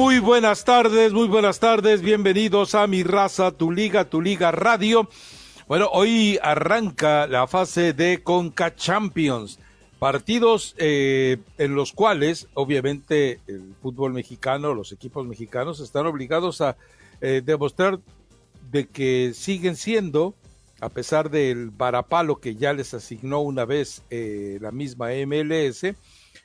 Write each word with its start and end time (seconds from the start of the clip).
Muy 0.00 0.18
buenas 0.18 0.64
tardes, 0.64 1.12
muy 1.12 1.28
buenas 1.28 1.60
tardes. 1.60 2.00
Bienvenidos 2.00 2.74
a 2.74 2.86
Mi 2.86 3.02
Raza, 3.02 3.50
Tu 3.50 3.70
Liga, 3.70 4.08
Tu 4.08 4.22
Liga 4.22 4.50
Radio. 4.50 5.10
Bueno, 5.68 5.90
hoy 5.92 6.38
arranca 6.42 7.26
la 7.26 7.46
fase 7.46 7.92
de 7.92 8.22
Conca 8.22 8.74
Champions. 8.74 9.58
Partidos 9.98 10.74
eh, 10.78 11.36
en 11.58 11.74
los 11.74 11.92
cuales, 11.92 12.48
obviamente, 12.54 13.40
el 13.46 13.74
fútbol 13.82 14.14
mexicano, 14.14 14.72
los 14.72 14.90
equipos 14.90 15.26
mexicanos 15.26 15.80
están 15.80 16.06
obligados 16.06 16.62
a 16.62 16.78
eh, 17.20 17.42
demostrar 17.44 18.00
de 18.72 18.88
que 18.88 19.32
siguen 19.34 19.76
siendo, 19.76 20.34
a 20.80 20.88
pesar 20.88 21.28
del 21.28 21.68
varapalo 21.68 22.36
que 22.36 22.56
ya 22.56 22.72
les 22.72 22.94
asignó 22.94 23.40
una 23.40 23.66
vez 23.66 24.02
eh, 24.08 24.56
la 24.62 24.72
misma 24.72 25.10
MLS, 25.26 25.94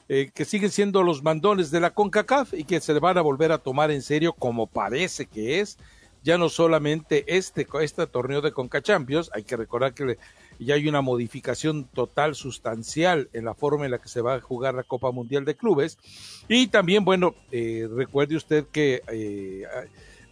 eh, 0.07 0.29
que 0.33 0.45
siguen 0.45 0.69
siendo 0.69 1.03
los 1.03 1.23
mandones 1.23 1.71
de 1.71 1.79
la 1.79 1.91
CONCACAF 1.91 2.53
y 2.53 2.63
que 2.63 2.79
se 2.79 2.93
van 2.99 3.17
a 3.17 3.21
volver 3.21 3.51
a 3.51 3.57
tomar 3.57 3.91
en 3.91 4.01
serio 4.01 4.33
como 4.33 4.67
parece 4.67 5.25
que 5.25 5.59
es, 5.59 5.77
ya 6.23 6.37
no 6.37 6.49
solamente 6.49 7.23
este, 7.27 7.67
este 7.81 8.07
torneo 8.07 8.41
de 8.41 8.51
CONCA 8.51 8.81
Champions, 8.81 9.29
hay 9.33 9.43
que 9.43 9.55
recordar 9.55 9.93
que 9.93 10.17
ya 10.59 10.75
hay 10.75 10.87
una 10.87 11.01
modificación 11.01 11.85
total, 11.85 12.35
sustancial 12.35 13.29
en 13.33 13.45
la 13.45 13.53
forma 13.53 13.85
en 13.85 13.91
la 13.91 13.99
que 13.99 14.09
se 14.09 14.21
va 14.21 14.35
a 14.35 14.41
jugar 14.41 14.73
la 14.73 14.83
Copa 14.83 15.11
Mundial 15.11 15.45
de 15.45 15.55
Clubes. 15.55 15.97
Y 16.47 16.67
también, 16.67 17.05
bueno, 17.05 17.35
eh, 17.51 17.87
recuerde 17.91 18.35
usted 18.35 18.65
que 18.71 19.01
eh, 19.11 19.63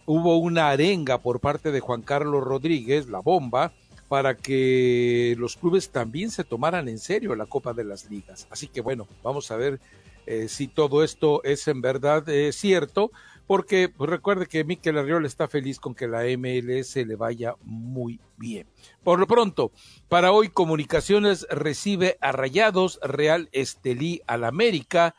hubo 0.06 0.38
una 0.38 0.70
arenga 0.70 1.18
por 1.18 1.40
parte 1.40 1.72
de 1.72 1.80
Juan 1.80 2.02
Carlos 2.02 2.42
Rodríguez, 2.42 3.08
la 3.08 3.20
bomba, 3.20 3.72
para 4.14 4.36
que 4.36 5.34
los 5.38 5.56
clubes 5.56 5.90
también 5.90 6.30
se 6.30 6.44
tomaran 6.44 6.88
en 6.88 7.00
serio 7.00 7.34
la 7.34 7.46
Copa 7.46 7.72
de 7.72 7.82
las 7.82 8.08
Ligas. 8.08 8.46
Así 8.48 8.68
que 8.68 8.80
bueno, 8.80 9.08
vamos 9.24 9.50
a 9.50 9.56
ver 9.56 9.80
eh, 10.24 10.46
si 10.46 10.68
todo 10.68 11.02
esto 11.02 11.42
es 11.42 11.66
en 11.66 11.80
verdad 11.80 12.28
eh, 12.28 12.52
cierto, 12.52 13.10
porque 13.48 13.88
pues, 13.88 14.08
recuerde 14.08 14.46
que 14.46 14.62
Miquel 14.62 14.98
Arriola 14.98 15.26
está 15.26 15.48
feliz 15.48 15.80
con 15.80 15.96
que 15.96 16.06
la 16.06 16.22
MLS 16.38 16.94
le 16.94 17.16
vaya 17.16 17.56
muy 17.64 18.20
bien. 18.36 18.68
Por 19.02 19.18
lo 19.18 19.26
pronto, 19.26 19.72
para 20.08 20.30
hoy 20.30 20.48
Comunicaciones 20.48 21.44
recibe 21.50 22.16
a 22.20 22.30
Rayados, 22.30 23.00
Real 23.02 23.48
Estelí 23.50 24.22
al 24.28 24.44
América, 24.44 25.16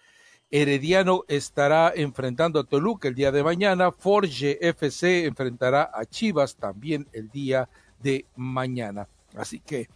Herediano 0.51 1.25
estará 1.27 1.91
enfrentando 1.93 2.61
a 2.61 2.63
Toluca 2.63 3.09
el 3.09 3.15
día 3.15 3.33
de 3.33 3.43
mañana, 3.43 3.91
Forge 3.91 4.57
FC 4.65 5.25
enfrentará 5.25 5.91
a 5.93 6.05
Chivas 6.05 6.55
también 6.55 7.09
el 7.11 7.27
día 7.27 7.67
de 7.67 7.84
de 8.01 8.25
mañana. 8.35 9.07
Así 9.35 9.59
que 9.59 9.89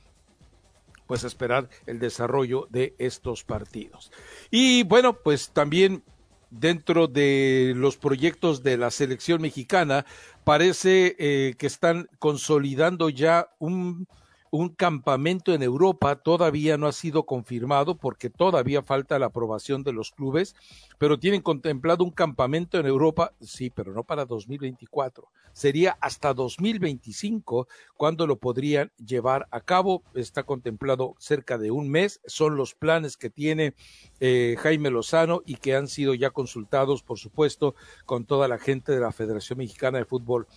pues 1.08 1.24
esperar 1.24 1.70
el 1.88 1.98
desarrollo 1.98 2.68
de 2.70 2.94
estos 3.00 3.44
partidos. 3.44 4.12
Y 4.52 4.84
bueno, 4.84 5.14
pues 5.24 5.50
también 5.50 6.04
dentro 6.52 7.08
de 7.08 7.74
los 7.76 7.98
proyectos 7.98 8.62
de 8.62 8.78
la 8.78 8.92
selección 8.92 9.42
mexicana 9.42 10.06
parece 10.44 11.16
eh, 11.18 11.56
que 11.58 11.66
están 11.66 12.09
consolidando 12.20 13.09
ya 13.09 13.50
un 13.58 14.08
un 14.52 14.70
campamento 14.70 15.54
en 15.54 15.64
Europa 15.64 16.16
todavía 16.16 16.78
no 16.78 16.88
ha 16.88 16.92
sido 16.92 17.26
confirmado 17.26 17.98
porque 17.98 18.30
todavía 18.30 18.84
falta 18.84 19.20
la 19.20 19.28
aprobación 19.28 19.84
de 19.84 19.94
los 19.94 20.12
clubes, 20.12 20.56
pero 20.98 21.20
tienen 21.20 21.42
contemplado 21.42 22.04
un 22.04 22.12
campamento 22.12 22.80
en 22.80 22.86
Europa, 22.86 23.34
sí, 23.42 23.70
pero 23.70 23.94
no 23.94 24.04
para 24.04 24.26
2024. 24.26 25.30
Sería 25.54 25.98
hasta 26.00 26.34
2025 26.34 27.68
cuando 27.96 28.28
lo 28.28 28.38
podrían 28.38 28.92
llevar 29.04 29.48
a 29.52 29.62
cabo. 29.62 30.04
Está 30.14 30.44
contemplado 30.44 31.16
cerca 31.20 31.58
de 31.58 31.72
un 31.72 31.90
mes. 31.90 32.22
Son 32.26 32.56
los 32.56 32.76
planes 32.76 33.18
que 33.18 33.30
tiene 33.30 33.74
eh, 34.20 34.56
Jaime 34.59 34.90
Lozano 34.90 35.42
y 35.46 35.56
que 35.56 35.76
han 35.76 35.88
sido 35.88 36.14
ya 36.14 36.30
consultados, 36.30 37.04
por 37.04 37.20
supuesto, 37.20 37.76
con 38.06 38.26
toda 38.26 38.48
la 38.48 38.58
gente 38.58 38.92
de 38.92 39.00
la 39.00 39.12
Federación 39.12 39.59
Mexicana 39.59 39.98
de 39.98 40.06
Fútbol. 40.06 40.48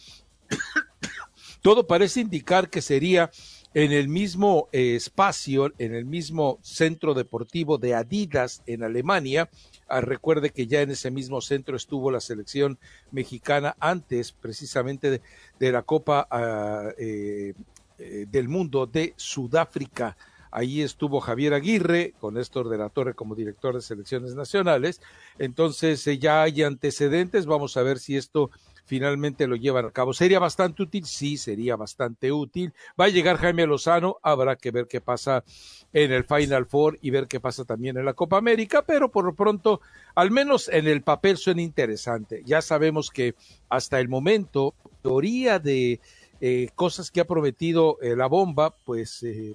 Todo 1.62 1.86
parece 1.86 2.20
indicar 2.20 2.70
que 2.70 2.82
sería 2.82 3.30
en 3.74 3.92
el 3.92 4.08
mismo 4.08 4.68
eh, 4.72 4.96
espacio, 4.96 5.72
en 5.78 5.94
el 5.94 6.04
mismo 6.04 6.58
centro 6.62 7.14
deportivo 7.14 7.78
de 7.78 7.94
Adidas 7.94 8.62
en 8.66 8.82
Alemania. 8.82 9.48
Ah, 9.88 10.00
recuerde 10.00 10.50
que 10.50 10.66
ya 10.66 10.82
en 10.82 10.90
ese 10.90 11.10
mismo 11.10 11.40
centro 11.40 11.76
estuvo 11.76 12.10
la 12.10 12.20
selección 12.20 12.78
mexicana 13.10 13.76
antes 13.80 14.32
precisamente 14.32 15.20
de, 15.58 15.72
la 15.72 15.82
Copa 15.82 16.26
ah, 16.30 16.90
eh, 16.98 17.54
eh, 17.98 18.26
del 18.30 18.48
Mundo 18.48 18.86
de 18.86 19.14
Sudáfrica. 19.16 20.16
Ahí 20.52 20.82
estuvo 20.82 21.20
Javier 21.20 21.54
Aguirre 21.54 22.14
con 22.20 22.34
Néstor 22.34 22.68
de 22.68 22.78
la 22.78 22.90
Torre 22.90 23.14
como 23.14 23.34
director 23.34 23.74
de 23.74 23.80
selecciones 23.80 24.34
nacionales. 24.34 25.00
Entonces 25.38 26.04
ya 26.20 26.42
hay 26.42 26.62
antecedentes. 26.62 27.46
Vamos 27.46 27.76
a 27.76 27.82
ver 27.82 27.98
si 27.98 28.16
esto 28.16 28.50
finalmente 28.84 29.46
lo 29.46 29.56
llevan 29.56 29.86
a 29.86 29.90
cabo. 29.90 30.12
¿Sería 30.12 30.38
bastante 30.38 30.82
útil? 30.82 31.06
Sí, 31.06 31.36
sería 31.36 31.76
bastante 31.76 32.32
útil. 32.32 32.72
Va 33.00 33.06
a 33.06 33.08
llegar 33.08 33.38
Jaime 33.38 33.66
Lozano, 33.66 34.18
habrá 34.22 34.56
que 34.56 34.70
ver 34.70 34.86
qué 34.86 35.00
pasa 35.00 35.44
en 35.92 36.12
el 36.12 36.24
Final 36.24 36.66
Four 36.66 36.98
y 37.00 37.10
ver 37.10 37.26
qué 37.26 37.40
pasa 37.40 37.64
también 37.64 37.96
en 37.96 38.04
la 38.04 38.14
Copa 38.14 38.38
América, 38.38 38.84
pero 38.84 39.10
por 39.10 39.24
lo 39.24 39.34
pronto, 39.34 39.80
al 40.14 40.30
menos 40.30 40.68
en 40.68 40.86
el 40.86 41.02
papel 41.02 41.36
suena 41.36 41.62
interesante. 41.62 42.42
Ya 42.44 42.62
sabemos 42.62 43.10
que 43.10 43.34
hasta 43.68 44.00
el 44.00 44.08
momento, 44.08 44.74
teoría 45.02 45.58
de 45.58 46.00
eh, 46.40 46.68
cosas 46.74 47.10
que 47.10 47.20
ha 47.20 47.26
prometido 47.26 47.98
eh, 48.00 48.16
la 48.16 48.26
bomba, 48.26 48.74
pues 48.84 49.22
eh, 49.22 49.54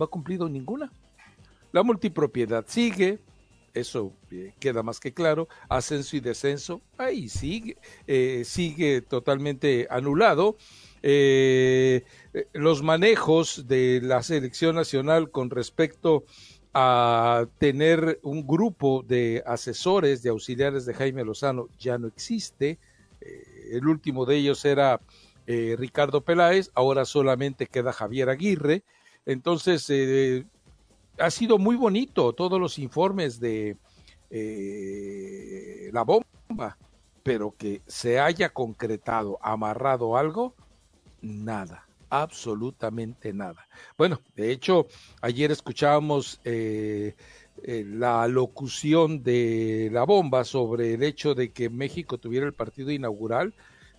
no 0.00 0.06
ha 0.06 0.08
cumplido 0.08 0.48
ninguna. 0.48 0.90
La 1.72 1.82
multipropiedad 1.82 2.64
sigue, 2.66 3.20
eso 3.74 4.14
eh, 4.32 4.54
queda 4.58 4.82
más 4.82 4.98
que 4.98 5.12
claro, 5.12 5.46
ascenso 5.68 6.16
y 6.16 6.20
descenso, 6.20 6.80
ahí 6.96 7.28
sigue, 7.28 7.76
eh, 8.06 8.42
sigue 8.46 9.02
totalmente 9.02 9.86
anulado. 9.90 10.56
Eh, 11.02 12.04
los 12.54 12.82
manejos 12.82 13.68
de 13.68 14.00
la 14.02 14.22
selección 14.22 14.74
nacional 14.74 15.30
con 15.30 15.50
respecto 15.50 16.24
a 16.72 17.46
tener 17.58 18.20
un 18.22 18.46
grupo 18.46 19.04
de 19.06 19.42
asesores, 19.46 20.22
de 20.22 20.30
auxiliares 20.30 20.86
de 20.86 20.94
Jaime 20.94 21.24
Lozano, 21.24 21.68
ya 21.78 21.98
no 21.98 22.08
existe. 22.08 22.78
el 23.70 23.86
último 23.86 24.24
de 24.24 24.36
ellos 24.36 24.64
era 24.64 25.00
Ricardo 25.46 26.22
Peláez, 26.22 26.70
ahora 26.74 27.04
solamente 27.04 27.66
queda 27.66 27.92
Javier 27.92 28.30
Aguirre. 28.30 28.82
Entonces, 29.30 29.90
ha 31.18 31.30
sido 31.30 31.58
muy 31.58 31.76
bonito 31.76 32.32
todos 32.32 32.60
los 32.60 32.78
informes 32.78 33.38
de 33.38 33.76
eh, 34.30 35.90
la 35.92 36.02
bomba, 36.02 36.76
pero 37.22 37.54
que 37.56 37.82
se 37.86 38.18
haya 38.18 38.50
concretado, 38.50 39.38
amarrado 39.42 40.16
algo, 40.16 40.54
nada, 41.20 41.86
absolutamente 42.08 43.32
nada. 43.32 43.68
Bueno, 43.98 44.20
de 44.34 44.50
hecho, 44.52 44.86
ayer 45.20 45.50
escuchábamos 45.50 46.40
eh, 46.44 47.14
eh, 47.62 47.84
la 47.86 48.26
locución 48.28 49.22
de 49.22 49.90
la 49.92 50.04
bomba 50.04 50.44
sobre 50.44 50.94
el 50.94 51.02
hecho 51.02 51.34
de 51.34 51.52
que 51.52 51.68
México 51.68 52.18
tuviera 52.18 52.46
el 52.46 52.54
partido 52.54 52.90
inaugural 52.90 53.54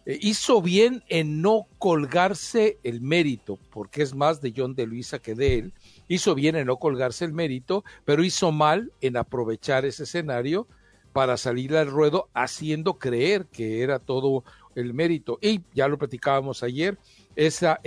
eh, 0.06 0.18
hizo 0.22 0.62
bien 0.62 1.04
en 1.10 1.42
no 1.42 1.68
colgarse 1.78 2.78
el 2.84 3.02
mérito, 3.02 3.60
porque 3.70 4.02
es 4.02 4.16
más 4.16 4.42
de 4.42 4.54
John 4.56 4.76
de 4.76 4.88
Luisa 4.88 5.20
que 5.20 5.36
de 5.36 5.60
él, 5.60 5.74
hizo 6.08 6.34
bien 6.34 6.56
en 6.56 6.68
no 6.68 6.78
colgarse 6.78 7.26
el 7.26 7.34
mérito, 7.34 7.84
pero 8.06 8.24
hizo 8.24 8.52
mal 8.52 8.92
en 9.02 9.18
aprovechar 9.18 9.86
ese 9.86 10.04
escenario 10.04 10.68
para 11.14 11.38
salir 11.38 11.76
al 11.76 11.92
ruedo 11.92 12.30
haciendo 12.34 12.98
creer 12.98 13.46
que 13.46 13.82
era 13.82 14.00
todo 14.00 14.44
el 14.76 14.94
mérito. 14.94 15.38
Y 15.42 15.62
ya 15.74 15.88
lo 15.88 15.98
platicábamos 15.98 16.64
ayer, 16.64 16.98
ese 17.36 17.78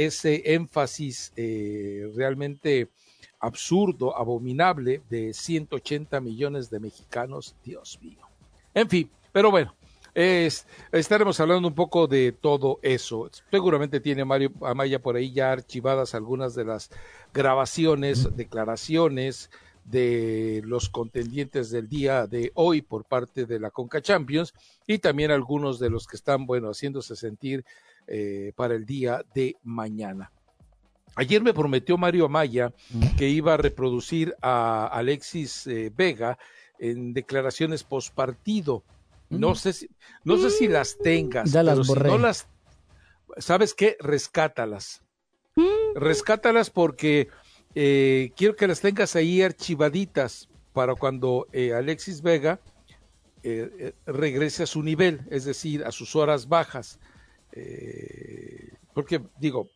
énfasis 0.55 1.33
eh, 1.37 2.11
realmente 2.15 2.89
absurdo, 3.41 4.17
abominable 4.17 5.03
de 5.11 5.35
180 5.35 6.21
millones 6.21 6.71
de 6.71 6.81
mexicanos, 6.81 7.57
Dios 7.65 7.99
mío. 8.03 8.21
En 8.73 8.89
fin, 8.89 9.11
pero 9.33 9.51
bueno, 9.51 9.75
es, 10.15 10.67
estaremos 10.93 11.41
hablando 11.41 11.69
un 11.69 11.75
poco 11.75 12.07
de 12.07 12.33
todo 12.33 12.79
eso. 12.83 13.31
Seguramente 13.51 14.01
tiene 14.01 14.25
Mario 14.25 14.53
Amaya 14.63 15.01
por 15.01 15.17
ahí 15.17 15.33
ya 15.33 15.53
archivadas 15.53 16.15
algunas 16.15 16.55
de 16.55 16.65
las 16.65 16.91
grabaciones, 17.33 18.35
declaraciones 18.37 19.51
de 19.85 20.63
los 20.65 20.89
contendientes 20.89 21.71
del 21.71 21.89
día 21.89 22.27
de 22.27 22.53
hoy 22.55 22.81
por 22.81 23.05
parte 23.05 23.45
de 23.45 23.61
la 23.61 23.71
Conca 23.71 24.01
Champions 24.01 24.55
y 24.87 24.99
también 24.99 25.31
algunos 25.31 25.79
de 25.79 25.91
los 25.91 26.07
que 26.07 26.17
están, 26.17 26.47
bueno, 26.47 26.69
haciéndose 26.71 27.17
sentir 27.17 27.65
eh, 28.07 28.53
para 28.57 28.75
el 28.75 28.87
día 28.87 29.25
de 29.35 29.57
mañana. 29.63 30.31
Ayer 31.17 31.43
me 31.43 31.55
prometió 31.55 31.97
Mario 31.97 32.25
Amaya 32.27 32.73
que 33.17 33.29
iba 33.29 33.55
a 33.55 33.57
reproducir 33.57 34.35
a 34.43 34.87
Alexis 34.87 35.67
eh, 35.67 35.93
Vega 35.95 36.39
en 36.79 37.15
declaraciones 37.15 37.85
postpartido. 37.85 38.83
No 39.31 39.55
sé 39.55 39.73
si, 39.73 39.89
no 40.23 40.37
sé 40.37 40.51
si 40.51 40.69
las 40.69 40.99
tengas, 40.99 41.51
Ya 41.53 41.63
las 41.63 41.89
pero 41.89 42.03
si 42.03 42.09
no 42.09 42.19
las, 42.19 42.47
¿sabes 43.39 43.75
qué? 43.75 43.97
Rescátalas. 44.01 45.03
Rescátalas 45.95 46.71
porque 46.71 47.29
eh, 47.75 48.33
quiero 48.37 48.57
que 48.57 48.67
las 48.67 48.81
tengas 48.81 49.17
ahí 49.17 49.43
archivaditas 49.43 50.49
para 50.73 50.95
cuando 50.95 51.47
eh, 51.53 51.73
Alexis 51.73 52.23
Vega 52.23 52.61
eh, 53.43 53.71
eh, 53.79 53.93
regrese 54.07 54.65
a 54.65 54.67
su 54.67 54.83
nivel, 54.83 55.23
es 55.31 55.45
decir, 55.45 55.85
a 55.85 55.93
sus 55.93 56.17
horas 56.17 56.49
bajas. 56.49 56.99
Eh, 57.53 58.73
porque 58.95 59.23
digo, 59.39 59.71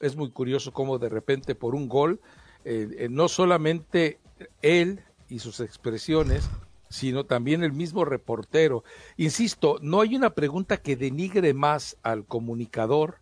es 0.00 0.16
muy 0.16 0.30
curioso 0.30 0.72
cómo 0.72 0.98
de 0.98 1.08
repente 1.08 1.54
por 1.54 1.74
un 1.74 1.88
gol, 1.88 2.20
eh, 2.64 2.88
eh, 2.98 3.08
no 3.10 3.28
solamente 3.28 4.18
él 4.62 5.02
y 5.28 5.38
sus 5.38 5.60
expresiones, 5.60 6.48
sino 6.88 7.24
también 7.24 7.62
el 7.62 7.72
mismo 7.72 8.04
reportero. 8.04 8.84
Insisto, 9.16 9.78
no 9.82 10.00
hay 10.00 10.16
una 10.16 10.30
pregunta 10.30 10.78
que 10.78 10.96
denigre 10.96 11.54
más 11.54 11.96
al 12.02 12.24
comunicador 12.24 13.18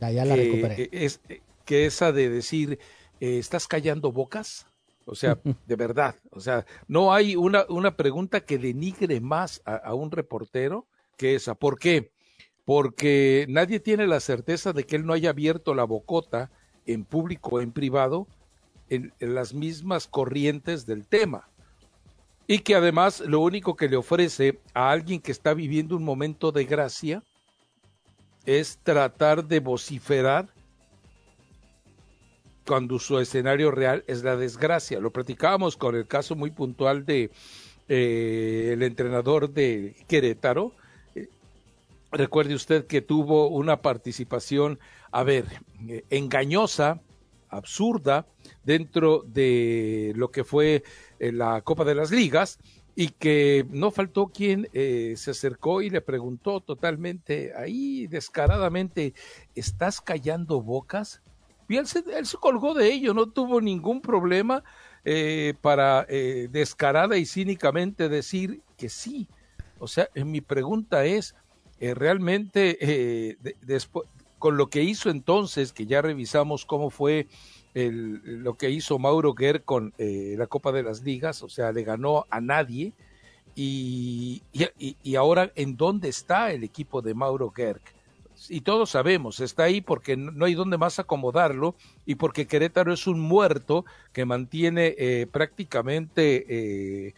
Ya, 0.00 0.10
ya 0.10 0.24
la 0.24 0.34
que, 0.34 0.88
es, 0.92 1.20
que 1.64 1.86
esa 1.86 2.12
de 2.12 2.28
decir, 2.28 2.78
eh, 3.20 3.38
¿estás 3.38 3.66
callando 3.66 4.12
bocas? 4.12 4.66
O 5.06 5.14
sea, 5.14 5.38
de 5.66 5.76
verdad, 5.76 6.16
o 6.30 6.40
sea, 6.40 6.64
no 6.88 7.12
hay 7.12 7.36
una, 7.36 7.64
una 7.68 7.96
pregunta 7.96 8.40
que 8.40 8.58
denigre 8.58 9.20
más 9.20 9.62
a, 9.64 9.76
a 9.76 9.94
un 9.94 10.10
reportero 10.10 10.86
que 11.16 11.34
esa. 11.34 11.54
¿Por 11.54 11.78
qué? 11.78 12.12
Porque 12.64 13.46
nadie 13.48 13.78
tiene 13.78 14.06
la 14.06 14.20
certeza 14.20 14.72
de 14.72 14.84
que 14.84 14.96
él 14.96 15.04
no 15.04 15.12
haya 15.12 15.30
abierto 15.30 15.74
la 15.74 15.84
bocota 15.84 16.50
en 16.86 17.04
público 17.04 17.56
o 17.56 17.60
en 17.60 17.72
privado 17.72 18.26
en, 18.88 19.12
en 19.20 19.34
las 19.34 19.54
mismas 19.54 20.06
corrientes 20.06 20.86
del 20.86 21.06
tema. 21.06 21.48
Y 22.46 22.58
que 22.58 22.74
además 22.74 23.20
lo 23.20 23.40
único 23.40 23.74
que 23.74 23.88
le 23.88 23.96
ofrece 23.96 24.60
a 24.74 24.90
alguien 24.90 25.20
que 25.20 25.32
está 25.32 25.54
viviendo 25.54 25.96
un 25.96 26.04
momento 26.04 26.52
de 26.52 26.64
gracia 26.64 27.22
es 28.44 28.78
tratar 28.82 29.44
de 29.44 29.60
vociferar 29.60 30.48
cuando 32.66 32.98
su 32.98 33.18
escenario 33.18 33.70
real 33.70 34.04
es 34.06 34.22
la 34.22 34.36
desgracia. 34.36 35.00
Lo 35.00 35.12
platicábamos 35.12 35.76
con 35.76 35.94
el 35.94 36.06
caso 36.06 36.34
muy 36.34 36.50
puntual 36.50 37.04
de 37.04 37.30
eh, 37.88 38.70
el 38.72 38.82
entrenador 38.82 39.50
de 39.50 39.94
Querétaro. 40.08 40.72
Eh, 41.14 41.28
recuerde 42.10 42.54
usted 42.54 42.86
que 42.86 43.02
tuvo 43.02 43.48
una 43.48 43.82
participación, 43.82 44.78
a 45.12 45.22
ver, 45.22 45.46
eh, 45.88 46.04
engañosa, 46.10 47.00
absurda, 47.48 48.26
dentro 48.64 49.22
de 49.26 50.12
lo 50.16 50.30
que 50.30 50.44
fue 50.44 50.82
la 51.32 51.60
Copa 51.62 51.84
de 51.84 51.94
las 51.94 52.10
Ligas 52.10 52.58
y 52.96 53.08
que 53.08 53.66
no 53.70 53.90
faltó 53.90 54.28
quien 54.28 54.68
eh, 54.72 55.14
se 55.16 55.32
acercó 55.32 55.82
y 55.82 55.90
le 55.90 56.00
preguntó 56.00 56.60
totalmente 56.60 57.52
ahí 57.56 58.06
descaradamente, 58.06 59.14
¿estás 59.54 60.00
callando 60.00 60.62
bocas? 60.62 61.20
Y 61.68 61.76
él 61.76 61.86
se, 61.86 62.04
él 62.16 62.26
se 62.26 62.36
colgó 62.36 62.74
de 62.74 62.92
ello, 62.92 63.14
no 63.14 63.30
tuvo 63.30 63.60
ningún 63.60 64.00
problema 64.00 64.62
eh, 65.04 65.54
para 65.60 66.06
eh, 66.08 66.48
descarada 66.50 67.16
y 67.16 67.26
cínicamente 67.26 68.08
decir 68.08 68.62
que 68.76 68.88
sí. 68.88 69.28
O 69.78 69.88
sea, 69.88 70.08
eh, 70.14 70.24
mi 70.24 70.40
pregunta 70.40 71.04
es, 71.04 71.34
eh, 71.80 71.94
realmente, 71.94 72.78
eh, 72.80 73.36
de- 73.40 73.56
después, 73.62 74.08
con 74.38 74.56
lo 74.56 74.68
que 74.68 74.82
hizo 74.82 75.10
entonces, 75.10 75.72
que 75.72 75.86
ya 75.86 76.02
revisamos 76.02 76.64
cómo 76.66 76.90
fue 76.90 77.28
el, 77.74 78.42
lo 78.42 78.54
que 78.54 78.70
hizo 78.70 78.98
Mauro 78.98 79.34
Guerr 79.34 79.62
con 79.62 79.92
eh, 79.98 80.34
la 80.38 80.46
Copa 80.46 80.72
de 80.72 80.82
las 80.82 81.02
Ligas, 81.02 81.42
o 81.42 81.48
sea, 81.48 81.72
le 81.72 81.82
ganó 81.82 82.24
a 82.30 82.40
nadie. 82.40 82.92
Y, 83.56 84.42
y, 84.52 85.14
ahora, 85.14 85.52
¿en 85.54 85.76
dónde 85.76 86.08
está 86.08 86.50
el 86.50 86.64
equipo 86.64 87.02
de 87.02 87.14
Mauro 87.14 87.50
Gerg? 87.50 87.80
Y 88.48 88.62
todos 88.62 88.90
sabemos, 88.90 89.38
está 89.38 89.64
ahí 89.64 89.80
porque 89.80 90.16
no 90.16 90.32
no 90.32 90.46
hay 90.46 90.54
dónde 90.54 90.76
más 90.76 90.98
acomodarlo 90.98 91.76
y 92.04 92.16
porque 92.16 92.48
Querétaro 92.48 92.92
es 92.92 93.06
un 93.06 93.20
muerto 93.20 93.84
que 94.12 94.24
mantiene 94.24 94.96
eh, 94.98 95.28
prácticamente 95.30 96.46
eh, 96.48 97.14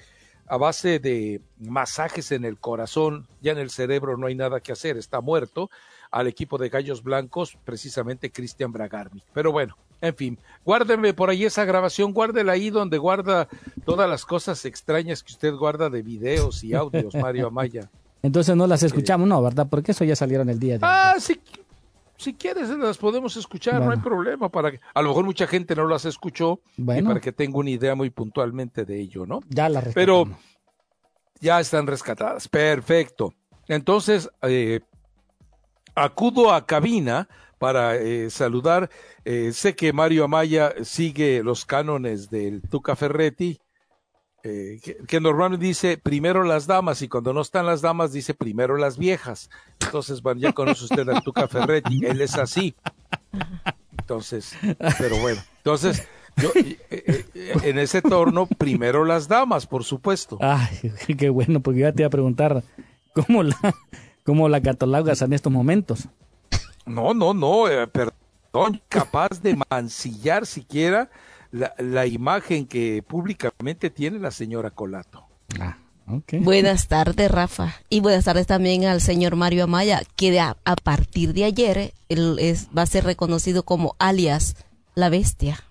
a 0.47 0.59
base 0.59 0.99
de 0.99 1.41
masajes 1.59 2.33
en 2.33 2.45
el 2.45 2.59
corazón, 2.59 3.27
ya 3.41 3.53
en 3.53 3.59
el 3.59 3.71
cerebro 3.71 4.19
no 4.19 4.27
hay 4.27 4.35
nada 4.35 4.61
que 4.61 4.73
hacer, 4.73 4.99
está 4.99 5.23
muerto, 5.23 5.71
al 6.11 6.27
equipo 6.27 6.59
de 6.59 6.69
Gallos 6.69 7.03
Blancos, 7.03 7.59
precisamente 7.65 8.31
Cristian 8.31 8.73
Bragarni. 8.73 9.23
Pero 9.33 9.53
bueno, 9.53 9.77
en 10.01 10.15
fin, 10.15 10.39
guárdenme 10.65 11.15
por 11.15 11.31
ahí 11.31 11.45
esa 11.45 11.65
grabación, 11.65 12.13
guárdela 12.13 12.53
ahí 12.53 12.71
donde 12.71 12.99
guarda 12.99 13.49
todas 13.85 14.09
las 14.09 14.25
cosas 14.25 14.65
extrañas 14.65 15.23
que 15.23 15.33
usted 15.33 15.55
guarda 15.55 15.89
de 15.91 16.03
videos 16.03 16.63
y 16.65 16.75
audios, 16.75 17.15
Mario 17.15 17.47
Amaya. 17.49 17.91
Entonces 18.23 18.57
no 18.57 18.67
las 18.67 18.83
escuchamos, 18.83 19.29
no, 19.29 19.43
¿verdad? 19.43 19.67
Porque 19.71 19.93
eso 19.93 20.05
ya 20.05 20.17
salieron 20.17 20.49
el 20.49 20.59
día 20.59 20.75
de 20.79 20.81
Ah, 20.83 21.13
ayer. 21.17 21.39
si, 22.19 22.35
quieres 22.35 22.69
las 22.71 22.99
podemos 22.99 23.37
escuchar, 23.37 23.81
no 23.83 23.91
hay 23.93 23.99
problema. 23.99 24.49
Para 24.49 24.73
que, 24.73 24.81
a 24.95 25.03
lo 25.03 25.11
mejor 25.11 25.25
mucha 25.25 25.47
gente 25.47 25.77
no 25.77 25.87
las 25.87 26.05
escuchó 26.05 26.61
y 26.77 27.03
para 27.03 27.21
que 27.21 27.33
tenga 27.33 27.59
una 27.59 27.71
idea 27.71 27.95
muy 27.95 28.11
puntualmente 28.11 28.85
de 28.85 28.99
ello, 29.01 29.27
¿no? 29.27 29.41
Ya 29.49 29.69
las 29.69 29.95
Pero 29.95 30.27
ya 31.41 31.61
están 31.61 31.87
rescatadas. 31.87 32.49
Perfecto. 32.49 33.33
Entonces, 33.69 34.29
eh, 34.43 34.81
acudo 35.95 36.53
a 36.53 36.67
cabina 36.67 37.29
para 37.59 37.97
eh, 37.97 38.31
saludar. 38.31 38.91
Eh, 39.29 39.53
sé 39.53 39.75
que 39.75 39.93
Mario 39.93 40.23
Amaya 40.23 40.73
sigue 40.85 41.43
los 41.43 41.65
cánones 41.65 42.31
del 42.31 42.63
Tuca 42.63 42.95
Ferretti, 42.95 43.59
eh, 44.45 44.79
que, 44.81 44.99
que 44.99 45.21
normalmente 45.21 45.67
dice 45.67 45.99
primero 45.99 46.45
las 46.45 46.69
damas 46.69 47.03
y 47.03 47.09
cuando 47.09 47.33
no 47.33 47.41
están 47.41 47.67
las 47.67 47.83
damas 47.83 48.13
dice 48.13 48.35
primero 48.35 48.77
las 48.77 48.99
viejas. 48.99 49.51
Entonces, 49.81 50.23
bueno, 50.23 50.41
ya 50.41 50.53
conoce 50.53 50.85
usted 50.85 51.09
al 51.09 51.25
Tuca 51.25 51.49
Ferretti, 51.49 52.07
él 52.07 52.21
es 52.21 52.37
así. 52.37 52.77
Entonces, 53.99 54.57
pero 54.99 55.17
bueno, 55.19 55.43
entonces, 55.57 56.07
yo, 56.37 56.53
eh, 56.55 56.79
eh, 57.35 57.55
en 57.65 57.81
ese 57.81 58.03
torno, 58.03 58.47
primero 58.47 59.05
las 59.05 59.27
damas, 59.27 59.67
por 59.67 59.83
supuesto. 59.83 60.39
Ay, 60.41 60.93
qué 61.19 61.31
bueno, 61.31 61.59
porque 61.59 61.81
ya 61.81 61.91
te 61.91 62.03
iba 62.03 62.07
a 62.07 62.11
preguntar 62.11 62.63
cómo 63.13 63.43
la, 63.43 63.57
cómo 64.23 64.49
la 64.49 64.61
catalogas 64.61 65.21
en 65.23 65.33
estos 65.33 65.53
momentos. 65.53 66.07
No, 66.85 67.13
no, 67.13 67.35
no, 67.35 67.69
eh, 67.69 67.89
perdón, 68.57 68.83
capaz 68.89 69.43
de 69.43 69.57
mancillar 69.71 70.47
siquiera 70.47 71.11
la, 71.51 71.75
la 71.79 72.07
imagen 72.07 72.67
que 72.67 73.03
públicamente 73.07 73.91
tiene 73.91 74.19
la 74.19 74.31
señora 74.31 74.71
Colato. 74.71 75.27
Ah, 75.61 75.77
ok. 76.09 76.35
Buenas 76.41 76.89
tardes, 76.89 77.31
Rafa. 77.31 77.75
Y 77.91 78.01
buenas 78.01 78.25
tardes 78.25 78.47
también 78.47 78.85
al 78.85 79.01
señor 79.01 79.37
Mario 79.37 79.65
Amaya, 79.65 80.03
que 80.17 80.31
de 80.31 80.41
a, 80.41 80.57
a 80.65 80.77
partir 80.77 81.35
de 81.35 81.45
ayer 81.45 81.93
él 82.09 82.39
es, 82.39 82.69
va 82.77 82.83
a 82.83 82.87
ser 82.87 83.05
reconocido 83.05 83.63
como 83.63 83.95
alias 83.99 84.57
la 84.95 85.11
bestia. 85.11 85.63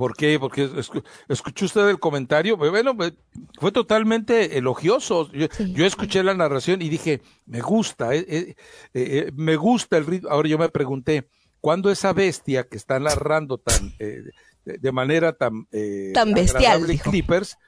¿Por 0.00 0.16
qué? 0.16 0.38
Porque 0.40 0.66
escu- 0.66 1.04
escuchó 1.28 1.66
usted 1.66 1.86
el 1.90 1.98
comentario. 2.00 2.56
Bueno, 2.56 2.96
eh, 3.04 3.12
fue 3.60 3.70
totalmente 3.70 4.56
elogioso. 4.56 5.30
Yo, 5.30 5.46
Sí. 5.50 5.74
yo 5.74 5.84
escuché 5.84 6.22
la 6.22 6.32
narración 6.32 6.80
y 6.80 6.88
dije, 6.88 7.20
me 7.44 7.60
gusta, 7.60 8.14
eh, 8.14 8.24
eh, 8.26 8.54
eh, 8.94 9.30
me 9.34 9.56
gusta 9.56 9.98
el 9.98 10.06
ritmo. 10.06 10.30
Ahora 10.30 10.48
yo 10.48 10.56
me 10.56 10.70
pregunté, 10.70 11.28
¿cuándo 11.60 11.90
esa 11.90 12.14
bestia 12.14 12.66
que 12.66 12.78
está 12.78 12.98
narrando 12.98 13.58
tan, 13.58 13.92
eh, 13.98 14.22
de 14.64 14.90
manera 14.92 15.34
tan, 15.34 15.66
eh, 15.70 16.12
Tan 16.14 16.32
bestial. 16.32 16.86
Clippers. 17.02 17.58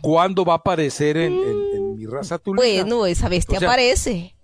¿cuándo 0.00 0.46
va 0.46 0.54
a 0.54 0.56
aparecer 0.56 1.18
en, 1.18 1.34
en- 1.34 1.62
en 1.74 1.94
mi 1.96 2.06
raza 2.06 2.38
tu 2.38 2.54
liga? 2.54 2.82
Bueno, 2.84 3.04
esa 3.04 3.28
bestia 3.28 3.58
O 3.58 3.60
sea, 3.60 3.68
aparece. 3.68 4.34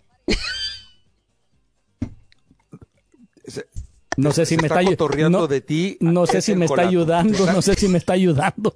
No 4.16 4.32
sé 4.32 4.44
si 4.46 4.56
se 4.56 4.60
me 4.62 4.66
está 4.68 4.80
está, 4.80 4.90
ayu- 4.90 4.96
cotorreando 4.96 5.38
no, 5.40 5.46
de 5.48 5.60
ti. 5.60 5.96
no 6.00 6.26
sé 6.26 6.38
es 6.38 6.44
si 6.44 6.54
me 6.54 6.66
está 6.66 6.82
ayudando, 6.82 7.46
no 7.46 7.62
sé 7.62 7.74
si 7.74 7.88
me 7.88 7.98
está 7.98 8.12
ayudando 8.12 8.74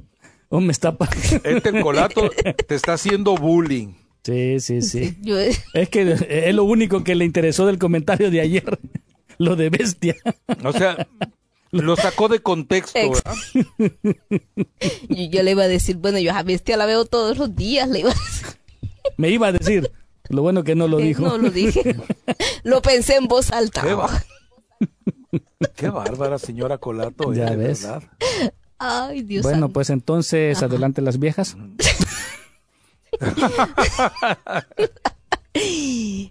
o 0.49 0.61
me 0.61 0.73
está 0.73 0.97
Este 1.45 1.69
el 1.71 1.81
colato 1.83 2.31
te 2.67 2.75
está 2.75 2.95
haciendo 2.95 3.35
bullying. 3.37 3.95
Sí, 4.25 4.59
sí, 4.61 4.83
sí. 4.83 5.17
Yo- 5.23 5.39
Es 5.39 5.89
que 5.91 6.17
es 6.29 6.55
lo 6.55 6.65
único 6.65 7.05
que 7.05 7.15
le 7.15 7.25
interesó 7.25 7.67
del 7.67 7.79
comentario 7.79 8.31
de 8.31 8.41
ayer, 8.41 8.79
lo 9.39 9.57
de 9.57 9.71
bestia. 9.71 10.15
O 10.65 10.73
sea, 10.73 11.07
lo 11.71 11.97
sacó 11.97 12.29
de 12.29 12.41
contexto, 12.41 12.99
Ex- 12.99 13.23
¿verdad? 13.25 13.37
yo, 15.09 15.25
yo 15.31 15.43
le 15.43 15.51
iba 15.51 15.65
a 15.65 15.69
decir, 15.69 15.97
bueno, 15.97 16.19
yo 16.19 16.33
a 16.33 16.43
bestia 16.43 16.77
la 16.77 16.87
veo 16.87 17.05
todos 17.05 17.37
los 17.39 17.55
días, 17.55 17.89
le 17.89 18.01
iba 18.01 18.11
a 18.11 18.15
decir. 18.15 18.47
Me 19.19 19.31
iba 19.31 19.47
a 19.49 19.53
decir, 19.53 19.93
lo 20.29 20.43
bueno 20.43 20.65
que 20.65 20.75
no 20.75 20.89
lo 20.89 20.97
dijo. 20.99 21.23
No 21.23 21.39
lo 21.39 21.51
dije. 21.51 21.97
lo 22.65 22.83
pensé 22.83 23.17
en 23.17 23.29
voz 23.29 23.51
alta. 23.53 23.83
Qué, 25.75 25.89
ba- 25.91 26.05
Qué 26.05 26.11
bárbara, 26.11 26.39
señora 26.39 26.79
Colato. 26.79 27.33
Ya 27.33 27.49
eh, 27.49 27.57
ves. 27.57 27.83
verdad. 27.83 28.03
Ay, 28.79 29.23
Dios 29.23 29.43
Bueno, 29.43 29.61
santo. 29.61 29.73
pues 29.73 29.91
entonces, 29.91 30.63
adelante 30.63 31.01
las 31.03 31.19
viejas. 31.19 31.57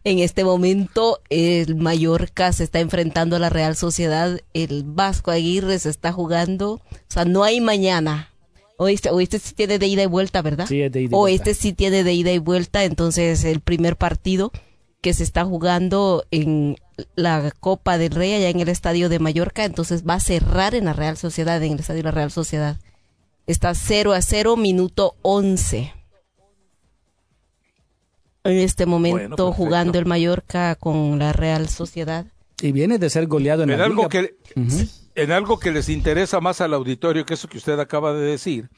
En 0.03 0.19
este 0.19 0.43
momento, 0.43 1.19
el 1.29 1.75
Mallorca 1.75 2.53
se 2.53 2.63
está 2.63 2.79
enfrentando 2.79 3.35
a 3.35 3.39
la 3.39 3.49
Real 3.49 3.75
Sociedad. 3.75 4.39
El 4.53 4.83
Vasco 4.85 5.31
Aguirre 5.31 5.79
se 5.79 5.89
está 5.89 6.11
jugando. 6.13 6.73
O 6.73 6.81
sea, 7.07 7.25
no 7.25 7.43
hay 7.43 7.59
mañana. 7.59 8.29
O 8.77 8.87
este, 8.87 9.09
o 9.09 9.19
este 9.19 9.39
sí 9.39 9.55
tiene 9.55 9.79
de 9.79 9.87
ida 9.87 10.03
y 10.03 10.07
vuelta, 10.07 10.43
¿verdad? 10.43 10.67
Sí, 10.67 10.79
es 10.81 10.91
de 10.91 11.01
ida 11.01 11.09
y 11.11 11.15
O 11.15 11.19
vuelta. 11.21 11.49
este 11.49 11.59
sí 11.59 11.73
tiene 11.73 12.03
de 12.03 12.13
ida 12.13 12.31
y 12.33 12.37
vuelta. 12.37 12.83
Entonces, 12.83 13.43
el 13.45 13.61
primer 13.61 13.95
partido 13.97 14.51
que 15.05 15.13
se 15.13 15.21
está 15.21 15.45
jugando 15.45 16.25
en 16.31 16.77
la 17.15 17.51
Copa 17.59 17.99
del 17.99 18.09
Rey, 18.09 18.33
allá 18.33 18.49
en 18.49 18.59
el 18.59 18.69
Estadio 18.69 19.07
de 19.07 19.19
Mallorca, 19.19 19.63
entonces 19.63 20.03
va 20.03 20.15
a 20.15 20.19
cerrar 20.19 20.73
en 20.73 20.85
la 20.85 20.93
Real 20.93 21.15
Sociedad, 21.15 21.61
en 21.61 21.73
el 21.73 21.79
Estadio 21.79 21.99
de 21.99 22.05
la 22.05 22.11
Real 22.11 22.31
Sociedad. 22.31 22.79
Está 23.45 23.75
0 23.75 24.13
a 24.13 24.21
0, 24.23 24.57
minuto 24.57 25.15
11. 25.21 25.93
En 28.45 28.57
este 28.57 28.87
momento 28.87 29.45
Bueno, 29.45 29.53
jugando 29.53 29.99
el 29.99 30.07
Mallorca 30.07 30.73
con 30.73 31.19
la 31.19 31.33
Real 31.33 31.69
Sociedad. 31.69 32.25
Y 32.59 32.71
viene 32.71 32.97
de 32.97 33.11
ser 33.11 33.27
goleado 33.27 33.61
en, 33.61 33.69
En 33.69 33.77
la 33.77 33.85
algo, 33.85 34.09
liga. 34.09 34.09
que, 34.09 34.35
en 35.13 35.31
algo 35.31 35.59
que 35.59 35.71
les 35.71 35.87
interesa 35.87 36.41
más 36.41 36.61
al 36.61 36.73
auditorio 36.73 37.27
que 37.27 37.35
eso 37.35 37.47
que 37.47 37.59
usted 37.59 37.77
acaba 37.79 38.11
de 38.13 38.25
decir, 38.25 38.71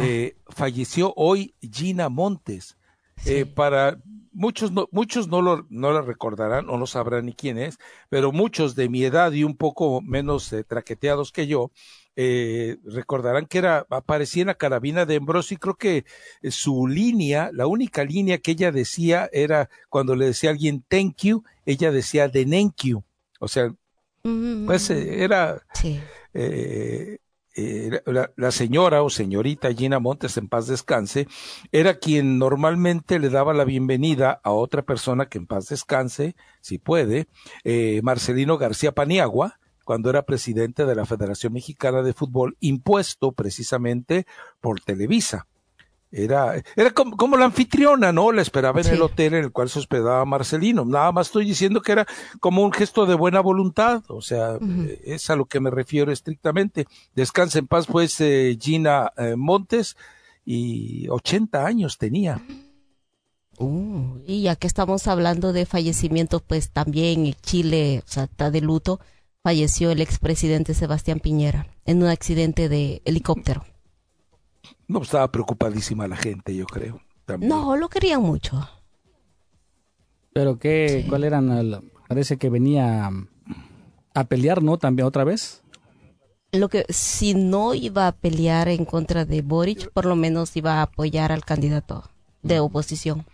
eh, 0.00 0.36
falleció 0.46 1.12
hoy 1.16 1.56
Gina 1.60 2.08
Montes. 2.08 2.76
Eh, 3.24 3.46
para 3.46 3.98
muchos 4.32 4.72
no, 4.72 4.88
muchos 4.92 5.28
no 5.28 5.42
lo, 5.42 5.66
no 5.70 5.92
la 5.92 6.02
recordarán 6.02 6.68
o 6.68 6.78
no 6.78 6.86
sabrán 6.86 7.26
ni 7.26 7.32
quién 7.34 7.58
es, 7.58 7.78
pero 8.08 8.32
muchos 8.32 8.74
de 8.74 8.88
mi 8.88 9.04
edad 9.04 9.32
y 9.32 9.44
un 9.44 9.56
poco 9.56 10.00
menos 10.02 10.52
eh, 10.52 10.64
traqueteados 10.64 11.32
que 11.32 11.46
yo, 11.46 11.70
eh, 12.16 12.76
recordarán 12.84 13.46
que 13.46 13.58
era, 13.58 13.86
aparecía 13.90 14.42
en 14.42 14.48
la 14.48 14.54
carabina 14.54 15.06
de 15.06 15.16
Ambrosio 15.16 15.54
y 15.54 15.58
creo 15.58 15.76
que 15.76 16.04
eh, 16.42 16.50
su 16.50 16.86
línea, 16.86 17.50
la 17.52 17.66
única 17.66 18.04
línea 18.04 18.38
que 18.38 18.52
ella 18.52 18.72
decía 18.72 19.28
era 19.32 19.70
cuando 19.88 20.14
le 20.16 20.26
decía 20.26 20.50
a 20.50 20.52
alguien 20.52 20.84
thank 20.88 21.16
you, 21.22 21.44
ella 21.64 21.90
decía 21.90 22.28
de 22.28 22.44
you. 22.82 23.02
O 23.40 23.48
sea, 23.48 23.74
Mm, 24.24 24.66
pues 24.66 24.90
eh, 24.90 25.22
era 25.24 25.62
sí. 25.74 26.00
eh, 26.34 27.18
eh, 27.54 28.00
la, 28.06 28.50
señora 28.50 29.02
o 29.02 29.10
señorita 29.10 29.72
Gina 29.72 29.98
Montes, 29.98 30.36
en 30.36 30.48
paz 30.48 30.66
descanse, 30.66 31.28
era 31.70 31.98
quien 31.98 32.38
normalmente 32.38 33.18
le 33.18 33.28
daba 33.28 33.52
la 33.52 33.64
bienvenida 33.64 34.40
a 34.42 34.52
otra 34.52 34.82
persona 34.82 35.26
que 35.26 35.38
en 35.38 35.46
paz 35.46 35.68
descanse, 35.68 36.34
si 36.60 36.78
puede, 36.78 37.26
eh, 37.64 38.00
Marcelino 38.02 38.58
García 38.58 38.92
Paniagua, 38.92 39.58
cuando 39.84 40.10
era 40.10 40.22
presidente 40.22 40.86
de 40.86 40.94
la 40.94 41.04
Federación 41.04 41.52
Mexicana 41.52 42.02
de 42.02 42.14
Fútbol, 42.14 42.56
impuesto 42.60 43.32
precisamente 43.32 44.26
por 44.60 44.80
Televisa. 44.80 45.46
Era, 46.14 46.62
era 46.76 46.90
como, 46.90 47.16
como 47.16 47.38
la 47.38 47.46
anfitriona, 47.46 48.12
¿no? 48.12 48.32
La 48.32 48.42
esperaba 48.42 48.78
en 48.80 48.84
Sí. 48.84 48.90
el 48.90 49.00
hotel 49.02 49.32
en 49.34 49.44
el 49.44 49.50
cual 49.50 49.70
se 49.70 49.78
hospedaba 49.78 50.24
Marcelino. 50.26 50.84
Nada 50.84 51.10
más 51.10 51.28
estoy 51.28 51.46
diciendo 51.46 51.80
que 51.80 51.92
era 51.92 52.06
como 52.38 52.62
un 52.62 52.72
gesto 52.72 53.06
de 53.06 53.14
buena 53.14 53.40
voluntad. 53.40 54.02
O 54.08 54.20
sea, 54.20 54.58
eh, 54.60 55.00
es 55.06 55.30
a 55.30 55.36
lo 55.36 55.46
que 55.46 55.58
me 55.58 55.70
refiero 55.70 56.12
estrictamente. 56.12 56.86
Descansa 57.14 57.58
en 57.58 57.66
paz, 57.66 57.86
pues, 57.86 58.20
eh, 58.20 58.58
Gina 58.60 59.10
eh, 59.16 59.36
Montes, 59.36 59.96
y 60.44 61.08
80 61.08 61.64
años 61.64 61.96
tenía. 61.96 62.42
Uh, 63.58 64.18
y 64.26 64.42
ya 64.42 64.56
que 64.56 64.66
estamos 64.66 65.06
hablando 65.06 65.52
de 65.52 65.66
fallecimientos, 65.66 66.42
pues 66.42 66.70
también 66.70 67.26
en 67.26 67.34
Chile, 67.42 68.02
o 68.04 68.10
sea, 68.10 68.24
está 68.24 68.50
de 68.50 68.60
luto, 68.60 69.00
falleció 69.42 69.90
el 69.90 70.00
expresidente 70.00 70.74
Sebastián 70.74 71.20
Piñera 71.20 71.66
en 71.84 72.02
un 72.02 72.08
accidente 72.08 72.68
de 72.68 73.02
helicóptero. 73.04 73.64
No 74.88 75.02
estaba 75.02 75.30
preocupadísima 75.30 76.06
la 76.08 76.16
gente, 76.16 76.54
yo 76.54 76.66
creo. 76.66 77.00
También. 77.24 77.50
No, 77.50 77.76
lo 77.76 77.88
querían 77.88 78.22
mucho. 78.22 78.68
Pero 80.32 80.58
qué, 80.58 81.04
¿cuál 81.08 81.24
eran? 81.24 81.50
el- 81.50 81.80
parece 82.08 82.36
que 82.36 82.50
venía 82.50 83.10
a 84.14 84.24
pelear, 84.24 84.62
¿no? 84.62 84.78
También 84.78 85.06
otra 85.06 85.24
vez. 85.24 85.62
Lo 86.52 86.68
que 86.68 86.84
si 86.90 87.34
no 87.34 87.72
iba 87.74 88.06
a 88.06 88.12
pelear 88.12 88.68
en 88.68 88.84
contra 88.84 89.24
de 89.24 89.40
Boric, 89.40 89.90
por 89.90 90.04
lo 90.04 90.16
menos 90.16 90.54
iba 90.56 90.74
a 90.74 90.82
apoyar 90.82 91.32
al 91.32 91.44
candidato 91.44 92.10
de 92.42 92.60
oposición. 92.60 93.24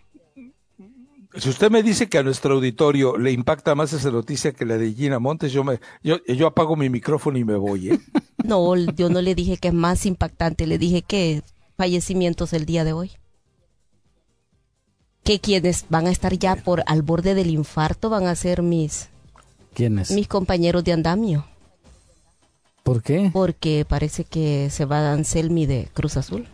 Si 1.36 1.48
usted 1.48 1.70
me 1.70 1.82
dice 1.82 2.08
que 2.08 2.18
a 2.18 2.22
nuestro 2.22 2.54
auditorio 2.54 3.16
le 3.18 3.32
impacta 3.32 3.74
más 3.74 3.92
esa 3.92 4.10
noticia 4.10 4.52
que 4.52 4.64
la 4.64 4.78
de 4.78 4.92
Gina 4.92 5.18
Montes, 5.18 5.52
yo 5.52 5.62
me, 5.64 5.80
yo, 6.02 6.16
yo 6.26 6.46
apago 6.46 6.74
mi 6.76 6.88
micrófono 6.90 7.38
y 7.38 7.44
me 7.44 7.56
voy, 7.56 7.90
¿eh? 7.90 8.00
No, 8.44 8.74
yo 8.76 9.08
no 9.08 9.20
le 9.20 9.34
dije 9.34 9.56
que 9.56 9.68
es 9.68 9.74
más 9.74 10.06
impactante, 10.06 10.66
le 10.66 10.78
dije 10.78 11.02
que 11.02 11.42
fallecimientos 11.76 12.52
el 12.52 12.66
día 12.66 12.84
de 12.84 12.92
hoy. 12.92 13.12
Que 15.24 15.40
quienes 15.40 15.84
van 15.90 16.06
a 16.06 16.10
estar 16.10 16.32
ya 16.38 16.56
por 16.56 16.82
al 16.86 17.02
borde 17.02 17.34
del 17.34 17.50
infarto 17.50 18.08
van 18.08 18.26
a 18.26 18.34
ser 18.34 18.62
mis 18.62 19.08
¿Quién 19.74 19.98
es? 19.98 20.10
mis 20.12 20.26
compañeros 20.28 20.84
de 20.84 20.92
andamio, 20.92 21.46
¿Por 22.82 23.02
qué? 23.02 23.30
porque 23.32 23.84
parece 23.86 24.24
que 24.24 24.70
se 24.70 24.84
va 24.86 25.12
Anselmi 25.12 25.66
de 25.66 25.88
Cruz 25.92 26.16
Azul. 26.16 26.46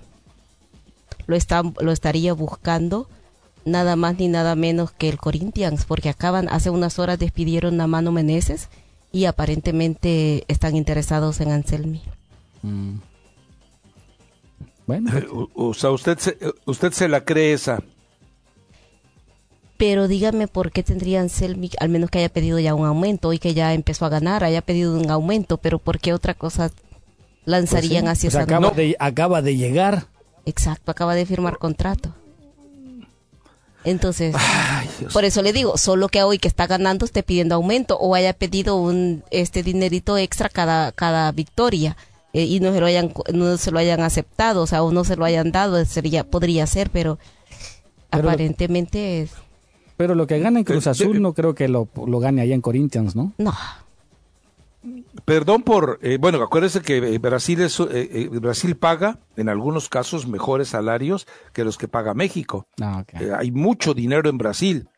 Lo 1.26 1.36
está, 1.36 1.62
lo 1.80 1.92
estaría 1.92 2.32
buscando 2.34 3.08
nada 3.64 3.94
más 3.96 4.18
ni 4.18 4.28
nada 4.28 4.56
menos 4.56 4.90
que 4.90 5.08
el 5.08 5.18
Corinthians, 5.18 5.84
porque 5.84 6.08
acaban 6.08 6.48
hace 6.50 6.68
unas 6.70 6.98
horas 6.98 7.18
despidieron 7.18 7.80
a 7.80 7.86
Mano 7.86 8.10
Meneses 8.12 8.68
y 9.14 9.26
aparentemente 9.26 10.44
están 10.48 10.74
interesados 10.74 11.40
en 11.40 11.52
Anselmi. 11.52 12.02
Mm. 12.62 12.94
Bueno, 14.88 15.10
O, 15.32 15.68
o 15.68 15.72
sea, 15.72 15.90
usted 15.92 16.18
se, 16.18 16.36
usted 16.66 16.92
se 16.92 17.08
la 17.08 17.24
cree 17.24 17.52
esa. 17.52 17.80
Pero 19.76 20.08
dígame 20.08 20.48
por 20.48 20.72
qué 20.72 20.82
tendría 20.82 21.20
Anselmi, 21.20 21.70
al 21.78 21.88
menos 21.90 22.10
que 22.10 22.18
haya 22.18 22.28
pedido 22.28 22.58
ya 22.58 22.74
un 22.74 22.86
aumento 22.86 23.32
y 23.32 23.38
que 23.38 23.54
ya 23.54 23.72
empezó 23.72 24.04
a 24.04 24.08
ganar, 24.08 24.42
haya 24.44 24.62
pedido 24.62 24.98
un 24.98 25.10
aumento, 25.10 25.58
pero 25.58 25.78
por 25.78 26.00
qué 26.00 26.12
otra 26.12 26.34
cosa 26.34 26.70
lanzarían 27.44 28.04
pues 28.04 28.18
sí, 28.18 28.26
hacia 28.26 28.30
pues 28.30 28.34
esa 28.34 28.42
acaba, 28.56 28.68
no- 28.70 28.74
de, 28.74 28.96
acaba 28.98 29.42
de 29.42 29.56
llegar. 29.56 30.06
Exacto, 30.44 30.90
acaba 30.90 31.14
de 31.14 31.24
firmar 31.24 31.58
contrato. 31.58 32.14
Entonces, 33.84 34.34
Ay, 34.38 34.88
por 35.12 35.24
eso 35.24 35.42
le 35.42 35.52
digo, 35.52 35.76
solo 35.76 36.08
que 36.08 36.22
hoy 36.22 36.38
que 36.38 36.48
está 36.48 36.66
ganando 36.66 37.04
esté 37.04 37.22
pidiendo 37.22 37.54
aumento 37.54 37.96
o 37.98 38.14
haya 38.14 38.32
pedido 38.32 38.76
un 38.76 39.22
este 39.30 39.62
dinerito 39.62 40.16
extra 40.16 40.48
cada 40.48 40.90
cada 40.92 41.30
victoria 41.32 41.96
eh, 42.32 42.44
y 42.44 42.60
no 42.60 42.72
se 42.72 42.80
lo 42.80 42.86
hayan 42.86 43.12
no 43.32 43.56
se 43.58 43.70
lo 43.70 43.78
hayan 43.78 44.00
aceptado, 44.00 44.62
o 44.62 44.66
sea, 44.66 44.82
o 44.82 44.90
no 44.90 45.04
se 45.04 45.16
lo 45.16 45.24
hayan 45.24 45.52
dado, 45.52 45.84
sería 45.84 46.24
podría 46.24 46.66
ser, 46.66 46.88
pero, 46.90 47.18
Pero 48.10 48.22
lo- 48.22 48.30
aparentemente 48.30 49.22
es- 49.22 49.30
Pero 49.96 50.14
lo 50.16 50.26
que 50.26 50.38
gana 50.40 50.58
en 50.58 50.64
Cruz 50.64 50.86
Eh, 50.86 50.90
Azul 50.90 51.20
no 51.22 51.34
creo 51.34 51.54
que 51.54 51.68
lo, 51.68 51.86
lo 52.06 52.18
gane 52.18 52.40
allá 52.42 52.54
en 52.54 52.60
Corinthians, 52.62 53.14
¿no? 53.14 53.32
no. 53.38 53.54
Perdón 55.24 55.62
por, 55.62 55.98
eh, 56.02 56.18
bueno, 56.20 56.42
acuérdese 56.42 56.82
que 56.82 56.98
eh, 56.98 57.18
Brasil 57.18 57.60
es, 57.62 57.80
eh, 57.80 57.86
eh, 57.92 58.28
Brasil 58.30 58.76
paga 58.76 59.18
en 59.36 59.48
algunos 59.48 59.88
casos 59.88 60.26
mejores 60.26 60.68
salarios 60.68 61.26
que 61.52 61.64
los 61.64 61.78
que 61.78 61.88
paga 61.88 62.12
México. 62.14 62.66
Ah. 62.80 63.04
Eh, 63.20 63.30
hay 63.36 63.50
mucho 63.50 63.94
dinero 63.94 64.28
en 64.28 64.36
Brasil. 64.38 64.88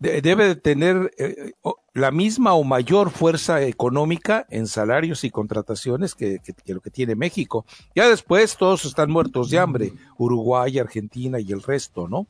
De- 0.00 0.20
debe 0.22 0.48
de 0.48 0.56
tener 0.56 1.12
eh, 1.18 1.52
la 1.94 2.10
misma 2.10 2.54
o 2.54 2.64
mayor 2.64 3.10
fuerza 3.10 3.62
económica 3.62 4.44
en 4.50 4.66
salarios 4.66 5.22
y 5.22 5.30
contrataciones 5.30 6.16
que, 6.16 6.40
que- 6.44 6.52
que 6.52 6.74
lo 6.74 6.80
que 6.80 6.90
tiene 6.90 7.14
México. 7.14 7.64
Ya 7.94 8.08
después 8.08 8.56
todos 8.56 8.84
están 8.84 9.08
muertos 9.10 9.48
de 9.50 9.60
hambre, 9.60 9.92
Uruguay, 10.18 10.80
Argentina 10.80 11.38
y 11.38 11.52
el 11.52 11.62
resto, 11.62 12.08
¿no? 12.08 12.26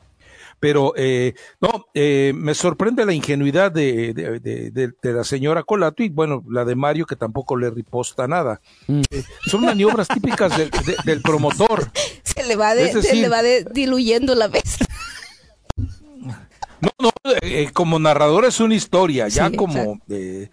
Pero, 0.61 0.93
eh, 0.97 1.35
no, 1.61 1.87
eh, 1.95 2.33
me 2.35 2.55
sorprende 2.55 3.05
la 3.05 3.13
ingenuidad 3.13 3.73
de, 3.73 4.15
de, 4.15 4.41
de, 4.41 4.93
de, 5.03 5.13
la 5.13 5.25
señora 5.25 5.63
Colato 5.63 6.03
y, 6.03 6.09
bueno, 6.09 6.45
la 6.49 6.65
de 6.65 6.75
Mario, 6.75 7.07
que 7.07 7.17
tampoco 7.17 7.57
le 7.57 7.71
riposta 7.71 8.27
nada. 8.27 8.61
Mm. 8.87 9.03
Eh, 9.11 9.23
son 9.47 9.63
maniobras 9.63 10.09
típicas 10.09 10.53
del 11.05 11.23
promotor. 11.23 11.91
Se 12.23 12.45
le 12.45 12.57
va, 12.57 12.75
se 12.75 13.15
le 13.15 13.29
va 13.29 13.43
diluyendo 13.43 14.35
la 14.35 14.49
vez. 14.49 14.79
No, 16.81 16.91
no, 17.01 17.11
eh, 17.43 17.71
como 17.73 17.99
narrador 17.99 18.45
es 18.45 18.61
una 18.61 18.75
historia, 18.75 19.29
ya 19.29 19.51
como... 19.51 20.01
Eh, 20.09 20.51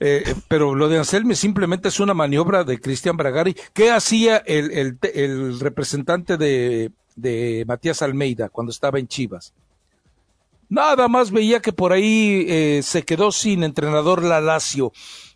eh, 0.00 0.34
pero 0.48 0.74
lo 0.74 0.88
de 0.88 0.98
Anselme 0.98 1.34
simplemente 1.34 1.88
es 1.88 2.00
una 2.00 2.14
maniobra 2.14 2.64
de 2.64 2.78
Cristian 2.78 3.16
Bragari. 3.16 3.56
¿Qué 3.72 3.90
hacía 3.90 4.36
el, 4.38 4.70
el, 4.72 4.98
el 5.14 5.58
representante 5.58 6.36
de, 6.36 6.92
de, 7.16 7.64
Matías 7.66 8.02
Almeida 8.02 8.48
cuando 8.48 8.70
estaba 8.70 8.98
en 8.98 9.08
Chivas? 9.08 9.52
Nada 10.68 11.08
más 11.08 11.30
veía 11.30 11.60
que 11.60 11.72
por 11.72 11.92
ahí 11.92 12.82
se 12.82 13.02
quedó 13.02 13.30
sin 13.30 13.62
entrenador 13.62 14.24
la 14.24 14.40
Lazio. 14.40 14.92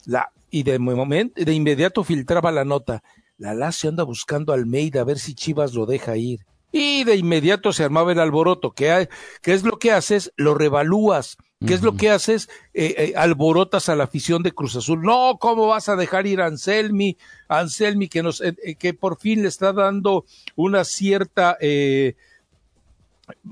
La, 0.06 0.32
y 0.50 0.62
de, 0.62 0.78
momento, 0.78 1.44
de 1.44 1.52
inmediato 1.52 2.04
filtraba 2.04 2.50
la 2.52 2.64
nota. 2.64 3.02
La 3.36 3.52
Lazio 3.52 3.90
anda 3.90 4.02
buscando 4.02 4.54
Almeida 4.54 5.02
a 5.02 5.04
ver 5.04 5.18
si 5.18 5.34
Chivas 5.34 5.74
lo 5.74 5.84
deja 5.84 6.16
ir 6.16 6.40
y 6.72 7.04
de 7.04 7.16
inmediato 7.16 7.72
se 7.72 7.84
armaba 7.84 8.12
el 8.12 8.20
alboroto. 8.20 8.72
¿Qué, 8.72 9.08
qué 9.42 9.54
es 9.54 9.62
lo 9.62 9.78
que 9.78 9.92
haces? 9.92 10.32
Lo 10.36 10.54
revalúas. 10.54 11.38
¿Qué 11.64 11.72
es 11.72 11.82
lo 11.82 11.96
que 11.96 12.10
haces? 12.10 12.50
Eh, 12.74 12.94
eh, 12.98 13.12
alborotas 13.16 13.88
a 13.88 13.96
la 13.96 14.04
afición 14.04 14.42
de 14.42 14.52
Cruz 14.52 14.76
Azul. 14.76 15.00
No, 15.02 15.38
¿cómo 15.40 15.68
vas 15.68 15.88
a 15.88 15.96
dejar 15.96 16.26
ir 16.26 16.42
a 16.42 16.46
Anselmi? 16.46 17.16
Anselmi 17.48 18.08
que 18.08 18.22
nos, 18.22 18.42
eh, 18.42 18.76
que 18.78 18.92
por 18.92 19.18
fin 19.18 19.40
le 19.40 19.48
está 19.48 19.72
dando 19.72 20.26
una 20.54 20.84
cierta, 20.84 21.56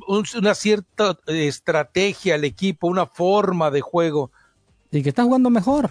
una 0.06 0.54
cierta 0.54 1.18
estrategia 1.26 2.34
al 2.34 2.44
equipo, 2.44 2.88
una 2.88 3.06
forma 3.06 3.70
de 3.70 3.80
juego. 3.80 4.30
Y 4.90 5.02
que 5.02 5.08
está 5.08 5.24
jugando 5.24 5.48
mejor. 5.48 5.90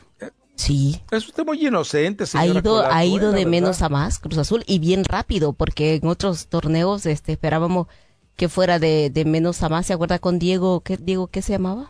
Sí. 0.56 1.02
Es 1.10 1.28
usted 1.28 1.44
muy 1.44 1.66
inocente, 1.66 2.26
Ha 2.34 2.46
ido, 2.46 2.86
ha 2.86 3.06
ido 3.06 3.32
de 3.32 3.48
menos 3.48 3.82
a 3.82 3.90
más 3.90 4.20
Cruz 4.20 4.38
Azul 4.38 4.64
y 4.68 4.78
bien 4.78 5.04
rápido, 5.04 5.54
porque 5.54 5.96
en 5.96 6.08
otros 6.08 6.46
torneos 6.46 7.08
este, 7.08 7.32
esperábamos 7.32 7.88
que 8.36 8.50
fuera 8.50 8.78
de, 8.78 9.10
de 9.10 9.26
menos 9.26 9.64
a 9.64 9.70
más. 9.70 9.88
¿Se 9.88 9.94
acuerda 9.94 10.20
con 10.20 10.38
Diego? 10.38 10.82
¿Qué, 10.82 10.98
Diego, 10.98 11.26
¿qué 11.26 11.42
se 11.42 11.54
llamaba? 11.54 11.90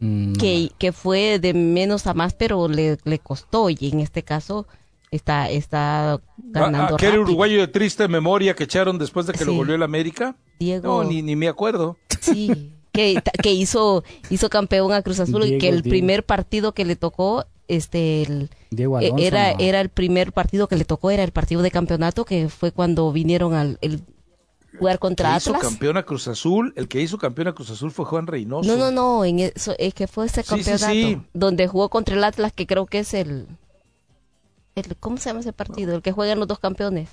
Mm, 0.00 0.32
que, 0.32 0.72
que 0.78 0.92
fue 0.92 1.38
de 1.38 1.54
menos 1.54 2.06
a 2.06 2.14
más, 2.14 2.34
pero 2.34 2.68
le, 2.68 2.98
le 3.04 3.18
costó 3.18 3.68
y 3.68 3.76
en 3.80 4.00
este 4.00 4.22
caso 4.22 4.66
está, 5.10 5.50
está 5.50 6.20
ganando. 6.38 6.94
¿Aquel 6.94 7.18
uruguayo 7.18 7.60
de 7.60 7.68
triste 7.68 8.08
memoria 8.08 8.54
que 8.54 8.64
echaron 8.64 8.98
después 8.98 9.26
de 9.26 9.34
que 9.34 9.44
lo 9.44 9.52
volvió 9.54 9.74
el 9.74 9.82
América? 9.82 10.36
Diego. 10.58 11.02
No, 11.02 11.08
ni, 11.08 11.22
ni 11.22 11.36
me 11.36 11.48
acuerdo. 11.48 11.98
Sí. 12.20 12.72
que, 12.92 13.22
que 13.42 13.52
hizo, 13.52 14.04
hizo 14.30 14.48
campeón 14.48 14.92
a 14.92 15.02
Cruz 15.02 15.20
Azul 15.20 15.44
y 15.44 15.58
que 15.58 15.68
el 15.68 15.82
primer 15.82 16.24
partido 16.24 16.72
que 16.72 16.84
le 16.84 16.96
tocó 16.96 17.44
este 17.68 18.22
el, 18.22 18.50
e, 18.76 19.12
era 19.18 19.52
era 19.52 19.80
el 19.80 19.90
primer 19.90 20.32
partido 20.32 20.66
que 20.66 20.74
le 20.74 20.84
tocó 20.84 21.12
era 21.12 21.22
el 21.22 21.30
partido 21.30 21.62
de 21.62 21.70
campeonato 21.70 22.24
que 22.24 22.48
fue 22.48 22.72
cuando 22.72 23.12
vinieron 23.12 23.54
al 23.54 23.78
el 23.80 24.02
jugar 24.80 24.98
contra 24.98 25.36
Atlas. 25.36 25.46
hizo 25.46 25.68
campeón 25.68 25.96
a 25.96 26.02
Cruz 26.02 26.26
Azul, 26.26 26.72
el 26.76 26.88
que 26.88 27.00
hizo 27.00 27.18
campeón 27.18 27.48
a 27.48 27.52
Cruz 27.52 27.70
Azul 27.70 27.92
fue 27.92 28.04
Juan 28.06 28.26
Reynoso. 28.26 28.68
No, 28.68 28.76
no, 28.76 28.90
no, 28.90 29.24
en 29.24 29.38
eso, 29.38 29.74
es 29.78 29.94
que 29.94 30.08
fue 30.08 30.26
ese 30.26 30.42
campeonato 30.42 31.24
donde 31.34 31.68
jugó 31.68 31.90
contra 31.90 32.16
el 32.16 32.24
Atlas 32.24 32.52
que 32.52 32.66
creo 32.66 32.86
que 32.86 33.00
es 33.00 33.14
el, 33.14 33.46
el 34.74 34.96
¿cómo 34.98 35.18
se 35.18 35.28
llama 35.28 35.40
ese 35.40 35.52
partido? 35.52 35.94
El 35.94 36.02
que 36.02 36.12
juegan 36.12 36.38
los 36.38 36.48
dos 36.48 36.58
campeones. 36.58 37.10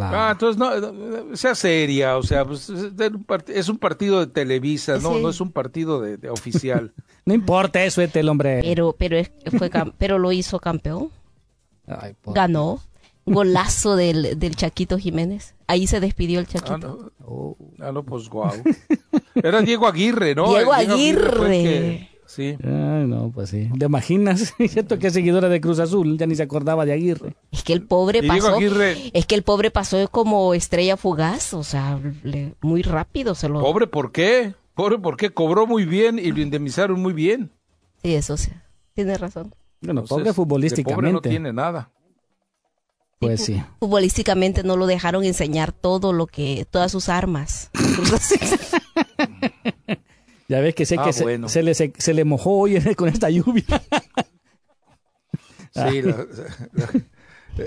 Ah, 0.00 0.30
entonces 0.32 0.58
no, 0.58 1.36
sea 1.36 1.54
seria, 1.54 2.16
o 2.16 2.22
sea, 2.22 2.44
pues, 2.44 2.70
es 3.48 3.68
un 3.68 3.78
partido 3.78 4.20
de 4.20 4.26
Televisa, 4.26 4.98
no, 4.98 5.18
no 5.18 5.30
es 5.30 5.40
un 5.40 5.50
partido 5.50 6.00
de, 6.00 6.30
oficial. 6.30 6.92
no 7.24 7.34
importa 7.34 7.82
eso, 7.82 8.00
este 8.02 8.20
el 8.20 8.28
hombre. 8.28 8.60
Pero, 8.62 8.94
pero 8.96 9.16
fue, 9.58 9.70
pero 9.98 10.18
lo 10.18 10.30
hizo 10.30 10.60
campeón. 10.60 11.10
Ganó. 12.26 12.80
Golazo 13.26 13.96
del, 13.96 14.38
del 14.38 14.56
Chaquito 14.56 14.98
Jiménez. 14.98 15.54
Ahí 15.66 15.86
se 15.86 16.00
despidió 16.00 16.40
el 16.40 16.46
Chaquito. 16.46 16.74
Ah, 16.74 16.78
no, 16.78 17.26
oh. 17.26 17.56
ah, 17.80 17.92
no 17.92 18.02
pues 18.02 18.28
guau. 18.28 18.52
Era 19.34 19.62
Diego 19.62 19.86
Aguirre, 19.86 20.34
¿no? 20.34 20.48
Diego, 20.48 20.72
Aguirre. 20.72 22.08
Sí. 22.26 22.56
Ay, 22.64 23.06
no, 23.06 23.30
pues 23.32 23.50
sí. 23.50 23.68
¿Te 23.78 23.84
imaginas? 23.84 24.54
Cierto 24.68 24.98
que 24.98 25.08
es 25.08 25.12
seguidora 25.12 25.50
de 25.50 25.60
Cruz 25.60 25.78
Azul, 25.78 26.16
ya 26.16 26.26
ni 26.26 26.34
se 26.34 26.42
acordaba 26.42 26.86
de 26.86 26.94
Aguirre. 26.94 27.36
Es 27.50 27.62
que 27.62 27.74
el 27.74 27.82
pobre 27.82 28.22
pasó. 28.22 28.58
Es 28.58 29.26
que 29.26 29.34
el 29.34 29.42
pobre 29.42 29.70
pasó 29.70 30.08
como 30.08 30.54
estrella 30.54 30.96
fugaz, 30.96 31.52
o 31.52 31.62
sea, 31.62 32.00
muy 32.62 32.82
rápido 32.82 33.34
se 33.34 33.48
lo. 33.48 33.60
¿Pobre 33.60 33.86
por 33.86 34.12
qué? 34.12 34.54
Pobre 34.74 34.98
porque 34.98 35.30
cobró 35.30 35.66
muy 35.66 35.84
bien 35.84 36.18
y 36.18 36.32
lo 36.32 36.40
indemnizaron 36.40 37.00
muy 37.00 37.12
bien. 37.12 37.50
Sí, 38.02 38.14
eso 38.14 38.36
sí. 38.38 38.50
Tiene 38.94 39.16
razón. 39.18 39.54
Bueno, 39.82 40.04
pobre 40.04 40.32
futbolísticamente. 40.32 40.94
Pobre 40.94 41.12
no 41.12 41.20
tiene 41.20 41.52
nada. 41.52 41.90
Pues 43.22 43.44
sí. 43.44 43.62
Futbolísticamente 43.78 44.64
no 44.64 44.76
lo 44.76 44.86
dejaron 44.86 45.24
enseñar 45.24 45.72
todo 45.72 46.12
lo 46.12 46.26
que, 46.26 46.66
todas 46.70 46.90
sus 46.92 47.08
armas. 47.08 47.70
Ya 50.48 50.60
ves 50.60 50.74
que 50.74 50.84
sé 50.84 50.96
ah, 50.98 51.04
que 51.04 51.14
se, 51.14 51.62
le, 51.62 51.74
se, 51.74 52.14
le 52.14 52.24
mojó 52.26 52.58
hoy 52.58 52.78
con 52.96 53.08
esta 53.08 53.30
lluvia. 53.30 53.64
sí, 55.72 55.80
ay, 55.80 56.02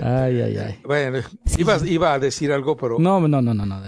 ay, 0.00 0.56
ay. 0.56 0.80
Bueno, 0.84 1.18
iba, 1.58 2.12
a 2.12 2.18
decir 2.20 2.52
algo, 2.52 2.76
pero... 2.76 3.00
No, 3.00 3.18
no, 3.26 3.42
no, 3.42 3.54
no, 3.54 3.66
no. 3.66 3.82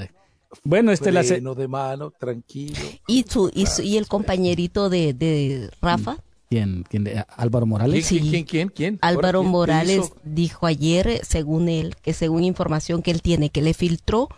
Bueno, 0.64 0.90
este 0.90 1.12
la... 1.12 1.22
de 1.22 1.68
mano, 1.68 2.11
tranquilo. 2.11 2.81
¿Y, 3.07 3.22
tu, 3.22 3.48
y, 3.54 3.96
el 3.98 4.09
compañerito 4.09 4.90
de, 4.90 5.12
de 5.12 5.70
Rafa? 5.81 6.16
¿Quién? 6.51 6.85
¿Quién 6.89 7.05
de, 7.05 7.25
¿Álvaro 7.37 7.67
Morales? 7.67 8.09
¿Quién, 8.09 8.29
quién, 8.29 8.45
quién, 8.45 8.69
quién? 8.69 8.99
Álvaro 9.03 9.43
Morales 9.43 10.13
dijo 10.25 10.67
ayer, 10.67 11.21
según 11.23 11.69
él, 11.69 11.95
que 12.03 12.15
según 12.15 12.45
información 12.45 13.03
que 13.03 13.11
él 13.11 13.21
tiene, 13.21 13.51
que 13.51 13.63
le 13.63 13.75
filtró 13.75 14.29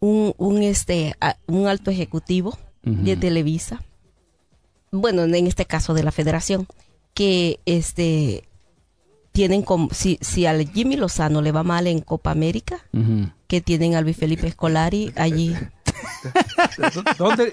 un, 0.00 0.34
un, 0.36 0.62
este, 0.62 1.14
un 1.46 1.66
alto 1.66 1.90
ejecutivo 1.90 2.58
de 2.82 3.16
Televisa 3.16 3.80
bueno, 5.00 5.24
en 5.24 5.46
este 5.46 5.66
caso 5.66 5.94
de 5.94 6.02
la 6.02 6.12
federación, 6.12 6.66
que 7.14 7.60
este 7.66 8.44
tienen 9.32 9.62
como, 9.62 9.88
si, 9.92 10.18
si 10.20 10.46
al 10.46 10.70
Jimmy 10.70 10.96
Lozano 10.96 11.42
le 11.42 11.50
va 11.50 11.64
mal 11.64 11.88
en 11.88 12.00
Copa 12.00 12.30
América, 12.30 12.78
que 13.48 13.60
tienen 13.60 13.96
al 13.96 14.04
Luis 14.04 14.16
Felipe 14.16 14.46
Escolari 14.46 15.12
allí. 15.16 15.54
¿Dónde, 17.18 17.50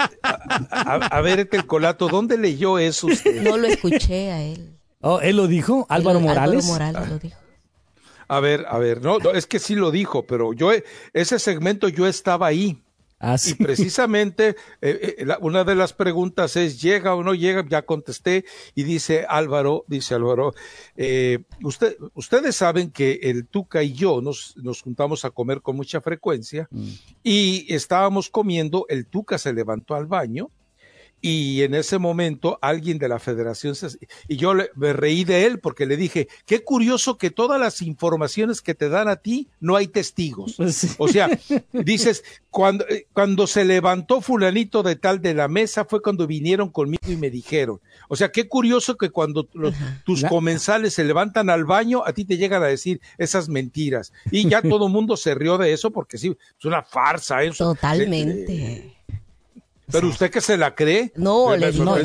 a, 0.72 1.22
ver, 1.22 1.40
este 1.40 1.58
el 1.58 1.66
colato, 1.66 2.08
¿dónde 2.08 2.38
leyó 2.38 2.80
eso 2.80 3.08
usted? 3.08 3.42
No 3.42 3.58
lo 3.58 3.68
escuché 3.68 4.32
a 4.32 4.42
él. 4.42 4.78
Oh, 5.02 5.20
¿Él 5.20 5.38
lo 5.38 5.48
dijo? 5.48 5.86
¿Álvaro 5.90 6.20
Morales? 6.20 6.66
Álvaro 6.66 6.92
Morales 6.92 7.10
lo 7.10 7.20
dijo. 7.20 7.38
A 8.28 8.40
ver, 8.40 8.66
a 8.70 8.78
ver, 8.78 9.02
no, 9.02 9.18
es 9.34 9.46
que 9.46 9.60
sí 9.60 9.76
lo 9.76 9.92
dijo, 9.92 10.26
pero 10.26 10.54
yo, 10.54 10.72
ese 11.12 11.38
segmento 11.38 11.90
yo 11.90 12.08
estaba 12.08 12.48
ahí. 12.48 12.82
Ah, 13.24 13.38
y 13.46 13.54
precisamente 13.54 14.56
eh, 14.82 15.16
eh, 15.20 15.26
una 15.42 15.64
de 15.64 15.76
las 15.76 15.94
preguntas 15.94 16.56
es, 16.56 16.82
¿llega 16.82 17.14
o 17.14 17.24
no 17.24 17.36
llega? 17.36 17.64
Ya 17.70 17.84
contesté 17.84 18.46
y 18.74 18.82
dice 18.82 19.28
Álvaro, 19.30 19.86
dice 19.88 20.16
Álvaro, 20.16 20.56
eh, 20.98 21.44
usted, 21.64 21.98
ustedes 22.16 22.56
saben 22.56 22.90
que 22.90 23.20
el 23.22 23.46
Tuca 23.46 23.84
y 23.84 23.94
yo 23.94 24.22
nos, 24.22 24.58
nos 24.58 24.82
juntamos 24.82 25.24
a 25.24 25.30
comer 25.30 25.62
con 25.62 25.76
mucha 25.76 26.02
frecuencia 26.02 26.68
mm. 26.72 26.90
y 27.24 27.72
estábamos 27.72 28.30
comiendo, 28.30 28.88
el 28.90 29.06
Tuca 29.06 29.38
se 29.38 29.54
levantó 29.54 29.94
al 29.94 30.08
baño 30.08 30.50
y 31.22 31.64
en 31.64 31.76
ese 31.76 31.98
momento 31.98 32.58
alguien 32.62 32.98
de 32.98 33.08
la 33.08 33.20
federación 33.20 33.76
y 34.28 34.38
yo 34.38 34.54
me 34.76 34.94
reí 34.94 35.24
de 35.24 35.46
él 35.46 35.60
porque 35.60 35.86
le 35.86 35.98
dije 35.98 36.28
qué 36.46 36.64
curioso 36.64 37.18
que 37.18 37.32
todas 37.32 37.60
las 37.60 37.82
informaciones 37.82 38.62
que 38.62 38.76
te 38.76 38.90
dan 38.90 39.08
a 39.08 39.18
ti 39.18 39.48
no 39.60 39.76
hay 39.76 39.88
testigos 39.88 40.58
o 40.98 41.08
sea 41.08 41.30
dices 41.72 42.24
cuando 42.50 42.88
eh, 42.88 43.08
cuando 43.14 43.48
se 43.48 43.66
levantó 43.66 44.22
fulanito 44.22 44.84
de 44.84 44.96
tal 44.96 45.22
de 45.22 45.34
la 45.34 45.48
mesa 45.48 45.86
fue 45.86 46.02
cuando 46.02 46.28
vinieron 46.28 46.70
conmigo 46.70 47.04
y 47.08 47.16
me 47.16 47.30
dijeron 47.30 47.80
o 48.08 48.16
sea 48.16 48.32
qué 48.32 48.48
curioso 48.48 48.98
que 48.98 49.10
cuando 49.10 49.48
tus 50.04 50.24
comensales 50.26 50.94
se 50.94 51.04
levantan 51.04 51.50
al 51.50 51.66
baño 51.66 52.04
a 52.06 52.14
ti 52.14 52.26
te 52.26 52.38
llegan 52.38 52.64
a 52.64 52.68
decir 52.68 53.02
esas 53.18 53.50
mentiras. 53.50 54.14
Y 54.32 54.48
ya 54.48 54.62
todo 54.62 54.88
el 54.88 54.92
mundo 54.92 55.18
se 55.18 55.36
rió 55.36 55.58
de 55.58 55.74
eso 55.74 55.92
porque 55.92 56.18
sí 56.18 56.36
es 56.58 56.66
una 56.66 56.84
farsa 56.84 57.44
eso 57.44 57.74
totalmente 57.74 58.98
pero 59.92 60.08
usted 60.08 60.32
que 60.32 60.42
se 60.42 60.58
la 60.58 60.76
cree. 60.76 61.12
No, 61.16 61.56
le 61.56 61.72
digo, 61.72 61.96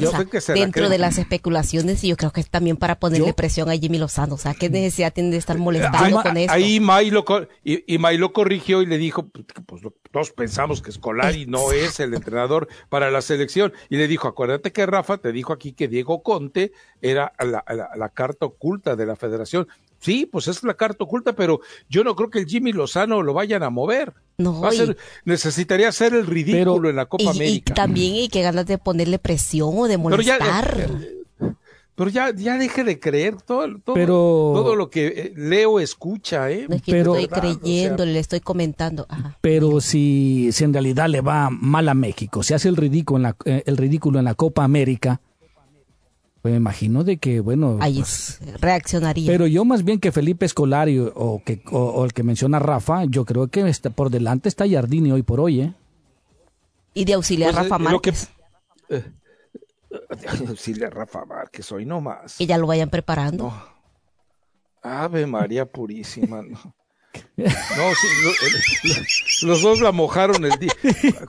dentro 0.55 0.89
de 0.89 0.99
las 0.99 1.19
especulaciones, 1.19 2.03
y 2.05 2.09
yo 2.09 2.17
creo 2.17 2.33
que 2.33 2.41
es 2.41 2.51
también 2.51 2.77
para 2.77 2.99
ponerle 2.99 3.33
presión 3.35 3.71
a 3.71 3.77
Jimmy 3.77 3.99
Lozano. 3.99 4.35
O 4.35 4.39
sea, 4.39 4.55
¿qué 4.55 4.69
necesidad 4.69 5.13
tiene 5.13 5.31
de 5.31 5.37
estar 5.37 5.59
molestando 5.59 6.23
con 6.23 6.37
eso? 6.37 6.53
Ahí 6.53 6.81
May 6.81 7.11
lo, 7.11 7.25
y, 7.65 7.95
y 7.95 7.99
lo 8.19 8.33
corrigió 8.33 8.83
y 8.83 8.87
le 8.87 8.99
dijo, 8.99 9.29
pues, 9.29 9.47
pues 9.67 9.83
todos 10.11 10.31
pensamos 10.33 10.83
que 10.83 10.93
Scolari 10.93 11.47
no 11.47 11.73
es 11.73 12.01
el 12.01 12.15
entrenador 12.15 12.69
para 12.89 13.11
la 13.11 13.23
selección. 13.23 13.73
Y 13.89 13.97
le 13.97 14.09
dijo, 14.09 14.29
acuérdate 14.29 14.73
que 14.73 14.87
Rafa 14.87 15.19
te 15.19 15.33
dijo 15.33 15.53
aquí 15.53 15.73
que 15.73 15.89
Diego 15.89 16.23
Conte 16.23 16.73
era 17.03 17.33
la, 17.39 18.09
carta 18.11 18.47
oculta 18.47 18.97
de 18.97 19.07
la 19.07 19.17
federación. 19.17 19.69
Sí, 19.99 20.27
pues 20.27 20.49
es 20.49 20.63
la 20.63 20.75
carta 20.75 21.05
oculta, 21.05 21.35
pero 21.35 21.61
yo 21.89 22.05
no 22.05 22.15
creo 22.15 22.31
que 22.31 22.39
el 22.39 22.47
Jimmy 22.47 22.73
Lozano 22.73 23.23
lo 23.23 23.35
vayan 23.35 23.63
a 23.63 23.71
mover. 23.71 24.15
No, 24.39 24.61
Va 24.61 24.69
a 24.69 24.73
ser, 24.73 24.97
necesitaría 25.25 25.89
hacer 25.89 26.13
el 26.15 26.27
ridículo 26.27 26.91
en 26.91 26.97
la 26.97 27.07
Copa 27.07 27.31
América. 27.31 27.73
Y 27.73 27.75
también 27.75 28.15
hay 28.15 28.29
que 28.29 28.43
ganas 28.43 28.67
de 28.67 28.77
ponerle 28.79 29.19
presión 29.19 29.71
o 29.75 29.89
de 29.89 29.97
molestar. 29.97 30.89
Pero 31.97 32.11
ya, 32.11 32.31
ya 32.35 32.59
deje 32.59 32.85
de 32.85 33.01
creer 33.01 33.41
todo, 33.41 33.79
todo, 33.83 33.95
todo 33.97 34.77
lo 34.77 34.91
que 34.91 35.07
eh, 35.07 35.33
leo 35.35 35.81
escucha, 35.81 36.51
¿eh? 36.51 36.67
es 36.69 36.83
que 36.83 36.93
pero, 36.93 37.17
estoy 37.17 37.41
creyendo, 37.41 38.05
le 38.05 38.19
estoy 38.19 38.41
comentando. 38.41 39.07
Pero 39.41 39.81
si, 39.81 40.51
si 40.53 40.65
en 40.65 40.75
realidad 40.75 41.09
le 41.09 41.23
va 41.23 41.49
mal 41.49 41.89
a 41.89 41.95
México, 41.95 42.43
si 42.43 42.53
hace 42.53 42.69
el 42.69 42.77
ridículo 42.77 43.17
en 43.17 43.23
la, 43.23 43.37
eh, 43.47 43.63
el 43.65 43.79
ridículo 43.79 44.19
en 44.19 44.27
la 44.27 44.35
Copa 44.35 44.63
América, 44.63 45.23
pues 46.47 46.53
me 46.53 46.59
imagino 46.59 47.03
de 47.03 47.17
que, 47.17 47.41
bueno... 47.41 47.79
Ahí 47.81 47.97
pues, 47.97 48.39
reaccionaría. 48.61 49.27
Pero 49.27 49.49
yo 49.49 49.65
más 49.65 49.83
bien 49.83 49.99
que 49.99 50.13
Felipe 50.13 50.47
Escolari 50.47 51.01
o, 51.01 51.43
que, 51.45 51.61
o, 51.73 52.05
el 52.05 52.13
que 52.13 52.23
menciona 52.23 52.61
Rafa, 52.61 53.05
yo 53.07 53.25
creo 53.25 53.49
que 53.49 53.69
está, 53.69 53.91
por 53.91 54.11
delante 54.11 54.49
está 54.49 54.65
Jardini 54.69 55.11
hoy 55.11 55.25
por 55.25 55.41
hoy, 55.41 55.63
¿eh? 55.63 55.75
Y 56.95 57.05
de 57.05 57.15
auxiliar 57.15 57.53
pues, 57.53 57.65
Rafa 57.65 57.79
Márquez. 57.79 58.31
Decirle 60.49 60.87
a 60.87 60.91
Rafa 60.91 61.25
Márquez 61.25 61.73
hoy 61.73 61.85
no 61.85 62.01
más. 62.01 62.37
Que 62.37 62.47
ya 62.47 62.59
lo 62.59 62.69
vayan 62.69 62.91
preparando. 62.91 63.53
Ave 64.81 65.27
María 65.27 65.67
Purísima. 65.67 66.43
No, 66.43 66.76
los 69.43 69.63
dos 69.63 69.81
la 69.81 69.93
mojaron 69.93 70.45
el 70.45 70.59
día. 70.59 70.73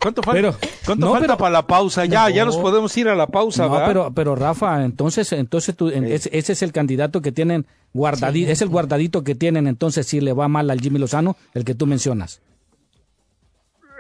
¿Cuánto 0.02 0.22
falta, 0.22 0.56
¿cuánto 0.86 1.12
falta 1.12 1.38
para 1.38 1.52
la 1.52 1.68
pausa? 1.68 2.06
Ya, 2.06 2.30
ya 2.30 2.46
nos 2.46 2.58
podemos 2.58 2.96
ir 2.98 3.08
a 3.08 3.16
la 3.16 3.28
pausa. 3.28 3.68
No, 3.68 3.84
pero, 3.86 4.12
pero 4.14 4.36
Rafa, 4.36 4.84
entonces, 4.84 5.32
entonces 5.34 5.76
tú, 5.76 5.90
ese, 5.90 6.30
es 6.32 6.62
el 6.62 6.72
candidato 6.72 7.22
que 7.22 7.32
tienen 7.32 7.66
guardadito, 7.94 8.52
es 8.52 8.62
el 8.62 8.70
guardadito 8.70 9.24
que 9.24 9.36
tienen. 9.36 9.68
Entonces, 9.68 10.08
si 10.08 10.22
le 10.22 10.34
va 10.34 10.48
mal 10.48 10.70
al 10.70 10.80
Jimmy 10.80 11.00
Lozano, 11.00 11.36
el 11.54 11.66
que 11.66 11.76
tú 11.76 11.86
mencionas. 11.86 12.42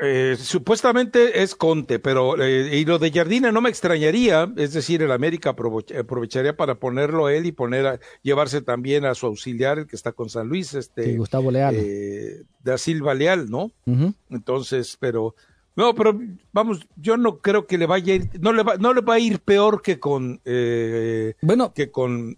Eh, 0.02 0.36
supuestamente 0.40 1.42
es 1.42 1.56
Conte, 1.56 1.98
pero 2.00 2.42
eh, 2.42 2.78
y 2.78 2.86
lo 2.86 3.00
de 3.00 3.12
Jardine 3.12 3.52
no 3.52 3.62
me 3.62 3.70
extrañaría, 3.70 4.52
es 4.56 4.74
decir, 4.74 5.02
el 5.02 5.12
América 5.12 5.50
aprovecharía 5.50 6.56
para 6.56 6.76
ponerlo 6.76 7.30
él 7.30 7.48
y 7.48 7.52
poner 7.52 7.88
a, 7.88 8.00
llevarse 8.22 8.62
también 8.62 9.06
a 9.06 9.16
su 9.16 9.26
auxiliar, 9.26 9.80
el 9.80 9.88
que 9.88 9.96
está 9.96 10.12
con 10.12 10.30
San 10.30 10.48
Luis, 10.48 10.76
este 10.76 11.18
Gustavo 11.18 11.50
Leal, 11.50 11.76
eh, 11.76 12.44
da 12.64 12.78
Silva 12.78 13.16
Leal, 13.16 13.50
¿no? 13.50 13.72
Entonces, 14.30 14.98
pero 15.00 15.34
no, 15.76 15.96
pero 15.96 16.20
vamos, 16.52 16.88
yo 16.96 17.18
no 17.18 17.40
creo 17.40 17.66
que 17.66 17.80
le 17.80 17.88
vaya 17.88 18.14
a 18.14 18.16
ir, 18.18 18.30
no 18.40 18.54
le 18.54 18.62
va, 18.62 18.78
no 18.78 18.94
le 18.94 19.02
va 19.02 19.16
a 19.16 19.20
ir 19.20 19.40
peor 19.40 19.82
que 19.82 20.00
con 20.00 20.42
bueno, 21.42 21.74
que 21.74 21.90
con 21.90 22.38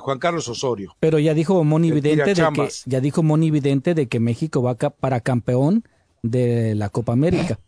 Juan 0.00 0.18
Carlos 0.18 0.48
Osorio. 0.48 0.96
Pero 1.00 1.18
ya 1.18 1.34
dijo 1.34 1.62
Moni 1.64 1.90
Vidente 1.90 2.34
de 2.34 2.48
que 2.54 2.68
ya 2.86 3.00
dijo 3.00 3.22
Moni 3.22 3.50
Vidente 3.50 3.94
de 3.94 4.08
que 4.08 4.20
México 4.20 4.62
va 4.62 4.74
para 4.74 5.20
campeón 5.20 5.84
de 6.22 6.74
la 6.74 6.88
Copa 6.88 7.12
América. 7.12 7.58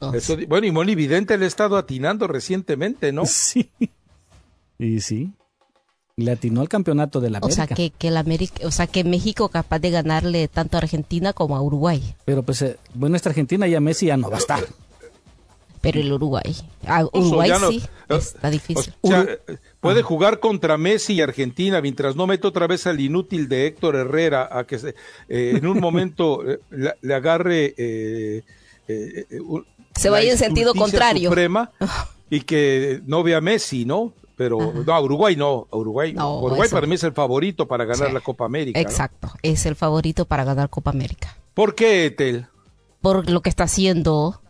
Ah. 0.00 0.12
bueno, 0.48 0.66
y 0.66 0.70
Moni 0.70 0.94
Vidente 0.94 1.38
le 1.38 1.46
ha 1.46 1.48
estado 1.48 1.76
atinando 1.76 2.26
recientemente, 2.26 3.12
¿no? 3.12 3.24
Sí. 3.26 3.70
Y 4.78 5.00
sí. 5.00 5.32
Le 6.16 6.32
atinó 6.32 6.60
al 6.60 6.68
campeonato 6.68 7.20
de 7.20 7.30
la 7.30 7.38
América. 7.38 7.64
O 7.64 7.66
sea, 7.66 7.74
que, 7.74 7.90
que 7.90 8.08
el 8.08 8.16
América, 8.16 8.66
o 8.66 8.70
sea, 8.70 8.86
que 8.86 9.04
México 9.04 9.48
capaz 9.48 9.78
de 9.78 9.90
ganarle 9.90 10.48
tanto 10.48 10.76
a 10.76 10.80
Argentina 10.80 11.32
como 11.32 11.56
a 11.56 11.62
Uruguay. 11.62 12.14
Pero 12.24 12.42
pues, 12.42 12.62
eh, 12.62 12.78
bueno, 12.94 13.16
esta 13.16 13.30
Argentina 13.30 13.66
ya 13.66 13.80
Messi 13.80 14.06
ya 14.06 14.16
no 14.16 14.30
va 14.30 14.36
a 14.36 14.40
estar. 14.40 14.64
Pero 15.86 16.00
el 16.00 16.12
Uruguay. 16.12 16.56
Uruguay 17.12 17.52
sí, 17.68 17.82
eh, 18.08 18.16
está 18.16 18.50
difícil. 18.50 18.92
puede 19.78 20.02
jugar 20.02 20.40
contra 20.40 20.76
Messi 20.76 21.14
y 21.14 21.20
Argentina 21.20 21.80
mientras 21.80 22.16
no 22.16 22.26
mete 22.26 22.48
otra 22.48 22.66
vez 22.66 22.88
al 22.88 22.98
inútil 22.98 23.48
de 23.48 23.68
Héctor 23.68 23.94
Herrera 23.94 24.48
a 24.50 24.64
que 24.66 24.80
se, 24.80 24.88
eh, 25.28 25.52
en 25.54 25.64
un 25.64 25.78
momento 25.80 26.42
eh, 26.44 26.58
le, 26.70 27.14
agarre. 27.14 27.72
se 29.94 30.10
vaya 30.10 30.32
en 30.32 30.38
sentido 30.38 30.74
contrario. 30.74 31.30
Suprema, 31.30 31.70
y 32.30 32.40
que 32.40 33.00
no 33.06 33.22
vea 33.22 33.38
a 33.38 33.40
Messi, 33.40 33.84
¿no? 33.84 34.12
Pero 34.36 34.72
no, 34.84 34.92
a 34.92 35.00
Uruguay 35.00 35.36
no, 35.36 35.68
Uruguay 35.70 36.14
no. 36.14 36.40
Uruguay 36.40 36.68
para 36.68 36.88
mí 36.88 36.96
es 36.96 37.04
el 37.04 37.12
favorito 37.12 37.68
para 37.68 37.84
ganar 37.84 38.12
la 38.12 38.20
Copa 38.20 38.44
América. 38.44 38.80
Exacto, 38.80 39.30
es 39.42 39.66
el 39.66 39.76
favorito 39.76 40.24
para 40.24 40.42
ganar 40.42 40.68
Copa 40.68 40.90
América. 40.90 41.38
¿Por 41.54 41.76
qué, 41.76 42.06
Etel? 42.06 42.48
Por 43.00 43.30
lo 43.30 43.40
que 43.40 43.48
está 43.48 43.64
haciendo 43.64 44.42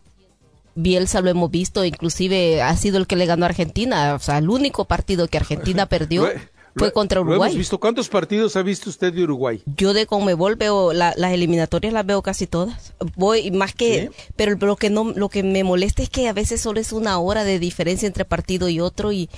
Bielsa 0.77 1.21
lo 1.21 1.31
hemos 1.31 1.49
visto, 1.49 1.83
inclusive 1.83 2.61
ha 2.61 2.75
sido 2.77 2.99
el 2.99 3.07
que 3.07 3.15
le 3.15 3.25
ganó 3.25 3.45
a 3.45 3.49
Argentina. 3.49 4.13
O 4.13 4.19
sea, 4.19 4.37
el 4.37 4.49
único 4.49 4.85
partido 4.85 5.27
que 5.27 5.37
Argentina 5.37 5.85
perdió 5.89 6.29
fue 6.75 6.93
contra 6.93 7.19
Uruguay. 7.21 7.49
hemos 7.49 7.57
visto. 7.57 7.79
¿Cuántos 7.79 8.09
partidos 8.09 8.55
ha 8.55 8.61
visto 8.61 8.91
usted 8.91 9.11
de 9.11 9.23
Uruguay? 9.23 9.63
Yo 9.65 9.93
de 9.93 10.05
Conmebol 10.05 10.55
veo 10.55 10.93
las 10.93 11.17
eliminatorias 11.17 11.91
las 11.93 12.05
veo 12.05 12.21
casi 12.21 12.45
todas. 12.45 12.93
Voy 13.15 13.49
más 13.49 13.73
que, 13.73 14.11
pero 14.35 14.55
lo 14.55 14.75
que 14.75 14.91
no, 14.91 15.11
lo 15.15 15.29
que 15.29 15.41
me 15.41 15.63
molesta 15.63 16.03
es 16.03 16.09
que 16.09 16.27
a 16.27 16.33
veces 16.33 16.61
solo 16.61 16.79
es 16.79 16.93
una 16.93 17.17
hora 17.17 17.43
de 17.43 17.57
diferencia 17.57 18.05
entre 18.05 18.23
partido 18.23 18.69
y 18.69 18.79
otro 18.79 19.11
y, 19.11 19.29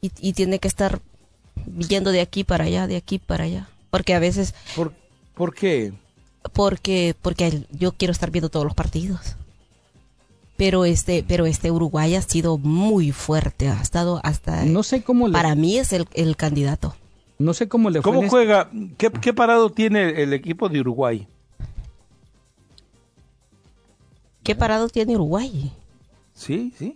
y, 0.00 0.32
tiene 0.32 0.58
que 0.58 0.66
estar 0.66 1.00
yendo 1.88 2.10
de 2.10 2.20
aquí 2.20 2.42
para 2.42 2.64
allá, 2.64 2.88
de 2.88 2.96
aquí 2.96 3.20
para 3.20 3.44
allá, 3.44 3.68
porque 3.90 4.14
a 4.14 4.18
veces. 4.18 4.54
¿Por, 4.74 4.92
¿por 5.34 5.54
qué? 5.54 5.92
Porque 6.52 7.14
porque 7.22 7.62
yo 7.70 7.92
quiero 7.92 8.10
estar 8.10 8.32
viendo 8.32 8.48
todos 8.48 8.64
los 8.64 8.74
partidos 8.74 9.36
pero 10.60 10.84
este 10.84 11.24
pero 11.26 11.46
este 11.46 11.70
Uruguay 11.70 12.14
ha 12.16 12.20
sido 12.20 12.58
muy 12.58 13.12
fuerte 13.12 13.68
ha 13.68 13.80
estado 13.80 14.20
hasta 14.22 14.66
no 14.66 14.82
sé 14.82 15.02
cómo 15.02 15.32
para 15.32 15.54
mí 15.54 15.78
es 15.78 15.94
el, 15.94 16.06
el, 16.12 16.36
candidato. 16.36 16.94
No 17.38 17.54
sé 17.54 17.66
cómo 17.66 17.88
le 17.88 18.02
fue 18.02 18.12
cómo 18.12 18.28
juega 18.28 18.70
¿Qué, 18.98 19.10
¿Qué, 19.10 19.32
parado 19.32 19.70
tiene 19.70 20.22
el 20.22 20.34
equipo 20.34 20.68
de 20.68 20.80
Uruguay 20.80 21.26
qué 24.42 24.54
parado 24.54 24.90
tiene 24.90 25.14
Uruguay 25.14 25.72
sí 26.34 26.74
sí. 26.78 26.94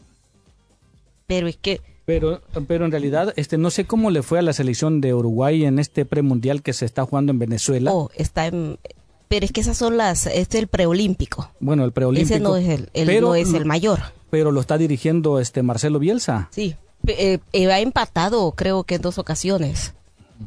Pero 1.27 1.47
es 1.47 1.57
que 1.57 1.81
pero 2.05 2.43
pero 2.69 2.85
en 2.85 2.91
realidad 2.91 3.33
este 3.37 3.57
no 3.57 3.71
sé 3.71 3.87
cómo 3.87 4.11
le 4.11 4.23
fue 4.23 4.41
a 4.41 4.43
la 4.43 4.53
selección 4.53 5.01
de 5.01 5.15
Uruguay 5.15 5.65
en 5.65 5.79
este 5.79 6.05
premundial 6.05 6.61
que 6.61 6.75
se 6.75 6.85
está 6.85 7.07
jugando 7.07 7.33
en 7.33 7.39
Venezuela. 7.39 7.95
Oh 7.95 8.11
está 8.15 8.47
en 8.47 8.79
pero 9.29 9.45
es 9.45 9.53
que 9.53 9.61
esas 9.61 9.77
son 9.77 9.97
las, 9.97 10.27
este 10.27 10.59
es 10.59 10.63
el 10.63 10.69
preolímpico. 10.69 11.51
Bueno, 11.61 11.85
el 11.85 11.93
preolímpico. 11.93 12.35
Ese 12.35 12.43
no 12.43 12.57
es 12.57 12.69
el, 12.69 13.21
no 13.21 13.35
es 13.35 13.53
el 13.53 13.65
mayor. 13.65 14.01
Pero 14.31 14.53
lo 14.53 14.61
está 14.61 14.79
dirigiendo 14.79 15.39
este 15.39 15.63
Marcelo 15.63 15.99
Bielsa. 15.99 16.49
Sí, 16.51 16.77
eh, 17.07 17.39
eh, 17.53 17.73
ha 17.73 17.81
empatado 17.81 18.53
creo 18.53 18.85
que 18.85 18.97
en 18.97 19.03
dos 19.03 19.19
ocasiones, 19.19 19.95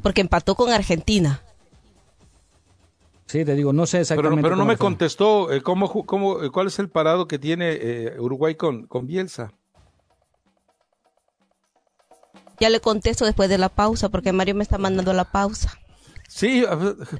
porque 0.02 0.22
empató 0.22 0.56
con 0.56 0.72
Argentina. 0.72 1.42
Sí, 3.26 3.44
te 3.44 3.56
digo, 3.56 3.74
no 3.74 3.86
sé 3.86 4.02
exactamente. 4.02 4.42
Pero, 4.42 4.56
no 4.56 4.66
me 4.66 4.78
contestó 4.78 5.52
eh, 5.52 5.62
cómo, 5.62 6.06
cómo, 6.06 6.38
cuál 6.52 6.68
es 6.68 6.80
el 6.80 6.90
parado 6.90 7.28
que 7.28 7.40
tiene 7.40 8.13
Uruguay 8.20 8.56
con, 8.56 8.88
con 8.88 9.06
Bielsa. 9.06 9.52
Ya 12.60 12.70
le 12.70 12.80
contesto 12.80 13.26
después 13.26 13.50
de 13.50 13.58
la 13.58 13.70
pausa, 13.70 14.10
porque 14.10 14.32
Mario 14.32 14.56
me 14.56 14.63
está 14.63 14.78
mandando 14.78 15.13
la 15.13 15.26
pausa. 15.26 15.78
Sí, 16.28 16.63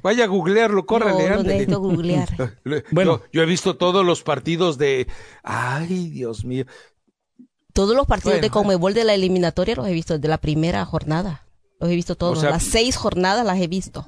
vaya 0.02 0.24
a 0.24 0.26
googlearlo, 0.26 0.84
córrele. 0.84 1.30
No, 1.30 1.42
necesito 1.42 1.80
googlear. 1.80 2.28
bueno, 2.90 3.22
yo 3.32 3.42
he 3.42 3.46
visto 3.46 3.76
todos 3.76 4.04
los 4.04 4.22
partidos 4.22 4.76
de... 4.76 5.08
Ay, 5.42 6.10
Dios 6.10 6.44
mío. 6.44 6.66
Todos 7.72 7.96
los 7.96 8.06
partidos 8.06 8.40
de 8.40 8.50
Conmebol 8.50 8.92
de 8.92 9.04
la 9.04 9.14
eliminatoria 9.14 9.76
los 9.76 9.88
he 9.88 9.92
visto 9.92 10.14
desde 10.14 10.28
la 10.28 10.38
primera 10.38 10.84
jornada. 10.84 11.46
Los 11.80 11.90
he 11.90 11.94
visto 11.94 12.16
todos. 12.16 12.42
las 12.42 12.62
seis 12.62 12.96
jornadas 12.96 13.46
las 13.46 13.58
he 13.58 13.66
visto. 13.66 14.06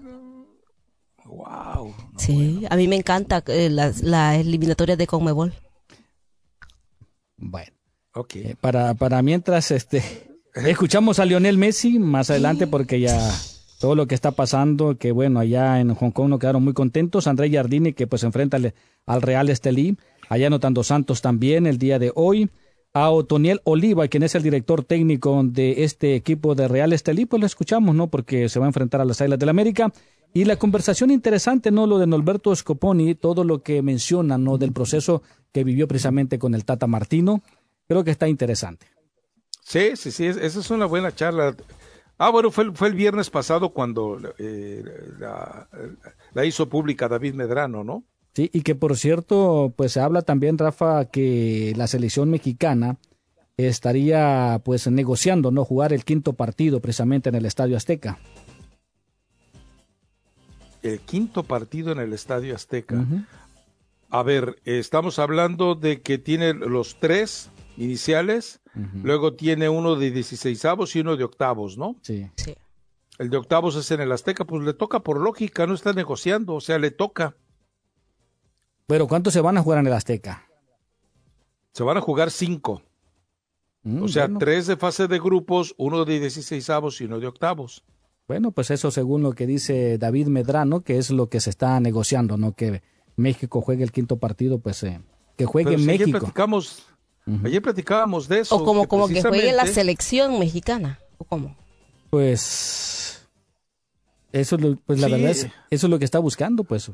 Wow. 1.25 1.95
sí, 2.17 2.65
a 2.69 2.77
mí 2.77 2.89
me 2.89 2.97
encanta 2.97 3.43
eh, 3.47 3.71
las, 3.71 4.03
eliminatorias 4.03 4.99
de 4.99 5.07
Conmebol. 5.07 5.55
Bueno. 7.37 7.73
Ok. 8.13 8.37
Eh, 8.37 8.57
para, 8.61 8.95
para 8.95 9.23
mientras, 9.23 9.71
este... 9.71 10.03
Escuchamos 10.53 11.21
a 11.21 11.25
Lionel 11.25 11.57
Messi 11.59 12.01
más 12.01 12.29
adelante 12.29 12.67
porque 12.67 12.99
ya 12.99 13.31
todo 13.81 13.95
lo 13.95 14.07
que 14.07 14.15
está 14.15 14.33
pasando, 14.33 14.99
que 14.99 15.11
bueno, 15.11 15.41
allá 15.41 15.81
en 15.81 15.95
Hong 15.95 16.11
Kong 16.11 16.29
no 16.29 16.39
quedaron 16.39 16.63
muy 16.63 16.75
contentos. 16.75 17.27
André 17.27 17.51
Jardini, 17.51 17.95
que 17.95 18.07
pues 18.07 18.23
enfrenta 18.25 18.59
al, 18.59 19.23
Real 19.23 19.49
Estelí, 19.49 19.97
allá 20.29 20.49
anotando 20.49 20.85
Santos 20.85 21.23
también 21.23 21.67
el 21.67 21.79
día 21.79 21.99
de 21.99 22.13
hoy. 22.15 22.51
A 22.93 23.11
Otoniel 23.11 23.63
Oliva, 23.65 24.07
quien 24.09 24.23
es 24.23 24.35
el 24.35 24.43
director 24.43 24.85
técnico 24.85 25.41
de 25.45 25.85
este 25.85 26.15
equipo 26.15 26.55
de 26.55 26.69
Real 26.69 26.93
Estelí, 26.93 27.25
pues 27.25 27.41
lo 27.41 27.47
escuchamos, 27.47 27.95
¿no? 27.95 28.09
Porque 28.09 28.51
se 28.51 28.59
va 28.59 28.67
a 28.67 28.69
enfrentar 28.69 29.01
a 29.01 29.07
las 29.07 29.21
Islas 29.21 29.39
del 29.39 29.47
la 29.47 29.51
América. 29.51 29.91
Y 30.35 30.45
la 30.45 30.57
conversación 30.57 31.11
interesante, 31.11 31.71
¿no? 31.71 31.87
Lo 31.87 31.99
de 31.99 32.07
Norberto 32.07 32.55
Scoponi, 32.55 33.15
todo 33.15 33.45
lo 33.45 33.63
que 33.63 33.81
menciona, 33.81 34.37
¿no? 34.37 34.59
Del 34.59 34.73
proceso 34.73 35.23
que 35.53 35.65
vivió 35.65 35.89
precisamente 35.89 36.39
con 36.39 36.55
el 36.55 36.67
Tata 36.67 36.87
Martino. 36.87 37.43
Creo 37.89 38.05
que 38.05 38.11
está 38.11 38.29
interesante. 38.29 38.89
Sí, 39.63 39.93
sí, 39.95 40.11
sí, 40.11 40.27
esa 40.27 40.61
es 40.61 40.71
una 40.71 40.85
buena 40.85 41.15
charla. 41.15 41.57
Ah, 42.23 42.29
bueno, 42.29 42.51
fue, 42.51 42.71
fue 42.75 42.89
el 42.89 42.95
viernes 42.95 43.31
pasado 43.31 43.71
cuando 43.71 44.21
eh, 44.37 44.85
la, 45.19 46.45
hizo 46.45 46.69
pública 46.69 47.09
David 47.09 47.33
Medrano, 47.33 47.83
¿no? 47.83 48.05
Sí, 48.35 48.51
y 48.53 48.61
que 48.61 48.75
por 48.75 48.95
cierto, 48.99 49.73
pues 49.75 49.93
se 49.93 50.01
habla 50.01 50.21
también, 50.21 50.59
Rafa, 50.59 51.07
que 51.07 51.73
la 51.79 51.87
selección 51.87 52.29
mexicana 52.29 52.99
estaría 53.57 54.61
pues 54.67 54.87
negociando 54.87 55.51
no 55.51 55.65
jugar 55.65 55.95
el 55.95 56.05
quinto 56.05 56.35
partido 56.35 56.81
precisamente 56.81 57.31
en 57.31 57.37
el 57.37 57.47
Estadio 57.47 57.79
Azteca. 57.79 58.19
El 60.83 61.01
quinto 61.01 61.45
partido 61.45 61.91
en 61.91 62.01
el 62.01 62.13
Estadio 62.13 62.55
Azteca. 62.55 63.03
A 64.11 64.23
ver, 64.23 64.57
estamos 64.67 65.19
hablando 65.19 65.75
de 65.75 66.03
que 66.03 66.19
tiene 66.19 66.53
los 66.53 67.01
tres 67.01 67.49
iniciales, 67.79 68.60
luego 68.75 69.35
tiene 69.35 69.69
uno 69.69 69.97
de 69.97 70.11
16 70.11 70.63
y 70.95 71.01
uno 71.01 71.17
de 71.17 71.25
octavos, 71.25 71.77
¿no? 71.77 71.97
Sí. 72.03 72.31
Sí. 72.37 72.55
El 73.19 73.29
de 73.29 73.37
octavos 73.37 73.77
es 73.77 73.91
en 73.91 74.01
el 74.01 74.13
Azteca, 74.13 74.45
pues 74.47 74.63
le 74.63 74.73
toca 74.73 75.01
por 75.01 75.21
lógica, 75.21 75.67
no 75.67 75.75
está 75.75 75.93
negociando, 75.93 76.55
o 76.55 76.61
sea, 76.61 76.79
le 76.79 76.91
toca. 76.91 77.37
Pero 78.87 79.07
¿cuántos 79.07 79.35
se 79.35 79.41
van 79.41 79.59
a 79.59 79.63
jugar 79.63 79.81
en 79.81 79.89
el 79.89 79.93
Azteca? 79.93 80.49
Se 81.73 81.83
van 81.83 81.97
a 81.97 82.01
jugar 82.01 82.31
cinco. 82.31 82.83
Mm, 83.83 84.03
o 84.03 84.09
sea, 84.09 84.25
bueno. 84.25 84.39
tres 84.39 84.67
de 84.67 84.77
fase 84.77 85.07
de 85.07 85.19
grupos, 85.19 85.75
uno 85.77 86.05
de 86.05 86.21
16 86.21 86.69
y 87.01 87.05
uno 87.05 87.21
de 87.21 87.27
octavos. 87.27 87.85
Bueno, 88.27 88.53
pues 88.53 88.71
eso 88.71 88.91
según 88.91 89.23
lo 89.23 89.33
que 89.33 89.47
dice 89.47 89.99
David 89.99 90.29
Medrano, 90.29 90.83
que 90.83 90.99
es 90.99 91.11
lo 91.11 91.29
que 91.29 91.41
se 91.41 91.51
está 91.51 91.81
negociando, 91.81 92.37
¿no? 92.37 92.53
Que 92.55 92.83
México 93.17 93.61
juegue 93.61 93.83
el 93.83 93.93
quinto 93.93 94.19
partido, 94.19 94.61
pues 94.61 94.83
eh, 94.83 95.01
que 95.37 95.47
juegue 95.47 95.71
Pero 95.71 95.79
si 95.79 95.91
ayer 95.91 96.01
México. 96.01 96.19
platicamos, 96.21 96.87
Ujú. 97.37 97.47
ayer 97.47 97.63
platicábamos 97.63 98.29
de 98.29 98.41
eso. 98.41 98.57
O 98.57 98.65
como, 98.65 98.87
como 98.89 99.09
que 99.09 99.23
juegue 99.23 99.53
la 99.53 99.67
selección 99.67 100.39
mexicana. 100.39 100.99
¿O 101.19 101.25
cómo? 101.25 101.57
Pues 102.11 103.27
eso 104.33 104.57
es 104.57 104.63
lo, 104.63 104.77
pues 104.77 105.01
la 105.01 105.07
Sí. 105.09 105.13
verdad 105.13 105.31
es 105.31 105.45
eso 105.71 105.87
es 105.87 105.91
lo 105.91 105.99
que 105.99 106.05
está 106.05 106.19
buscando, 106.19 106.65
pues. 106.65 106.91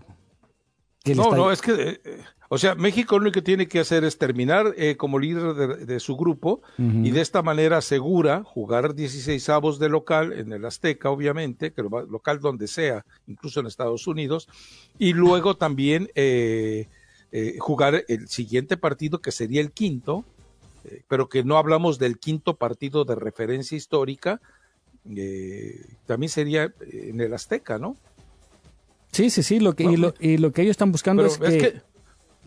que 1.04 1.14
No, 1.14 1.22
está- 1.24 1.36
no, 1.36 1.52
es 1.52 1.62
que, 1.62 1.72
eh, 1.72 2.00
eh, 2.04 2.20
o 2.48 2.58
sea, 2.58 2.74
México 2.74 3.16
lo 3.16 3.22
único 3.22 3.34
que 3.34 3.42
tiene 3.42 3.68
que 3.68 3.78
hacer 3.78 4.02
es 4.02 4.18
terminar 4.18 4.74
eh, 4.76 4.96
como 4.96 5.20
líder 5.20 5.54
de, 5.54 5.86
de 5.86 6.00
su 6.00 6.16
grupo 6.16 6.62
y 6.78 7.10
de 7.10 7.20
esta 7.20 7.42
manera 7.42 7.80
segura 7.80 8.42
jugar 8.44 8.92
16 8.94 9.48
avos 9.50 9.78
de 9.78 9.88
local 9.88 10.32
en 10.32 10.52
el 10.52 10.64
Azteca, 10.64 11.10
obviamente, 11.10 11.72
que 11.72 11.82
lo 11.82 11.90
va- 11.90 12.02
local 12.02 12.40
donde 12.40 12.66
sea, 12.66 13.04
incluso 13.28 13.60
en 13.60 13.66
Estados 13.68 14.06
Unidos, 14.08 14.48
y 14.98 15.12
luego 15.12 15.56
también 15.56 16.08
eh, 16.16 16.88
eh, 17.38 17.58
jugar 17.58 18.02
el 18.08 18.28
siguiente 18.28 18.78
partido 18.78 19.20
que 19.20 19.30
sería 19.30 19.60
el 19.60 19.70
quinto, 19.70 20.24
eh, 20.84 21.02
pero 21.06 21.28
que 21.28 21.44
no 21.44 21.58
hablamos 21.58 21.98
del 21.98 22.18
quinto 22.18 22.56
partido 22.56 23.04
de 23.04 23.14
referencia 23.14 23.76
histórica, 23.76 24.40
eh, 25.14 25.84
también 26.06 26.30
sería 26.30 26.72
en 26.90 27.20
el 27.20 27.34
Azteca, 27.34 27.78
¿no? 27.78 27.94
Sí, 29.12 29.28
sí, 29.28 29.42
sí, 29.42 29.60
lo 29.60 29.76
que 29.76 29.84
y 29.84 29.98
lo, 29.98 30.14
y 30.18 30.38
lo 30.38 30.50
que 30.50 30.62
ellos 30.62 30.70
están 30.70 30.92
buscando 30.92 31.26
es 31.26 31.34
es 31.34 31.38
que, 31.38 31.58
que, 31.58 31.82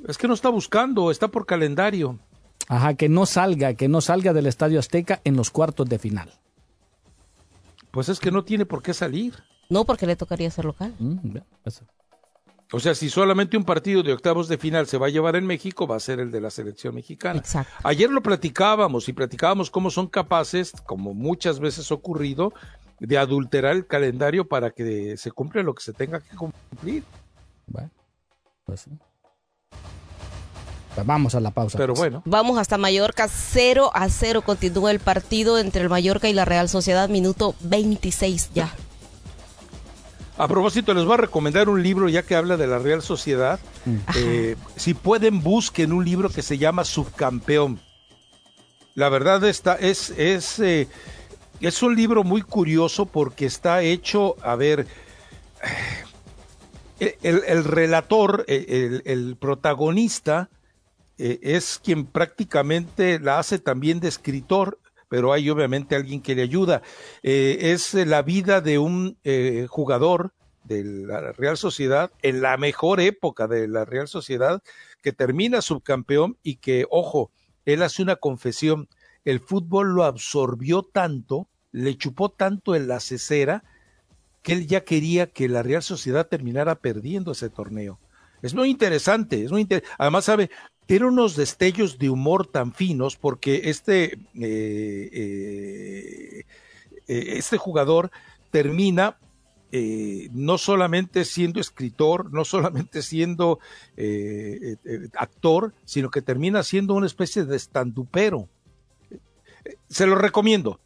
es 0.07 0.17
que 0.17 0.27
no 0.27 0.33
está 0.33 0.49
buscando, 0.49 1.11
está 1.11 1.27
por 1.27 1.45
calendario. 1.45 2.17
ajá, 2.67 2.95
que 2.95 3.09
no 3.09 3.27
salga, 3.27 3.75
que 3.75 3.87
no 3.89 4.01
salga 4.01 4.33
del 4.33 4.47
Estadio 4.47 4.79
Azteca 4.79 5.21
en 5.23 5.35
los 5.35 5.51
cuartos 5.51 5.87
de 5.87 5.99
final. 5.99 6.33
Pues 7.91 8.09
es 8.09 8.19
que 8.19 8.31
no 8.31 8.43
tiene 8.43 8.65
por 8.65 8.81
qué 8.81 8.95
salir. 8.95 9.35
No, 9.69 9.85
porque 9.85 10.07
le 10.07 10.15
tocaría 10.15 10.49
ser 10.49 10.65
local. 10.65 10.95
Mm, 10.97 11.37
eso. 11.63 11.85
O 12.71 12.79
sea, 12.79 12.93
si 12.93 13.09
solamente 13.09 13.57
un 13.57 13.63
partido 13.63 14.03
de 14.03 14.13
octavos 14.13 14.47
de 14.47 14.59
final 14.59 14.85
se 14.85 14.99
va 14.99 15.07
a 15.07 15.09
llevar 15.09 15.35
en 15.35 15.45
México, 15.45 15.87
va 15.87 15.95
a 15.95 15.99
ser 15.99 16.19
el 16.19 16.29
de 16.29 16.39
la 16.39 16.51
selección 16.51 16.93
mexicana. 16.93 17.39
Exacto. 17.39 17.73
Ayer 17.83 18.11
lo 18.11 18.21
platicábamos 18.21 19.09
y 19.09 19.13
platicábamos 19.13 19.71
cómo 19.71 19.89
son 19.89 20.07
capaces, 20.07 20.73
como 20.85 21.15
muchas 21.15 21.59
veces 21.59 21.89
ha 21.89 21.95
ocurrido, 21.95 22.53
de 22.99 23.17
adulterar 23.17 23.75
el 23.75 23.87
calendario 23.87 24.47
para 24.47 24.69
que 24.69 25.17
se 25.17 25.31
cumpla 25.31 25.63
lo 25.63 25.73
que 25.73 25.81
se 25.81 25.93
tenga 25.93 26.19
que 26.19 26.35
cumplir. 26.35 27.03
Bueno, 27.65 27.89
pues 28.65 28.81
sí. 28.81 28.91
Vamos 31.05 31.33
a 31.33 31.39
la 31.39 31.51
pausa. 31.51 31.77
Pero 31.77 31.93
pues. 31.93 31.99
bueno, 31.99 32.21
Vamos 32.25 32.59
hasta 32.59 32.77
Mallorca, 32.77 33.27
0 33.27 33.89
a 33.93 34.09
0 34.09 34.41
continúa 34.41 34.91
el 34.91 34.99
partido 34.99 35.57
entre 35.57 35.81
el 35.81 35.89
Mallorca 35.89 36.29
y 36.29 36.33
la 36.33 36.45
Real 36.45 36.69
Sociedad, 36.69 37.09
minuto 37.09 37.55
26 37.61 38.51
ya. 38.53 38.73
A 40.39 40.47
propósito, 40.47 40.93
les 40.93 41.03
voy 41.05 41.15
a 41.15 41.17
recomendar 41.17 41.69
un 41.69 41.83
libro 41.83 42.07
ya 42.09 42.23
que 42.23 42.35
habla 42.35 42.55
de 42.57 42.65
la 42.65 42.79
Real 42.79 43.01
Sociedad. 43.01 43.59
Eh, 44.15 44.55
si 44.75 44.93
pueden, 44.93 45.41
busquen 45.43 45.91
un 45.93 46.05
libro 46.05 46.29
que 46.29 46.41
se 46.41 46.57
llama 46.57 46.83
Subcampeón. 46.85 47.79
La 48.95 49.09
verdad 49.09 49.43
está, 49.43 49.75
es, 49.75 50.11
es, 50.11 50.59
eh, 50.59 50.87
es 51.61 51.83
un 51.83 51.95
libro 51.95 52.23
muy 52.23 52.41
curioso 52.41 53.05
porque 53.05 53.45
está 53.45 53.81
hecho, 53.81 54.35
a 54.41 54.55
ver, 54.55 54.87
el, 56.99 57.15
el- 57.21 57.43
el 57.47 57.63
relator, 57.63 58.45
el, 58.47 59.01
el 59.05 59.35
protagonista, 59.37 60.49
eh, 61.17 61.39
es 61.43 61.79
quien 61.83 62.05
prácticamente 62.05 63.19
la 63.19 63.39
hace 63.39 63.59
también 63.59 63.99
de 63.99 64.07
escritor, 64.07 64.79
pero 65.09 65.33
hay 65.33 65.49
obviamente 65.49 65.95
alguien 65.95 66.21
que 66.21 66.35
le 66.35 66.43
ayuda. 66.43 66.81
Eh, 67.23 67.57
es 67.73 67.93
la 67.93 68.21
vida 68.21 68.61
de 68.61 68.77
un 68.77 69.17
eh, 69.23 69.67
jugador 69.69 70.31
de 70.63 70.83
la 70.83 71.31
Real 71.33 71.57
Sociedad 71.57 72.11
en 72.21 72.41
la 72.41 72.55
mejor 72.57 73.01
época 73.01 73.47
de 73.47 73.67
la 73.67 73.85
Real 73.85 74.07
Sociedad 74.07 74.61
que 75.01 75.11
termina 75.11 75.61
subcampeón 75.61 76.37
y 76.43 76.57
que, 76.57 76.85
ojo, 76.91 77.31
él 77.65 77.81
hace 77.81 78.03
una 78.03 78.17
confesión, 78.17 78.87
el 79.25 79.39
fútbol 79.39 79.95
lo 79.95 80.03
absorbió 80.03 80.83
tanto, 80.83 81.47
le 81.71 81.97
chupó 81.97 82.29
tanto 82.29 82.75
en 82.75 82.87
la 82.87 82.99
cesera, 82.99 83.63
que 84.43 84.53
él 84.53 84.67
ya 84.67 84.85
quería 84.85 85.27
que 85.27 85.49
la 85.49 85.63
Real 85.63 85.83
Sociedad 85.83 86.27
terminara 86.27 86.75
perdiendo 86.75 87.31
ese 87.31 87.49
torneo. 87.49 87.99
Es 88.41 88.53
muy 88.53 88.69
interesante, 88.69 89.43
es 89.43 89.51
muy 89.51 89.61
inter- 89.61 89.83
además 89.97 90.25
sabe, 90.25 90.49
tiene 90.89 91.05
unos 91.05 91.35
destellos 91.35 91.99
de 91.99 92.09
humor 92.09 92.47
tan 92.47 92.73
finos 92.73 93.15
porque 93.15 93.61
este 93.65 94.13
eh, 94.33 95.09
eh, 95.13 96.43
eh, 97.07 97.33
este 97.37 97.57
jugador 97.57 98.09
termina 98.49 99.19
eh, 99.71 100.29
no 100.31 100.57
solamente 100.57 101.25
siendo 101.25 101.59
escritor, 101.59 102.33
no 102.33 102.43
solamente 102.43 103.03
siendo 103.03 103.59
eh, 103.97 104.77
eh, 104.83 105.09
actor, 105.13 105.75
sino 105.85 106.09
que 106.09 106.23
termina 106.23 106.63
siendo 106.63 106.95
una 106.95 107.05
especie 107.05 107.45
de 107.45 107.55
estandupero. 107.55 108.49
Se 109.89 110.07
lo 110.07 110.15
recomiendo. 110.15 110.79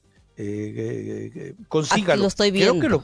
Consígalo. 1.69 2.11
Aquí 2.13 2.21
lo 2.23 2.27
estoy 2.27 2.51
Creo 2.51 2.73
que 2.73 2.79
viendo. 2.81 2.97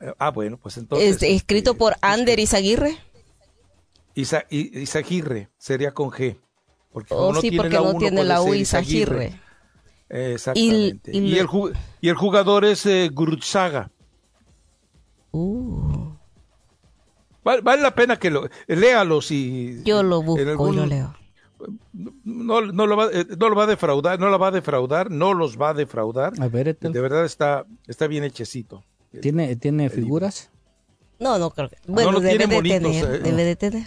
lo- 0.00 0.08
eh, 0.08 0.14
ah, 0.18 0.30
bueno, 0.30 0.56
pues 0.56 0.78
entonces. 0.78 1.16
Es 1.16 1.22
escrito 1.22 1.72
este, 1.72 1.78
por 1.78 1.96
Ander 2.00 2.38
Izaguirre. 2.40 2.96
Isa, 4.14 4.44
I- 4.50 4.80
Izaguirre, 4.80 5.48
sería 5.58 5.92
con 5.92 6.10
G. 6.10 6.38
Porque 6.92 7.14
Oh, 7.14 7.28
como 7.28 7.40
sí, 7.40 7.48
tiene 7.50 7.56
porque 7.62 7.74
la 7.76 7.80
no 7.82 7.90
U, 7.96 7.98
tiene 7.98 8.24
la 8.24 8.42
U. 8.42 8.52
Eh, 8.54 10.32
Exactamente. 10.34 11.10
Y- 11.12 11.18
Y, 11.18 11.34
y 11.34 11.38
el, 11.38 11.48
y 12.02 12.08
el 12.10 12.14
jugador 12.16 12.64
es 12.66 12.84
eh, 12.86 13.08
Gurutzaga. 13.12 13.90
Uh, 15.30 16.12
Vale, 17.44 17.60
vale 17.62 17.82
la 17.82 17.92
pena 17.94 18.18
que 18.18 18.30
lo 18.30 18.48
léalo 18.68 19.20
si 19.20 19.82
yo 19.84 20.02
lo 20.04 20.22
busco 20.22 20.40
y 20.44 20.48
algún- 20.48 20.76
lo 20.76 20.86
leo. 20.86 21.16
No, 22.24 22.60
no 22.60 22.86
lo 22.86 22.96
va, 22.96 23.08
eh, 23.12 23.26
no 23.36 23.48
lo 23.48 23.56
va 23.56 23.64
a 23.64 23.66
defraudar, 23.66 24.20
no 24.20 24.28
la 24.30 24.36
va 24.36 24.48
a 24.48 24.50
defraudar, 24.52 25.10
no 25.10 25.34
los 25.34 25.60
va 25.60 25.70
a 25.70 25.74
defraudar. 25.74 26.34
A 26.40 26.46
ver, 26.48 26.68
Ethel, 26.68 26.92
De 26.92 27.00
verdad 27.00 27.24
está, 27.24 27.64
está 27.88 28.06
bien 28.06 28.22
hechecito. 28.24 28.84
¿tiene, 29.20 29.56
¿tiene 29.56 29.88
figuras? 29.90 30.50
No, 31.22 31.38
no 31.38 31.50
creo 31.50 31.68
que. 31.68 31.76
Bueno, 31.86 32.12
no 32.12 32.20
debe 32.20 32.38
tiene 32.38 32.46
de 32.50 32.54
monitos, 32.56 32.80
tener. 33.00 33.14
eh. 33.14 33.18
Debe 33.20 33.44
de 33.44 33.56
tener. 33.56 33.86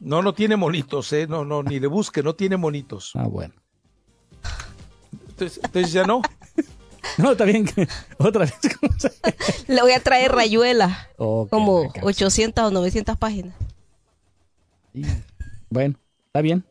No, 0.00 0.22
no 0.22 0.32
tiene 0.34 0.56
monitos, 0.56 1.12
eh, 1.12 1.26
no, 1.26 1.44
no, 1.44 1.62
ni 1.62 1.78
le 1.78 1.86
busque, 1.86 2.22
no 2.22 2.34
tiene 2.34 2.56
monitos. 2.56 3.12
Ah, 3.14 3.26
bueno. 3.28 3.54
Entonces, 5.28 5.60
entonces 5.62 5.92
ya 5.92 6.04
no. 6.04 6.22
No, 7.16 7.32
está 7.32 7.44
bien. 7.44 7.66
Otra 8.18 8.42
vez. 8.44 8.54
¿cómo 8.80 8.92
se- 8.98 9.10
Le 9.72 9.80
voy 9.80 9.92
a 9.92 10.00
traer 10.00 10.30
rayuela. 10.32 11.08
Como 11.16 11.82
me 11.84 11.90
canso. 11.90 12.06
800 12.08 12.64
o 12.64 12.70
900 12.70 13.16
páginas. 13.16 13.54
Y- 14.94 15.04
Bueno, 15.70 15.96
está 16.26 16.40
bien. 16.42 16.62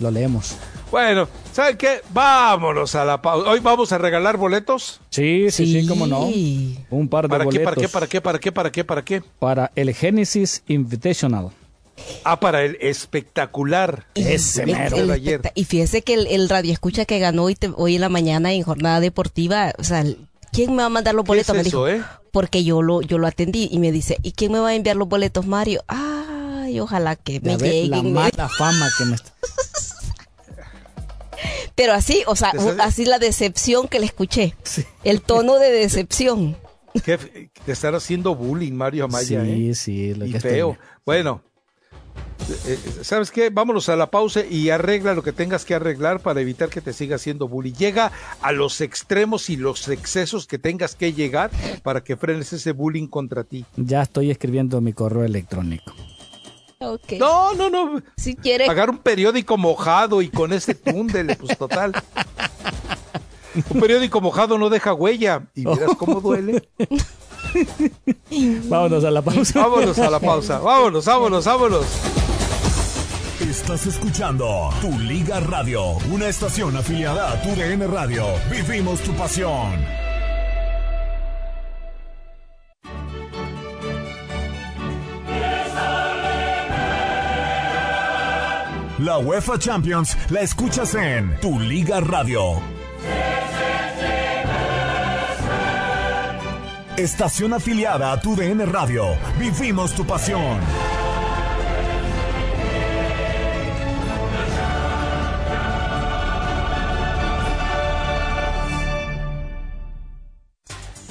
Lo 0.00 0.10
leemos. 0.10 0.56
Bueno, 0.90 1.28
¿saben 1.56 1.76
qué? 1.76 2.00
Vámonos 2.10 2.94
a 2.94 3.04
la 3.04 3.20
pausa. 3.22 3.50
Hoy 3.50 3.60
vamos 3.60 3.90
a 3.92 3.98
regalar 3.98 4.36
boletos. 4.36 5.00
Sí, 5.10 5.50
sí, 5.50 5.80
sí, 5.80 5.86
cómo 5.86 6.06
no. 6.06 6.26
Un 6.90 7.08
par 7.08 7.24
de 7.24 7.28
¿Para 7.30 7.44
qué, 7.44 7.46
boletos 7.46 7.64
para 7.64 7.76
qué, 7.80 7.88
para 7.88 8.06
qué, 8.06 8.20
para 8.20 8.38
qué, 8.38 8.52
para 8.52 8.70
qué, 8.72 8.84
para 8.84 9.04
qué? 9.04 9.22
para 9.38 9.72
el 9.74 9.94
Genesis 9.94 10.62
Invitational. 10.68 11.50
Ah, 12.24 12.38
para 12.40 12.62
el 12.62 12.76
espectacular. 12.82 14.06
Ese 14.14 14.64
El- 14.64 14.72
mero. 14.72 14.96
el 14.98 15.10
ayer. 15.10 15.40
Y 15.54 15.64
fíjese 15.64 16.02
que 16.02 16.12
el, 16.14 16.26
el 16.26 16.48
radio 16.48 16.72
escucha 16.72 17.06
que 17.06 17.18
ganó 17.18 17.44
hoy, 17.44 17.54
te- 17.54 17.72
hoy 17.74 17.94
en 17.94 18.02
la 18.02 18.08
mañana 18.10 18.52
en 18.52 18.62
jornada 18.62 19.00
deportiva, 19.00 19.72
o 19.78 19.84
sea, 19.84 20.04
¿quién 20.52 20.72
me 20.72 20.78
va 20.82 20.86
a 20.86 20.90
mandar 20.90 21.14
los 21.14 21.24
¿Qué 21.24 21.28
boletos? 21.28 21.48
es 21.56 21.56
me 21.56 21.64
dijo. 21.64 21.88
eso, 21.88 22.02
eh? 22.02 22.04
Porque 22.32 22.64
yo 22.64 22.82
lo, 22.82 23.00
yo 23.00 23.16
lo 23.16 23.26
atendí 23.26 23.68
y 23.72 23.78
me 23.78 23.92
dice, 23.92 24.18
¿y 24.22 24.32
quién 24.32 24.52
me 24.52 24.58
va 24.58 24.68
a 24.68 24.74
enviar 24.74 24.96
los 24.96 25.08
boletos, 25.08 25.46
Mario? 25.46 25.82
Ay, 25.88 26.78
ojalá 26.80 27.16
que 27.16 27.40
me 27.40 27.52
la 27.56 27.56
lleguen. 27.66 28.04
me- 28.04 28.10
mala 28.10 28.48
fama 28.50 28.90
que 28.98 29.04
me 29.06 29.14
está. 29.14 29.32
Pero 31.76 31.92
así, 31.92 32.24
o 32.26 32.34
sea, 32.34 32.52
así 32.80 33.04
la 33.04 33.18
decepción 33.18 33.86
que 33.86 34.00
le 34.00 34.06
escuché. 34.06 34.56
Sí. 34.64 34.84
El 35.04 35.20
tono 35.20 35.58
de 35.58 35.70
decepción. 35.82 36.56
Que 37.04 37.18
te 37.18 37.72
están 37.72 37.94
haciendo 37.94 38.34
bullying, 38.34 38.72
Mario 38.72 39.04
Amaya. 39.04 39.44
Sí, 39.44 39.68
¿eh? 39.70 39.74
sí, 39.74 40.14
lo 40.14 40.26
y 40.26 40.32
que 40.32 40.40
feo. 40.40 40.78
Bueno, 41.04 41.42
eh, 42.66 42.78
¿sabes 43.02 43.30
qué? 43.30 43.50
Vámonos 43.50 43.88
a 43.90 43.96
la 43.96 44.10
pausa 44.10 44.44
y 44.48 44.70
arregla 44.70 45.14
lo 45.14 45.22
que 45.22 45.32
tengas 45.32 45.66
que 45.66 45.74
arreglar 45.74 46.20
para 46.20 46.40
evitar 46.40 46.70
que 46.70 46.80
te 46.80 46.94
siga 46.94 47.16
haciendo 47.16 47.48
bullying. 47.48 47.74
Llega 47.74 48.12
a 48.40 48.52
los 48.52 48.80
extremos 48.80 49.50
y 49.50 49.56
los 49.56 49.88
excesos 49.88 50.46
que 50.46 50.58
tengas 50.58 50.94
que 50.94 51.12
llegar 51.12 51.50
para 51.82 52.02
que 52.02 52.16
frenes 52.16 52.52
ese 52.54 52.72
bullying 52.72 53.08
contra 53.08 53.44
ti. 53.44 53.66
Ya 53.76 54.02
estoy 54.02 54.30
escribiendo 54.30 54.80
mi 54.80 54.94
correo 54.94 55.24
electrónico. 55.24 55.92
Okay. 56.78 57.18
No, 57.18 57.54
no, 57.54 57.70
no. 57.70 58.02
Si 58.16 58.36
quiere. 58.36 58.66
Pagar 58.66 58.90
un 58.90 58.98
periódico 58.98 59.56
mojado 59.56 60.20
y 60.20 60.28
con 60.28 60.52
ese 60.52 60.74
túndele, 60.74 61.36
pues 61.36 61.56
total. 61.56 61.92
Un 63.70 63.80
periódico 63.80 64.20
mojado 64.20 64.58
no 64.58 64.68
deja 64.68 64.92
huella. 64.92 65.46
Y 65.54 65.64
verás 65.64 65.96
cómo 65.96 66.20
duele. 66.20 66.68
vámonos 68.68 69.04
a 69.04 69.10
la 69.10 69.22
pausa. 69.22 69.60
Vámonos 69.60 69.98
a 69.98 70.10
la 70.10 70.20
pausa. 70.20 70.58
Vámonos, 70.58 71.04
vámonos, 71.06 71.44
vámonos. 71.46 71.86
Estás 73.40 73.86
escuchando 73.86 74.70
Tu 74.80 74.98
Liga 74.98 75.40
Radio, 75.40 75.92
una 76.10 76.28
estación 76.28 76.76
afiliada 76.76 77.32
a 77.32 77.42
Tu 77.42 77.50
DN 77.50 77.86
Radio. 77.86 78.26
Vivimos 78.50 79.00
tu 79.00 79.12
pasión. 79.12 80.05
La 88.98 89.18
UEFA 89.18 89.58
Champions 89.58 90.16
la 90.30 90.40
escuchas 90.40 90.94
en 90.94 91.38
Tu 91.40 91.60
Liga 91.60 92.00
Radio. 92.00 92.62
Estación 96.96 97.52
afiliada 97.52 98.12
a 98.12 98.20
Tu 98.22 98.34
DN 98.34 98.64
Radio. 98.64 99.04
Vivimos 99.38 99.92
tu 99.92 100.06
pasión. 100.06 100.60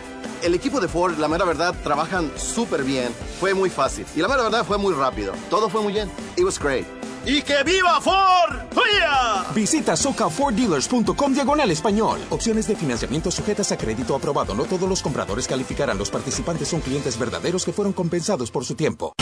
El 0.42 0.54
equipo 0.54 0.80
de 0.80 0.88
Ford, 0.88 1.16
la 1.18 1.28
mera 1.28 1.44
verdad, 1.44 1.74
trabajan 1.82 2.30
súper 2.36 2.82
bien. 2.82 3.10
Fue 3.40 3.54
muy 3.54 3.70
fácil. 3.70 4.06
Y 4.14 4.20
la 4.20 4.28
mera 4.28 4.42
verdad 4.42 4.64
fue 4.64 4.76
muy 4.76 4.92
rápido. 4.92 5.32
Todo 5.48 5.68
fue 5.70 5.80
muy 5.80 5.92
bien. 5.92 6.10
It 6.36 6.44
was 6.44 6.58
great. 6.58 6.97
¡Y 7.28 7.42
que 7.42 7.62
viva 7.62 8.00
Ford! 8.00 8.56
¡Huya! 8.72 9.52
Visita 9.54 9.94
socaforddealers.com 9.98 11.34
diagonal 11.34 11.70
español. 11.70 12.18
Opciones 12.30 12.66
de 12.66 12.74
financiamiento 12.74 13.30
sujetas 13.30 13.70
a 13.70 13.76
crédito 13.76 14.16
aprobado. 14.16 14.54
No 14.54 14.64
todos 14.64 14.88
los 14.88 15.02
compradores 15.02 15.46
calificarán. 15.46 15.98
Los 15.98 16.08
participantes 16.08 16.68
son 16.68 16.80
clientes 16.80 17.18
verdaderos 17.18 17.66
que 17.66 17.72
fueron 17.74 17.92
compensados 17.92 18.50
por 18.50 18.64
su 18.64 18.76
tiempo. 18.76 19.12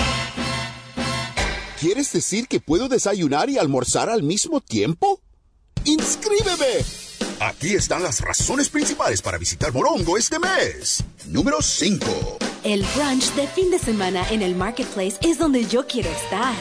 ¿Quieres 1.81 2.13
decir 2.13 2.47
que 2.47 2.61
puedo 2.61 2.89
desayunar 2.89 3.51
y 3.51 3.59
almorzar 3.59 4.09
al 4.09 4.23
mismo 4.23 4.61
tiempo? 4.61 5.21
¡Inscríbeme! 5.85 6.85
Aquí 7.41 7.75
están 7.75 8.05
las 8.05 8.21
razones 8.21 8.69
principales 8.69 9.21
para 9.21 9.37
visitar 9.37 9.73
Morongo 9.73 10.17
este 10.17 10.39
mes. 10.39 11.03
Número 11.27 11.61
5. 11.61 12.07
El 12.63 12.85
brunch 12.95 13.35
de 13.35 13.49
fin 13.49 13.73
de 13.73 13.81
semana 13.81 14.25
en 14.31 14.43
el 14.43 14.55
Marketplace 14.55 15.19
es 15.23 15.39
donde 15.39 15.67
yo 15.67 15.89
quiero 15.89 16.09
estar. 16.09 16.55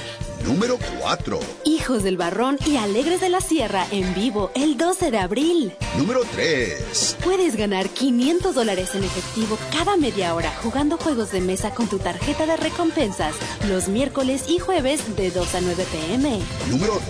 Número 0.46 0.78
4. 1.00 1.40
Hijos 1.66 2.04
del 2.04 2.18
Barrón 2.18 2.60
y 2.68 2.78
Alegres 2.78 3.20
de 3.20 3.30
la 3.30 3.42
Sierra 3.42 3.88
en 3.90 4.14
vivo 4.14 4.52
el 4.54 4.78
12 4.78 5.10
de 5.10 5.18
abril. 5.18 5.74
Número 5.98 6.22
3. 6.36 7.18
Puedes 7.24 7.56
ganar 7.56 7.90
500 7.90 8.54
dólares 8.54 8.94
en 8.94 9.04
efectivo 9.04 9.58
cada 9.72 9.98
media 9.98 10.36
hora 10.36 10.54
jugando 10.62 10.98
juegos 10.98 11.32
de 11.32 11.42
mesa 11.42 11.74
con 11.74 11.88
tu 11.88 11.98
tarjeta 11.98 12.46
de 12.46 12.58
recompensas 12.58 13.34
los 13.68 13.88
miércoles 13.88 14.46
y 14.48 14.60
jueves 14.60 15.16
de 15.16 15.32
2 15.32 15.56
a 15.56 15.62
9 15.62 15.86
pm. 15.92 16.40
Número 16.70 17.02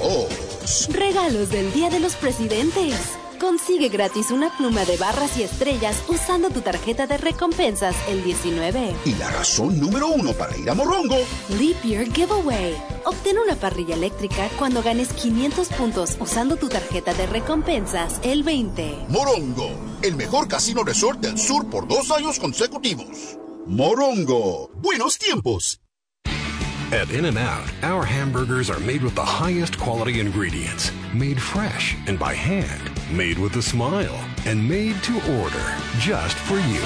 2. 0.61 0.87
Regalos 0.93 1.49
del 1.49 1.73
Día 1.73 1.89
de 1.89 1.99
los 1.99 2.15
Presidentes. 2.15 2.95
Consigue 3.39 3.89
gratis 3.89 4.31
una 4.31 4.55
pluma 4.55 4.85
de 4.85 4.97
barras 4.97 5.37
y 5.37 5.43
estrellas 5.43 6.03
usando 6.07 6.49
tu 6.49 6.61
tarjeta 6.61 7.05
de 7.07 7.17
recompensas 7.17 7.95
el 8.07 8.23
19. 8.23 8.95
Y 9.05 9.15
la 9.15 9.29
razón 9.29 9.79
número 9.79 10.07
uno 10.07 10.31
para 10.33 10.57
ir 10.57 10.69
a 10.69 10.73
Morongo. 10.73 11.17
Leap 11.59 11.83
Year 11.83 12.11
Giveaway. 12.11 12.75
Obtén 13.05 13.37
una 13.37 13.55
parrilla 13.55 13.95
eléctrica 13.95 14.49
cuando 14.57 14.81
ganes 14.81 15.09
500 15.13 15.67
puntos 15.69 16.17
usando 16.19 16.55
tu 16.55 16.69
tarjeta 16.69 17.13
de 17.13 17.27
recompensas 17.27 18.19
el 18.23 18.43
20. 18.43 19.05
Morongo, 19.09 19.69
el 20.01 20.15
mejor 20.15 20.47
casino 20.47 20.83
resort 20.83 21.19
del 21.19 21.37
sur 21.37 21.69
por 21.69 21.87
dos 21.87 22.11
años 22.11 22.39
consecutivos. 22.39 23.37
Morongo, 23.67 24.69
buenos 24.75 25.17
tiempos. 25.17 25.79
At 26.91 27.09
In 27.09 27.25
N 27.25 27.37
Out, 27.37 27.67
our 27.81 28.05
hamburgers 28.05 28.69
are 28.69 28.79
made 28.79 29.01
with 29.01 29.15
the 29.15 29.25
highest 29.25 29.75
quality 29.79 30.19
ingredients, 30.19 30.91
made 31.15 31.41
fresh 31.41 31.95
and 32.05 32.19
by 32.19 32.35
hand, 32.35 32.91
made 33.11 33.37
with 33.37 33.55
a 33.57 33.61
smile, 33.61 34.15
and 34.45 34.67
made 34.67 34.95
to 35.03 35.13
order 35.41 35.63
just 35.99 36.35
for 36.37 36.55
you. 36.55 36.81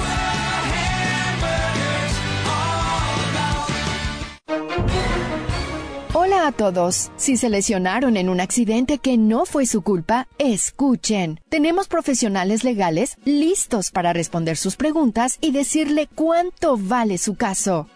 Hola 6.14 6.48
a 6.48 6.52
todos. 6.52 7.12
Si 7.16 7.38
se 7.38 7.50
lesionaron 7.50 8.18
en 8.18 8.30
un 8.30 8.42
accidente 8.42 8.98
que 8.98 9.18
no 9.18 9.46
fue 9.46 9.66
su 9.66 9.82
culpa, 9.82 10.28
escuchen. 10.38 11.40
Tenemos 11.50 11.88
profesionales 11.88 12.64
legales 12.64 13.18
listos 13.26 13.92
para 13.92 14.12
responder 14.12 14.58
sus 14.58 14.76
preguntas 14.76 15.38
y 15.40 15.52
decirle 15.52 16.10
cuánto 16.14 16.78
vale 16.78 17.18
su 17.18 17.36
caso. 17.36 17.88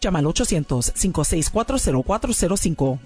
Llama 0.00 0.20
al 0.20 0.26
800-564-0405. 0.26 2.98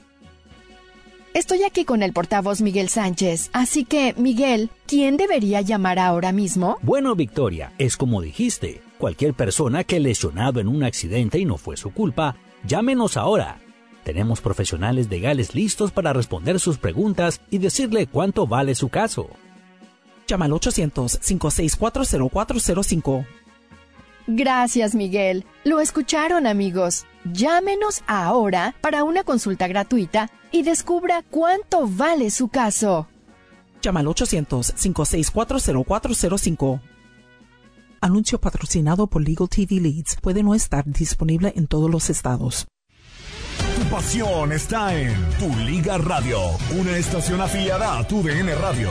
Estoy 1.34 1.64
aquí 1.64 1.84
con 1.84 2.02
el 2.04 2.12
portavoz 2.12 2.60
Miguel 2.60 2.88
Sánchez, 2.88 3.50
así 3.52 3.84
que, 3.84 4.14
Miguel, 4.16 4.70
¿quién 4.86 5.16
debería 5.16 5.62
llamar 5.62 5.98
ahora 5.98 6.30
mismo? 6.30 6.78
Bueno, 6.80 7.16
Victoria, 7.16 7.72
es 7.76 7.96
como 7.96 8.22
dijiste. 8.22 8.80
Cualquier 8.98 9.34
persona 9.34 9.82
que 9.82 9.98
lesionado 9.98 10.60
en 10.60 10.68
un 10.68 10.84
accidente 10.84 11.40
y 11.40 11.44
no 11.44 11.56
fue 11.56 11.76
su 11.76 11.92
culpa, 11.92 12.36
llámenos 12.64 13.16
ahora. 13.16 13.58
Tenemos 14.04 14.40
profesionales 14.40 15.10
legales 15.10 15.56
listos 15.56 15.90
para 15.90 16.12
responder 16.12 16.60
sus 16.60 16.78
preguntas 16.78 17.40
y 17.50 17.58
decirle 17.58 18.06
cuánto 18.06 18.46
vale 18.46 18.76
su 18.76 18.88
caso. 18.88 19.28
Llama 20.28 20.44
al 20.44 20.52
800-564-0405. 20.52 23.26
Gracias, 24.28 24.94
Miguel. 24.94 25.44
Lo 25.64 25.80
escucharon, 25.80 26.46
amigos. 26.46 27.06
Llámenos 27.24 28.02
ahora 28.06 28.76
para 28.82 29.02
una 29.02 29.24
consulta 29.24 29.66
gratuita 29.66 30.30
y 30.52 30.62
descubra 30.62 31.24
cuánto 31.30 31.88
vale 31.88 32.30
su 32.30 32.48
caso. 32.48 33.08
Llama 33.80 34.00
al 34.00 34.06
800-564-0405. 34.06 36.80
Anuncio 38.00 38.38
patrocinado 38.38 39.06
por 39.06 39.26
Legal 39.26 39.48
TV 39.48 39.80
Leads. 39.80 40.18
Puede 40.20 40.42
no 40.42 40.54
estar 40.54 40.84
disponible 40.84 41.54
en 41.56 41.66
todos 41.66 41.90
los 41.90 42.10
estados. 42.10 42.66
Tu 43.76 43.84
pasión 43.88 44.52
está 44.52 44.94
en 44.94 45.14
Tu 45.38 45.48
Liga 45.60 45.96
Radio, 45.96 46.38
una 46.78 46.98
estación 46.98 47.40
afiliada 47.40 47.98
a 47.98 48.06
Tu 48.06 48.22
DN 48.22 48.54
Radio. 48.54 48.90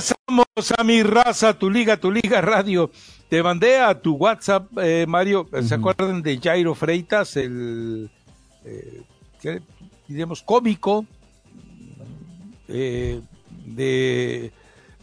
Regresamos 0.00 0.72
a 0.78 0.82
mi 0.82 1.02
raza, 1.02 1.52
tu 1.58 1.68
liga, 1.68 1.98
tu 1.98 2.10
liga 2.10 2.40
radio. 2.40 2.90
Te 3.28 3.42
mandé 3.42 3.76
a 3.76 4.00
tu 4.00 4.14
WhatsApp, 4.14 4.66
eh, 4.78 5.04
Mario. 5.06 5.46
¿Se 5.62 5.74
acuerdan 5.74 6.22
de 6.22 6.38
Jairo 6.38 6.74
Freitas, 6.74 7.36
el, 7.36 8.10
eh, 8.64 9.02
¿qué 9.42 9.60
diríamos, 10.08 10.42
cómico 10.42 11.04
eh, 12.68 13.20
de 13.66 14.50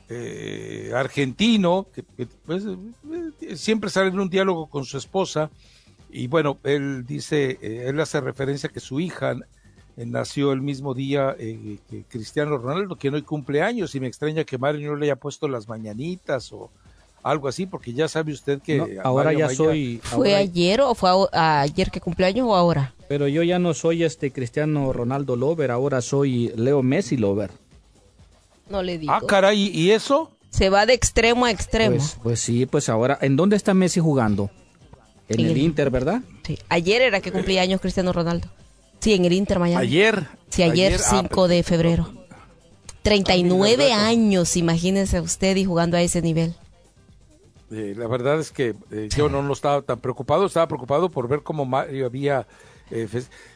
eh, 0.10 0.92
argentino, 0.96 1.86
que, 1.94 2.02
que, 2.02 2.26
pues, 2.26 2.64
eh, 2.66 3.56
siempre 3.56 3.92
sale 3.92 4.10
en 4.10 4.20
un 4.20 4.30
diálogo 4.30 4.66
con 4.66 4.84
su 4.84 4.98
esposa? 4.98 5.52
Y 6.10 6.26
bueno, 6.26 6.58
él 6.64 7.06
dice, 7.06 7.60
él 7.62 8.00
hace 8.00 8.20
referencia 8.20 8.70
que 8.70 8.80
su 8.80 9.00
hija 9.00 9.36
nació 9.98 10.52
el 10.54 10.62
mismo 10.62 10.94
día 10.94 11.36
eh, 11.40 11.78
que 11.90 12.04
Cristiano 12.08 12.58
Ronaldo, 12.58 12.96
que 12.96 13.10
hoy 13.10 13.22
cumple 13.24 13.62
años, 13.62 13.94
y 13.96 14.00
me 14.00 14.08
extraña 14.08 14.44
que 14.44 14.58
Mario 14.58 14.92
no 14.92 14.96
le 14.98 15.08
haya 15.08 15.16
puesto 15.16 15.48
las 15.48 15.68
mañanitas 15.68 16.52
o 16.54 16.70
algo 17.24 17.48
así, 17.48 17.66
porque 17.66 17.94
ya 17.94 18.08
sabe 18.08 18.32
usted 18.32 18.62
que... 18.62 18.78
No, 18.78 18.86
ahora 19.04 19.26
Mario 19.26 19.40
ya 19.40 19.46
Maya- 19.48 19.58
soy... 19.58 20.00
¿Fue 20.04 20.30
ahora- 20.34 20.38
ayer 20.38 20.82
o 20.82 20.94
fue 20.96 21.10
a- 21.34 21.62
ayer 21.62 21.90
que 21.92 22.00
cumpleaños 22.00 22.48
o 22.48 22.56
ahora? 22.56 22.94
Pero 23.10 23.28
yo 23.28 23.42
ya 23.44 23.58
no 23.60 23.74
soy 23.74 24.04
este 24.04 24.32
Cristiano 24.32 24.94
Ronaldo 24.94 25.36
Lover, 25.36 25.72
ahora 25.72 26.02
soy 26.02 26.54
Leo 26.56 26.84
Messi 26.84 27.18
Lover. 27.18 27.52
No 28.70 28.84
le 28.84 28.98
digo. 28.98 29.12
Ah, 29.14 29.22
caray, 29.28 29.70
¿y 29.74 29.92
eso? 29.92 30.32
Se 30.50 30.70
va 30.70 30.86
de 30.86 30.94
extremo 30.94 31.46
a 31.46 31.52
extremo. 31.52 31.96
Pues, 31.96 32.18
pues 32.22 32.40
sí, 32.40 32.66
pues 32.66 32.90
ahora, 32.90 33.18
¿en 33.22 33.36
dónde 33.36 33.56
está 33.56 33.74
Messi 33.74 34.00
jugando? 34.00 34.50
En 35.30 35.40
En 35.40 35.46
el 35.48 35.52
el- 35.54 35.58
Inter, 35.58 35.90
¿verdad? 35.90 36.22
Sí. 36.46 36.58
Ayer 36.70 37.02
era 37.02 37.20
que 37.20 37.32
cumplía 37.32 37.62
años 37.62 37.82
Cristiano 37.82 38.14
Ronaldo. 38.14 38.48
Sí, 39.00 39.14
en 39.14 39.26
el 39.26 39.34
Inter 39.34 39.60
Miami. 39.60 39.84
Ayer. 39.86 40.28
Sí, 40.50 40.64
ayer, 40.64 40.94
Ayer, 40.94 41.02
ah, 41.06 41.20
5 41.22 41.48
de 41.48 41.64
febrero. 41.64 42.12
39 43.04 43.94
Ah, 43.94 44.08
años, 44.08 44.58
imagínense 44.58 45.22
usted 45.22 45.56
y 45.56 45.66
jugando 45.66 45.98
a 45.98 46.02
ese 46.02 46.22
nivel. 46.22 46.56
Eh, 47.72 47.94
la 47.98 48.08
verdad 48.08 48.40
es 48.40 48.52
que 48.52 48.76
eh, 48.92 49.10
yo 49.16 49.30
no, 49.30 49.42
no 49.44 49.54
estaba 49.54 49.82
tan 49.82 50.00
preocupado, 50.00 50.46
estaba 50.46 50.68
preocupado 50.68 51.10
por 51.10 51.28
ver 51.28 51.42
cómo 51.44 51.66
Mario 51.66 52.06
había... 52.06 52.48
eh, 52.92 53.08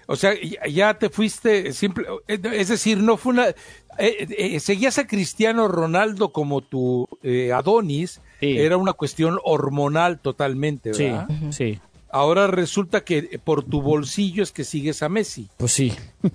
o 0.07 0.15
sea, 0.17 0.33
ya, 0.41 0.67
ya 0.67 0.93
te 0.99 1.09
fuiste, 1.09 1.71
simple, 1.73 2.05
eh, 2.27 2.39
es 2.53 2.67
decir, 2.67 2.97
no 2.97 3.15
fue 3.17 3.33
una... 3.33 3.47
eh, 3.49 3.55
eh, 3.97 4.59
seguías 4.59 4.97
a 4.97 5.07
Cristiano 5.07 5.67
Ronaldo 5.69 6.33
como 6.33 6.61
tu 6.61 7.07
eh, 7.23 7.51
Adonis, 7.53 8.19
era 8.41 8.75
una 8.75 8.93
cuestión 8.93 9.37
hormonal 9.43 10.19
totalmente, 10.19 10.93
Sí, 10.95 11.03
¿verdad? 11.03 11.27
sí. 11.51 11.79
Ahora 12.11 12.47
resulta 12.47 13.03
que 13.03 13.17
eh, 13.19 13.39
por 13.43 13.63
tu 13.63 13.81
bolsillo 13.81 14.43
es 14.43 14.51
que 14.51 14.63
sigues 14.63 15.01
a 15.03 15.09
Messi. 15.09 15.47
Pues 15.57 15.71
sí. 15.71 15.93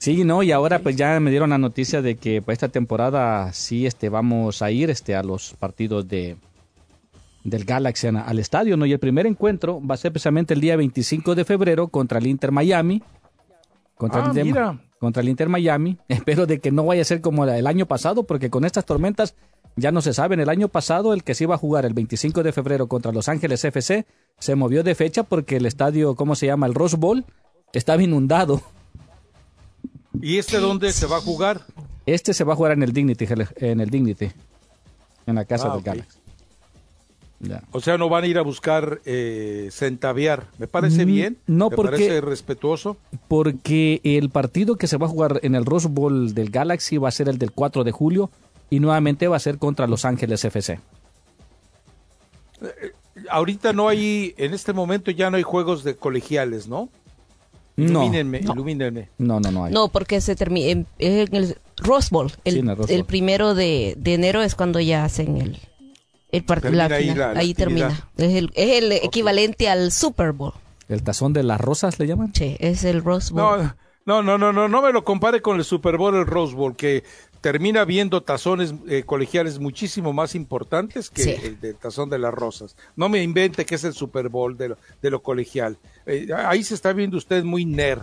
Sí, 0.00 0.22
no, 0.22 0.44
y 0.44 0.52
ahora 0.52 0.78
pues 0.78 0.94
ya 0.94 1.18
me 1.18 1.28
dieron 1.30 1.50
la 1.50 1.58
noticia 1.58 2.00
de 2.02 2.14
que 2.16 2.40
para 2.40 2.52
esta 2.52 2.68
temporada 2.68 3.52
sí 3.52 3.84
este 3.84 4.08
vamos 4.08 4.62
a 4.62 4.70
ir 4.70 4.90
este 4.90 5.16
a 5.16 5.24
los 5.24 5.54
partidos 5.54 6.06
de 6.06 6.36
del 7.42 7.64
Galaxy 7.64 8.06
al 8.06 8.38
estadio, 8.38 8.76
¿no? 8.76 8.86
Y 8.86 8.92
el 8.92 9.00
primer 9.00 9.26
encuentro 9.26 9.84
va 9.84 9.94
a 9.94 9.98
ser 9.98 10.12
precisamente 10.12 10.54
el 10.54 10.60
día 10.60 10.76
25 10.76 11.34
de 11.34 11.44
febrero 11.44 11.88
contra 11.88 12.20
el 12.20 12.28
Inter 12.28 12.52
Miami. 12.52 13.02
Contra, 13.96 14.20
Ah, 14.20 14.24
el, 14.26 14.28
Inter, 14.30 14.44
mira. 14.44 14.80
contra 15.00 15.20
el 15.20 15.28
Inter 15.30 15.48
Miami. 15.48 15.98
Espero 16.08 16.46
de 16.46 16.60
que 16.60 16.70
no 16.70 16.84
vaya 16.84 17.02
a 17.02 17.04
ser 17.04 17.20
como 17.20 17.44
el 17.44 17.66
año 17.66 17.86
pasado, 17.86 18.22
porque 18.22 18.50
con 18.50 18.64
estas 18.64 18.84
tormentas 18.86 19.34
ya 19.78 19.92
no 19.92 20.00
se 20.02 20.12
saben. 20.12 20.40
El 20.40 20.48
año 20.48 20.68
pasado 20.68 21.12
el 21.14 21.22
que 21.24 21.34
se 21.34 21.44
iba 21.44 21.54
a 21.54 21.58
jugar 21.58 21.84
el 21.84 21.94
25 21.94 22.42
de 22.42 22.52
febrero 22.52 22.86
contra 22.88 23.12
Los 23.12 23.28
Ángeles 23.28 23.64
FC 23.64 24.06
se 24.38 24.54
movió 24.54 24.82
de 24.82 24.94
fecha 24.94 25.22
porque 25.22 25.56
el 25.56 25.66
estadio, 25.66 26.14
¿cómo 26.14 26.34
se 26.34 26.46
llama? 26.46 26.66
El 26.66 26.74
Rose 26.74 26.96
Bowl 26.96 27.24
estaba 27.72 28.02
inundado. 28.02 28.62
¿Y 30.20 30.38
este 30.38 30.58
dónde 30.58 30.92
se 30.92 31.06
va 31.06 31.18
a 31.18 31.20
jugar? 31.20 31.62
Este 32.06 32.32
se 32.34 32.44
va 32.44 32.54
a 32.54 32.56
jugar 32.56 32.72
en 32.72 32.82
el 32.82 32.92
Dignity, 32.92 33.26
en 33.56 33.80
el 33.80 33.90
Dignity, 33.90 34.30
en 35.26 35.34
la 35.34 35.44
casa 35.44 35.70
Ah, 35.70 35.74
del. 35.74 35.84
Galaxy. 35.84 36.18
Ya. 37.40 37.62
O 37.70 37.80
sea, 37.80 37.96
no 37.98 38.08
van 38.08 38.24
a 38.24 38.26
ir 38.26 38.36
a 38.38 38.42
buscar 38.42 39.00
eh, 39.04 39.68
centaviar. 39.70 40.46
Me 40.58 40.66
parece 40.66 41.04
Mm, 41.04 41.08
bien. 41.08 41.38
no, 41.46 41.70
me 41.70 41.76
porque- 41.76 41.90
parece 41.92 42.20
respetuoso. 42.20 42.96
Porque 43.28 44.00
el 44.02 44.30
partido 44.30 44.74
que 44.76 44.88
se 44.88 44.96
va 44.96 45.06
a 45.06 45.08
jugar 45.10 45.38
en 45.44 45.54
el 45.54 45.64
Rose 45.64 45.86
Bowl 45.88 46.34
del 46.34 46.50
Galaxy 46.50 46.96
va 46.96 47.08
a 47.08 47.12
ser 47.12 47.28
el 47.28 47.38
del 47.38 47.52
4 47.52 47.84
de 47.84 47.92
julio 47.92 48.30
y 48.70 48.80
nuevamente 48.80 49.28
va 49.28 49.36
a 49.36 49.40
ser 49.40 49.58
contra 49.58 49.86
Los 49.86 50.04
Ángeles 50.04 50.44
FC. 50.44 50.80
Ahorita 53.30 53.72
no 53.72 53.88
hay, 53.88 54.34
en 54.36 54.54
este 54.54 54.72
momento 54.72 55.10
ya 55.10 55.30
no 55.30 55.36
hay 55.36 55.42
juegos 55.42 55.82
de 55.84 55.96
colegiales, 55.96 56.68
¿no? 56.68 56.88
No, 57.76 58.02
Ilumínenme, 58.02 58.40
no. 58.40 58.52
ilumínenme. 58.54 59.08
No, 59.18 59.38
no, 59.40 59.50
no 59.52 59.64
hay. 59.64 59.72
No, 59.72 59.88
porque 59.88 60.20
se 60.20 60.34
termina 60.34 60.70
en 60.70 60.86
el 60.98 61.56
Rose 61.76 62.08
Bowl. 62.10 62.32
El, 62.44 62.52
Sí, 62.54 62.58
en 62.60 62.68
el 62.70 62.76
Rose 62.76 62.92
el 62.94 63.00
Bowl. 63.02 63.06
primero 63.06 63.54
de, 63.54 63.94
de 63.98 64.14
enero 64.14 64.42
es 64.42 64.54
cuando 64.56 64.80
ya 64.80 65.04
hacen 65.04 65.36
el, 65.36 65.58
el 66.32 66.44
part- 66.46 66.62
Termina 66.62 66.88
la 66.88 66.96
ahí 66.96 67.08
final. 67.10 67.34
la- 67.34 67.40
ahí 67.40 67.54
termina. 67.54 68.08
Es 68.16 68.34
el, 68.34 68.50
es 68.54 68.82
el 68.82 68.92
equivalente 68.92 69.68
al 69.68 69.92
Super 69.92 70.32
Bowl. 70.32 70.54
¿El 70.88 71.02
tazón 71.02 71.32
de 71.32 71.42
las 71.44 71.60
rosas 71.60 71.98
le 72.00 72.06
llaman? 72.08 72.32
Sí, 72.34 72.56
es 72.58 72.82
el 72.84 73.04
Rose 73.04 73.32
Bowl. 73.32 73.72
No, 74.06 74.22
no, 74.22 74.22
no, 74.22 74.38
no, 74.38 74.52
no, 74.52 74.68
no 74.68 74.82
me 74.82 74.92
lo 74.92 75.04
compare 75.04 75.40
con 75.42 75.58
el 75.58 75.64
Super 75.64 75.98
Bowl, 75.98 76.14
el 76.16 76.26
Rose 76.26 76.54
Bowl, 76.56 76.74
que 76.74 77.04
termina 77.40 77.84
viendo 77.84 78.22
tazones 78.22 78.74
eh, 78.88 79.02
colegiales 79.04 79.58
muchísimo 79.58 80.12
más 80.12 80.34
importantes 80.34 81.10
que 81.10 81.22
Sí. 81.22 81.30
el 81.42 81.60
del 81.60 81.76
tazón 81.76 82.10
de 82.10 82.18
las 82.18 82.34
rosas. 82.34 82.76
No 82.96 83.08
me 83.08 83.22
invente 83.22 83.64
que 83.66 83.74
es 83.76 83.84
el 83.84 83.92
Super 83.94 84.28
Bowl 84.28 84.56
de 84.58 84.70
lo, 84.70 84.78
de 85.02 85.10
lo 85.10 85.22
colegial. 85.22 85.76
Eh, 86.06 86.28
ahí 86.36 86.62
se 86.64 86.74
está 86.74 86.92
viendo 86.92 87.16
usted 87.16 87.44
muy 87.44 87.64
nerd. 87.64 88.02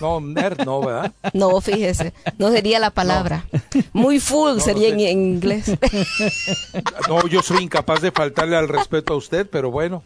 No, 0.00 0.18
nerd 0.20 0.60
no, 0.64 0.80
¿verdad? 0.80 1.12
No, 1.34 1.60
fíjese, 1.60 2.12
no 2.38 2.50
sería 2.50 2.78
la 2.78 2.90
palabra. 2.90 3.44
Muy 3.92 4.18
full 4.18 4.54
No, 4.54 4.60
sería 4.60 4.88
no 4.88 4.94
en, 4.94 5.00
sé. 5.00 5.10
en 5.10 5.20
inglés. 5.24 5.64
No, 7.08 7.26
yo 7.28 7.42
soy 7.42 7.62
incapaz 7.62 8.00
de 8.02 8.10
faltarle 8.12 8.56
al 8.56 8.68
respeto 8.68 9.14
a 9.14 9.16
usted, 9.16 9.46
pero 9.50 9.70
bueno. 9.70 10.02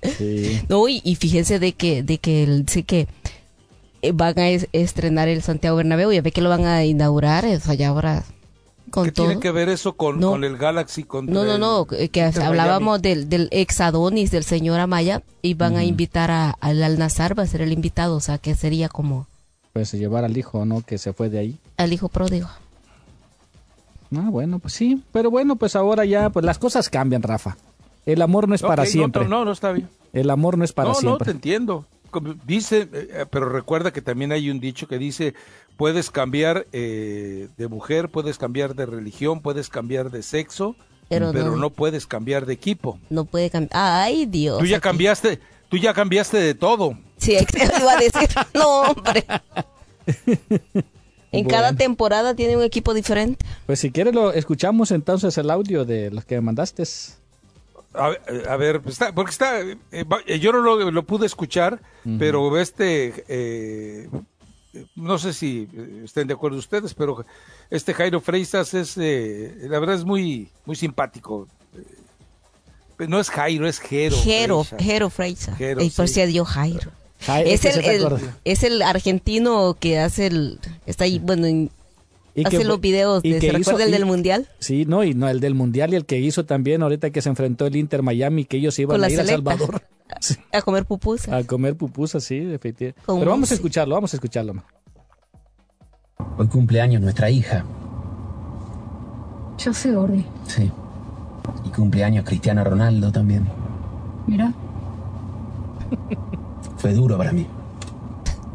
No, 0.68 0.88
y, 0.88 1.00
y 1.04 1.14
fíjense 1.16 1.58
de 1.58 1.72
que, 1.72 2.02
de 2.02 2.18
que 2.18 2.42
el- 2.44 2.66
sí 2.68 2.82
que 2.82 3.06
van 4.12 4.38
a 4.38 4.48
es- 4.50 4.68
estrenar 4.72 5.28
el 5.28 5.42
Santiago 5.42 5.76
Bernabéu, 5.76 6.12
ya 6.12 6.22
ve 6.22 6.32
que 6.32 6.40
lo 6.42 6.48
van 6.50 6.64
a 6.66 6.84
inaugurar, 6.84 7.44
o 7.44 7.60
sea, 7.60 7.74
ya 7.74 7.88
ahora 7.88 8.24
con 8.90 9.06
¿Qué 9.06 9.12
todo. 9.12 9.26
tiene 9.26 9.40
que 9.40 9.50
ver 9.50 9.68
eso 9.68 9.94
con, 9.94 10.20
No. 10.20 10.30
con 10.30 10.44
el 10.44 10.56
Galaxy? 10.56 11.04
No, 11.10 11.22
no, 11.22 11.42
el- 11.54 11.60
no, 11.60 11.84
que 11.86 12.08
que 12.10 12.22
hablábamos 12.22 13.02
del, 13.02 13.28
del 13.28 13.48
ex 13.50 13.80
Adonis, 13.80 14.30
del 14.30 14.44
señor 14.44 14.78
Amaya, 14.80 15.22
y 15.42 15.54
van 15.54 15.76
a 15.76 15.84
invitar 15.84 16.30
a, 16.30 16.50
al 16.60 16.82
Al 16.82 16.98
Nazar, 16.98 17.36
va 17.38 17.42
a 17.42 17.46
ser 17.46 17.60
el 17.62 17.72
invitado, 17.72 18.16
o 18.16 18.20
sea, 18.20 18.38
que 18.38 18.54
sería 18.54 18.88
como 18.88 19.26
Pues 19.72 19.90
llevar 19.92 20.24
al 20.24 20.36
hijo, 20.36 20.64
¿no? 20.64 20.82
Que 20.82 20.98
se 20.98 21.12
fue 21.12 21.28
de 21.28 21.38
ahí. 21.40 21.58
al 21.76 21.92
hijo 21.92 22.08
pródigo. 22.08 22.48
Ah, 24.16 24.28
bueno, 24.30 24.60
pues 24.60 24.74
sí, 24.74 25.02
pero 25.12 25.30
bueno, 25.30 25.56
pues 25.56 25.74
ahora 25.74 26.04
ya, 26.04 26.30
pues 26.30 26.44
las 26.44 26.58
cosas 26.58 26.88
cambian, 26.88 27.22
Rafa. 27.22 27.56
El 28.06 28.22
amor 28.22 28.48
no 28.48 28.54
es 28.54 28.62
para 28.62 28.84
no, 28.84 28.88
siempre. 28.90 29.26
No, 29.26 29.44
no, 29.44 29.50
está 29.50 29.72
bien. 29.72 29.88
El 30.12 30.30
amor 30.30 30.56
no 30.56 30.64
es 30.64 30.72
para 30.72 30.90
no, 30.90 30.94
siempre. 30.94 31.18
no, 31.18 31.24
te 31.24 31.30
entiendo. 31.32 31.84
Dice, 32.46 32.88
eh, 32.92 33.26
pero 33.30 33.48
recuerda 33.48 33.92
que 33.92 34.02
también 34.02 34.32
hay 34.32 34.50
un 34.50 34.60
dicho 34.60 34.86
que 34.88 34.98
dice, 34.98 35.34
puedes 35.76 36.10
cambiar 36.10 36.66
eh, 36.72 37.48
de 37.56 37.68
mujer, 37.68 38.08
puedes 38.10 38.38
cambiar 38.38 38.74
de 38.74 38.86
religión, 38.86 39.40
puedes 39.40 39.68
cambiar 39.68 40.10
de 40.10 40.22
sexo, 40.22 40.76
Pero 41.08 41.32
pero, 41.32 41.50
no. 41.50 41.56
no. 41.56 41.70
puedes 41.70 42.06
cambiar 42.06 42.46
de 42.46 42.54
equipo. 42.54 42.98
No 43.10 43.24
puede 43.24 43.50
cambiar. 43.50 43.70
Ay, 43.74 44.26
Dios. 44.26 44.58
Tú 44.58 44.66
ya 44.66 44.76
aquí. 44.78 44.82
cambiaste, 44.84 45.40
tú 45.68 45.76
ya 45.76 45.92
cambiaste 45.94 46.38
de 46.38 46.54
todo. 46.54 46.98
Sí, 47.16 47.32
iba 47.32 47.92
a 47.92 47.96
decir. 47.96 48.28
No, 48.54 48.82
hombre. 48.82 49.24
En 51.32 51.46
cada 51.46 51.72
temporada 51.72 52.34
tiene 52.36 52.56
un 52.56 52.62
equipo 52.62 52.94
diferente. 52.94 53.44
Pues 53.66 53.80
si 53.80 53.90
quieres 53.90 54.14
lo 54.14 54.32
escuchamos 54.32 54.90
entonces 54.92 55.36
el 55.38 55.50
audio 55.50 55.84
de 55.84 56.10
los 56.10 56.24
que 56.24 56.40
mandaste. 56.40 56.84
A, 57.94 58.08
ver, 58.08 58.48
a 58.48 58.56
ver, 58.56 58.82
está, 58.86 59.14
porque 59.14 59.30
está, 59.30 59.60
eh, 59.60 59.76
eh, 60.26 60.38
yo 60.40 60.52
no 60.52 60.60
lo, 60.60 60.90
lo 60.90 61.02
pude 61.04 61.26
escuchar, 61.26 61.80
pero 62.18 62.58
este, 62.58 63.24
eh, 63.28 64.08
no 64.96 65.18
sé 65.18 65.32
si 65.32 65.68
estén 66.04 66.26
de 66.26 66.34
acuerdo 66.34 66.58
ustedes, 66.58 66.92
pero 66.94 67.24
este 67.70 67.94
Jairo 67.94 68.20
Freisas 68.20 68.74
es, 68.74 68.96
eh, 68.98 69.54
la 69.62 69.78
verdad 69.78 69.94
es 69.94 70.04
muy, 70.04 70.48
muy 70.66 70.74
simpático. 70.76 71.46
Eh, 71.76 73.06
No 73.08 73.20
es 73.20 73.30
Jairo, 73.30 73.66
es 73.68 73.78
Jero. 73.80 74.16
Jero, 74.78 75.10
Freisa. 75.10 75.54
Jero, 75.56 75.82
Y 75.82 75.90
por 75.90 76.08
sí. 76.08 76.14
si 76.14 76.20
adiós 76.22 76.48
Jairo. 76.48 76.90
Jairo, 77.20 77.48
es, 77.50 77.64
el, 77.64 78.20
es 78.44 78.62
el 78.64 78.82
argentino 78.82 79.76
que 79.78 79.98
hace 79.98 80.26
el. 80.26 80.58
Está 80.86 81.04
ahí, 81.04 81.18
bueno, 81.20 81.46
en- 81.46 81.70
Y 82.36 82.44
hace 82.46 82.58
que- 82.58 82.64
los 82.64 82.80
videos. 82.80 83.24
y 83.24 83.30
De, 83.32 83.38
que 83.38 83.50
¿Se 83.50 83.58
hizo- 83.58 83.70
recuerda 83.70 83.84
el 83.84 83.90
y- 83.90 83.92
del 83.92 84.06
mundial? 84.06 84.48
Sí, 84.58 84.84
no, 84.86 85.04
y 85.04 85.14
no, 85.14 85.28
el 85.28 85.38
del 85.40 85.54
Mundial 85.54 85.92
y 85.92 85.96
el 85.96 86.04
que 86.04 86.18
hizo 86.18 86.44
también 86.44 86.82
ahorita 86.82 87.10
que 87.10 87.22
se 87.22 87.28
enfrentó 87.28 87.66
el 87.66 87.76
Inter 87.76 88.02
Miami, 88.02 88.44
que 88.44 88.56
ellos 88.56 88.76
iban 88.78 89.02
a 89.02 89.08
ir 89.08 89.20
a. 89.20 89.24
Salvador 89.24 89.82
A 90.52 90.60
comer 90.62 90.84
pupusa. 90.84 91.36
a 91.36 91.44
comer 91.44 91.76
pupusas, 91.76 92.22
sí, 92.24 92.36
efectivamente. 92.36 93.00
Con 93.06 93.18
Pero 93.20 93.30
vamos 93.30 93.50
a 93.50 93.54
escucharlo, 93.54 93.94
vamos 93.94 94.12
a 94.14 94.16
escucharlo. 94.16 94.54
Hoy 96.38 96.46
cumpleaños 96.48 97.00
nuestra 97.02 97.30
hija. 97.30 97.64
Yo 99.58 99.72
sé, 99.72 99.92
Gordi. 99.92 100.24
Sí. 100.46 100.70
Y 101.64 101.68
cumpleaños 101.70 102.24
Cristiano 102.24 102.62
Ronaldo 102.64 103.10
también. 103.12 103.46
Mira, 104.26 104.52
Fue 106.78 106.92
duro 106.92 107.16
para 107.16 107.32
mí. 107.32 107.46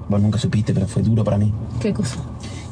Vos 0.07 0.21
nunca 0.21 0.37
supiste, 0.39 0.73
pero 0.73 0.87
fue 0.87 1.01
duro 1.01 1.23
para 1.23 1.37
mí. 1.37 1.53
qué 1.79 1.93
cosa. 1.93 2.17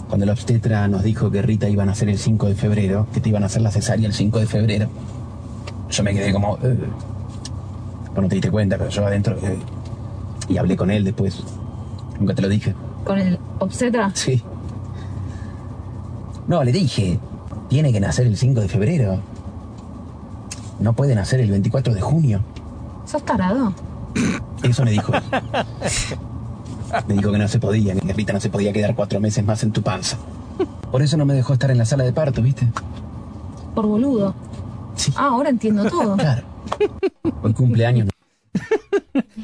Cuando 0.08 0.26
la 0.26 0.32
obstetra 0.32 0.88
nos 0.88 1.04
dijo 1.04 1.30
que 1.32 1.42
Rita 1.42 1.68
iba 1.68 1.84
a 1.84 1.86
nacer 1.86 2.10
el 2.10 2.18
5 2.18 2.48
de 2.48 2.56
febrero, 2.56 3.08
que 3.14 3.20
te 3.20 3.30
iban 3.30 3.44
a 3.44 3.48
hacer 3.48 3.62
la 3.62 3.72
cesárea 3.72 4.08
el 4.08 4.14
5 4.14 4.40
de 4.40 4.46
febrero, 4.48 4.88
yo 5.90 6.04
me 6.04 6.14
quedé 6.14 6.32
como... 6.32 6.58
"Eh". 6.64 6.78
Vos 8.14 8.24
no 8.24 8.28
te 8.30 8.36
diste 8.36 8.50
cuenta, 8.52 8.78
pero 8.78 8.90
yo 8.90 9.06
adentro... 9.06 9.36
eh, 9.42 9.58
y 10.50 10.58
hablé 10.58 10.78
con 10.78 10.90
él 10.92 11.04
después. 11.04 11.44
Nunca 12.20 12.34
te 12.34 12.42
lo 12.42 12.48
dije. 12.50 12.74
¿Con 13.04 13.18
el 13.20 13.38
obstetra? 13.60 14.12
Sí. 14.14 14.42
No, 16.48 16.64
le 16.64 16.72
dije, 16.72 17.20
tiene 17.68 17.92
que 17.92 18.00
nacer 18.00 18.26
el 18.28 18.38
5 18.38 18.62
de 18.62 18.70
febrero. 18.70 19.20
No 20.80 20.94
puede 20.94 21.16
nacer 21.16 21.42
el 21.42 21.52
24 21.52 21.94
de 21.94 22.02
junio. 22.02 22.40
¿Sos 23.06 23.24
tarado? 23.26 23.74
Eso 24.64 24.84
me 24.86 24.92
dijo. 24.92 25.12
Me 27.08 27.16
dijo 27.16 27.32
que 27.32 27.38
no 27.38 27.48
se 27.48 27.60
podía, 27.60 27.96
que 27.96 28.14
Rita 28.14 28.34
no 28.34 28.40
se 28.40 28.50
podía 28.50 28.72
quedar 28.74 28.96
cuatro 28.96 29.20
meses 29.20 29.44
más 29.44 29.64
en 29.64 29.72
tu 29.72 29.82
panza. 29.82 30.18
Por 30.92 31.02
eso 31.02 31.18
no 31.18 31.26
me 31.26 31.34
dejó 31.34 31.54
estar 31.54 31.70
en 31.72 31.78
la 31.78 31.86
sala 31.86 32.04
de 32.04 32.14
parto, 32.14 32.42
¿viste? 32.42 32.68
Por 33.76 33.86
boludo. 33.86 34.34
Ah, 35.16 35.28
ahora 35.28 35.50
entiendo 35.50 35.86
todo. 35.90 36.16
Claro. 36.18 36.44
Hoy 37.44 37.54
cumpleaños. 37.54 38.10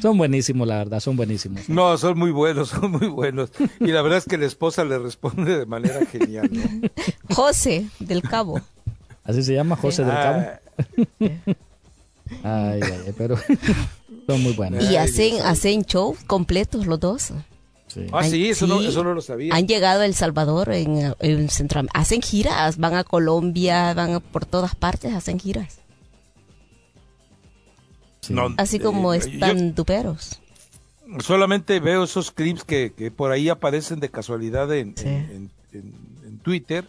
Son 0.00 0.18
buenísimos, 0.18 0.66
la 0.68 0.78
verdad, 0.78 1.00
son 1.00 1.16
buenísimos. 1.16 1.68
No, 1.68 1.96
son 1.98 2.18
muy 2.18 2.30
buenos, 2.30 2.68
son 2.70 2.90
muy 2.92 3.06
buenos. 3.08 3.50
Y 3.80 3.86
la 3.88 4.02
verdad 4.02 4.18
es 4.18 4.24
que 4.24 4.36
la 4.38 4.46
esposa 4.46 4.84
le 4.84 4.98
responde 4.98 5.58
de 5.58 5.66
manera 5.66 6.04
genial. 6.06 6.50
¿no? 6.52 6.88
José 7.34 7.86
del 8.00 8.22
Cabo. 8.22 8.60
Así 9.22 9.42
se 9.42 9.54
llama 9.54 9.76
José 9.76 10.04
del 10.04 10.14
Cabo. 10.14 10.42
Ah, 12.42 12.72
Ay, 12.72 12.80
ay, 12.82 12.92
ay, 13.06 13.14
pero 13.16 13.36
son 14.26 14.42
muy 14.42 14.52
buenos. 14.52 14.82
Y 14.90 14.96
hacen, 14.96 15.40
hacen 15.42 15.82
shows 15.82 16.18
completos 16.26 16.86
los 16.86 16.98
dos. 17.00 17.32
Ah, 18.12 18.24
sí, 18.24 18.48
eso, 18.50 18.66
No, 18.66 18.80
Sí. 18.80 18.86
eso 18.88 19.04
no 19.04 19.14
lo 19.14 19.20
sabía. 19.20 19.54
Han 19.54 19.68
llegado 19.68 20.00
a 20.00 20.06
El 20.06 20.14
Salvador, 20.14 20.72
en, 20.72 21.14
en 21.20 21.48
Centroam- 21.48 21.88
Hacen 21.94 22.22
giras, 22.22 22.76
van 22.78 22.94
a 22.94 23.04
Colombia, 23.04 23.94
van 23.94 24.14
a- 24.14 24.20
por 24.20 24.44
todas 24.46 24.74
partes, 24.74 25.12
hacen 25.14 25.38
giras. 25.38 25.78
No, 28.30 28.54
Así 28.56 28.78
como 28.78 29.12
eh, 29.12 29.18
están 29.18 29.74
duperos. 29.74 30.40
solamente 31.20 31.78
veo 31.80 32.04
esos 32.04 32.30
clips 32.30 32.64
que, 32.64 32.92
que 32.96 33.10
por 33.10 33.30
ahí 33.30 33.48
aparecen 33.50 34.00
de 34.00 34.08
casualidad 34.10 34.74
en, 34.74 34.94
en- 35.04 35.50
en- 35.72 35.92
en 36.26 36.38
Twitter 36.38 36.86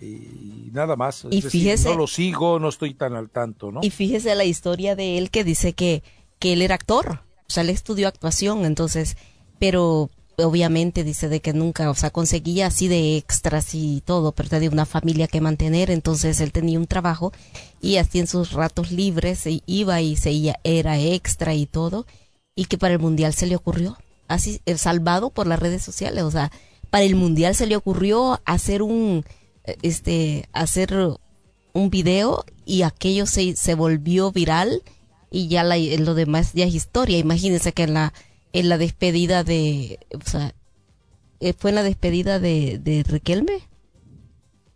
y 0.00 0.68
nada 0.72 0.94
más. 0.94 1.24
Es 1.24 1.32
Y 1.32 1.40
decir, 1.40 1.50
fíjese- 1.62 1.88
no 1.88 1.96
lo 1.96 2.06
sigo, 2.06 2.58
no 2.60 2.68
estoy 2.68 2.92
tan 2.94 3.14
al 3.16 3.30
tanto, 3.30 3.72
¿no? 3.72 3.80
Y 3.82 3.90
fíjese 3.90 4.34
la 4.34 4.44
historia 4.44 4.94
de 4.94 5.16
él 5.18 5.30
que 5.30 5.42
dice 5.42 5.72
que, 5.72 6.02
que 6.38 6.52
él 6.52 6.62
era 6.62 6.74
actor, 6.74 7.22
o 7.48 7.52
sea, 7.52 7.62
él 7.62 7.70
estudió 7.70 8.08
actuación, 8.08 8.64
entonces, 8.64 9.16
pero 9.58 10.10
obviamente 10.36 11.02
dice 11.02 11.28
de 11.28 11.40
que 11.40 11.52
nunca, 11.52 11.90
o 11.90 11.94
sea, 11.94 12.10
conseguía 12.10 12.66
así 12.66 12.86
de 12.88 13.16
extras 13.16 13.74
y 13.74 14.02
todo, 14.04 14.32
pero 14.32 14.48
tenía 14.48 14.70
una 14.70 14.86
familia 14.86 15.26
que 15.26 15.40
mantener, 15.40 15.90
entonces 15.90 16.40
él 16.40 16.52
tenía 16.52 16.78
un 16.78 16.86
trabajo 16.86 17.32
y 17.80 17.96
así 17.96 18.20
en 18.20 18.26
sus 18.26 18.52
ratos 18.52 18.92
libres 18.92 19.40
se 19.40 19.62
iba 19.66 20.00
y 20.00 20.16
se 20.16 20.54
era 20.62 20.98
extra 20.98 21.54
y 21.54 21.66
todo, 21.66 22.06
y 22.54 22.66
que 22.66 22.78
para 22.78 22.94
el 22.94 23.00
mundial 23.00 23.34
se 23.34 23.46
le 23.46 23.56
ocurrió, 23.56 23.96
así, 24.28 24.60
eh, 24.66 24.78
salvado 24.78 25.30
por 25.30 25.46
las 25.46 25.58
redes 25.58 25.82
sociales, 25.82 26.22
o 26.22 26.30
sea, 26.30 26.52
para 26.90 27.04
el 27.04 27.16
mundial 27.16 27.54
se 27.54 27.66
le 27.66 27.76
ocurrió 27.76 28.40
hacer 28.44 28.82
un, 28.82 29.24
este, 29.82 30.48
hacer 30.52 30.94
un 31.72 31.90
video 31.90 32.44
y 32.64 32.82
aquello 32.82 33.26
se, 33.26 33.56
se 33.56 33.74
volvió 33.74 34.30
viral 34.32 34.82
y 35.30 35.48
ya 35.48 35.62
la, 35.64 35.76
lo 35.76 36.14
demás 36.14 36.52
ya 36.54 36.64
es 36.66 36.74
historia. 36.74 37.18
Imagínense 37.18 37.72
que 37.72 37.82
en 37.84 37.94
la, 37.94 38.12
en 38.52 38.68
la 38.68 38.78
despedida 38.78 39.44
de, 39.44 39.98
o 40.14 40.28
sea, 40.28 40.54
eh, 41.40 41.52
fue 41.56 41.70
en 41.70 41.76
la 41.76 41.82
despedida 41.82 42.38
de, 42.40 42.78
de 42.82 43.02
Riquelme, 43.02 43.60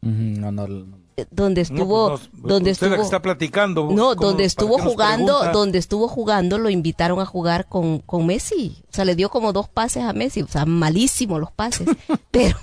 No, 0.01 0.51
no, 0.53 0.67
no. 0.67 0.99
eh, 1.17 1.27
donde 1.31 1.61
estuvo, 1.61 2.11
No, 2.11 2.17
pues 2.19 2.31
no, 2.35 2.49
donde 2.49 2.71
usted 2.73 2.87
la 2.89 2.97
que 2.97 3.03
estuvo, 3.03 3.07
está 3.17 3.23
platicando. 3.23 3.83
no, 3.91 4.15
¿cómo- 4.15 4.15
donde 4.15 4.45
estuvo 4.45 4.79
jugando, 4.79 5.53
donde 5.53 5.79
estuvo 5.79 6.09
jugando, 6.09 6.59
lo 6.59 6.71
invitaron 6.71 7.21
a 7.21 7.25
jugar 7.27 7.69
con, 7.69 7.99
con 8.01 8.27
Messi. 8.27 8.83
O 8.91 8.95
sea, 8.95 9.05
le 9.05 9.15
dio 9.17 9.29
como 9.31 9.53
dos 9.53 9.69
pases 9.69 10.03
a 10.05 10.13
Messi. 10.13 10.43
O 10.43 10.49
sea, 10.49 10.67
malísimos 10.67 11.41
los 11.41 11.53
pases. 11.53 11.87
pero, 12.31 12.57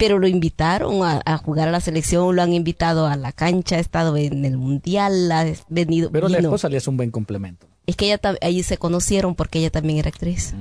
pero 0.00 0.18
lo 0.18 0.26
invitaron 0.26 1.04
a, 1.04 1.20
a 1.26 1.36
jugar 1.36 1.68
a 1.68 1.70
la 1.70 1.80
selección, 1.80 2.34
lo 2.34 2.40
han 2.40 2.54
invitado 2.54 3.06
a 3.06 3.16
la 3.16 3.32
cancha, 3.32 3.76
ha 3.76 3.80
estado 3.80 4.16
en 4.16 4.46
el 4.46 4.56
mundial, 4.56 5.30
ha 5.30 5.44
venido. 5.68 6.10
Pero 6.10 6.30
la 6.30 6.38
vino. 6.38 6.48
esposa 6.48 6.70
le 6.70 6.78
hace 6.78 6.88
un 6.88 6.96
buen 6.96 7.10
complemento. 7.10 7.66
Es 7.86 7.96
que 7.96 8.06
ella 8.06 8.18
ahí 8.40 8.62
se 8.62 8.78
conocieron 8.78 9.34
porque 9.34 9.58
ella 9.58 9.68
también 9.68 9.98
era 9.98 10.08
actriz. 10.08 10.54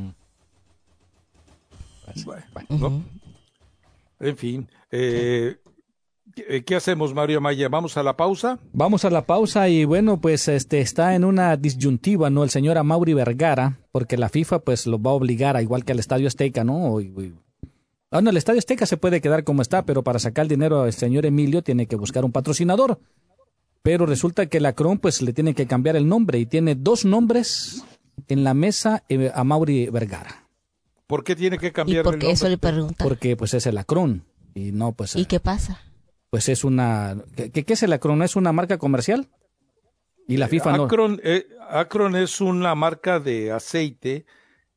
Bueno, 2.25 2.43
¿no? 2.67 3.03
En 4.19 4.35
fin, 4.35 4.67
eh, 4.91 5.55
¿qué, 6.35 6.65
qué 6.65 6.75
hacemos, 6.75 7.13
Mario 7.13 7.39
Maya? 7.39 7.69
¿Vamos 7.69 7.95
a 7.95 8.03
la 8.03 8.17
pausa? 8.17 8.59
Vamos 8.73 9.05
a 9.05 9.09
la 9.09 9.25
pausa 9.25 9.69
y 9.69 9.85
bueno, 9.85 10.19
pues 10.19 10.49
este 10.49 10.81
está 10.81 11.15
en 11.15 11.23
una 11.23 11.55
disyuntiva, 11.55 12.29
¿no? 12.29 12.43
El 12.43 12.49
señor 12.49 12.77
Amauri 12.77 13.13
Vergara, 13.13 13.79
porque 13.93 14.17
la 14.17 14.27
FIFA 14.27 14.59
pues 14.59 14.85
lo 14.85 15.01
va 15.01 15.11
a 15.11 15.13
obligar 15.13 15.55
a 15.55 15.61
igual 15.61 15.85
que 15.85 15.93
al 15.93 15.99
Estadio 15.99 16.27
Azteca, 16.27 16.65
¿no? 16.65 16.99
Ah, 18.11 18.21
no, 18.21 18.29
el 18.31 18.37
Estadio 18.37 18.59
Azteca 18.59 18.85
se 18.85 18.97
puede 18.97 19.21
quedar 19.21 19.43
como 19.43 19.61
está, 19.61 19.85
pero 19.85 20.03
para 20.03 20.17
sacar 20.19 20.43
el 20.43 20.49
dinero 20.49 20.81
al 20.81 20.93
señor 20.93 21.25
Emilio 21.25 21.61
tiene 21.61 21.85
que 21.87 21.95
buscar 21.95 22.25
un 22.25 22.31
patrocinador. 22.31 22.99
Pero 23.83 24.05
resulta 24.05 24.47
que 24.47 24.59
la 24.59 24.73
Cron 24.73 24.97
pues 24.97 25.21
le 25.21 25.31
tiene 25.31 25.53
que 25.53 25.67
cambiar 25.67 25.95
el 25.95 26.07
nombre 26.07 26.39
y 26.39 26.45
tiene 26.45 26.75
dos 26.75 27.05
nombres 27.05 27.83
en 28.27 28.43
la 28.43 28.53
mesa 28.53 29.03
eh, 29.09 29.31
a 29.33 29.43
Mauri 29.43 29.89
Vergara. 29.89 30.47
¿Por 31.07 31.23
qué 31.23 31.35
tiene 31.35 31.57
que 31.57 31.67
¿Y 31.67 31.71
cambiar 31.71 32.03
por 32.03 32.15
el 32.15 32.19
nombre? 32.19 32.33
eso 32.33 32.49
le 32.49 32.57
preguntan? 32.57 33.07
Porque 33.07 33.35
pues 33.37 33.53
es 33.53 33.65
el 33.67 33.77
Acron 33.77 34.25
y 34.53 34.71
no 34.71 34.91
pues 34.93 35.15
¿Y 35.15 35.25
qué 35.25 35.39
pasa? 35.39 35.79
pues 36.29 36.49
es 36.49 36.63
una 36.63 37.17
¿qué, 37.35 37.51
qué 37.51 37.73
es 37.73 37.83
el 37.83 37.93
Acron? 37.93 38.21
¿Es 38.21 38.35
una 38.35 38.51
marca 38.51 38.77
comercial? 38.77 39.29
Y 40.27 40.37
la 40.37 40.47
FIFA 40.47 40.77
no. 40.77 40.83
Acron, 40.83 41.19
eh, 41.23 41.47
Acron 41.69 42.15
es 42.15 42.41
una 42.41 42.75
marca 42.75 43.19
de 43.19 43.51
aceite. 43.51 44.25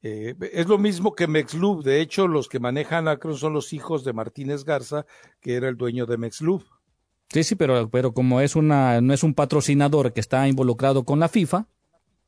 Eh, 0.03 0.35
es 0.53 0.67
lo 0.67 0.79
mismo 0.79 1.15
que 1.15 1.27
Mexlub. 1.27 1.83
De 1.85 2.01
hecho, 2.01 2.27
los 2.29 2.49
que 2.49 2.59
manejan 2.61 3.09
Acron 3.09 3.37
son 3.37 3.53
los 3.53 3.73
hijos 3.73 4.05
de 4.05 4.13
Martínez 4.13 4.65
Garza, 4.65 5.07
que 5.41 5.55
era 5.55 5.69
el 5.69 5.77
dueño 5.77 6.07
de 6.07 6.17
Mexlub. 6.19 6.65
Sí, 7.31 7.45
sí, 7.45 7.55
pero, 7.55 7.89
pero 7.89 8.13
como 8.13 8.41
es 8.41 8.57
una, 8.57 9.01
no 9.01 9.15
es 9.15 9.23
un 9.23 9.35
patrocinador 9.35 10.13
que 10.13 10.21
está 10.21 10.47
involucrado 10.49 11.05
con 11.05 11.19
la 11.19 11.29
FIFA, 11.29 11.67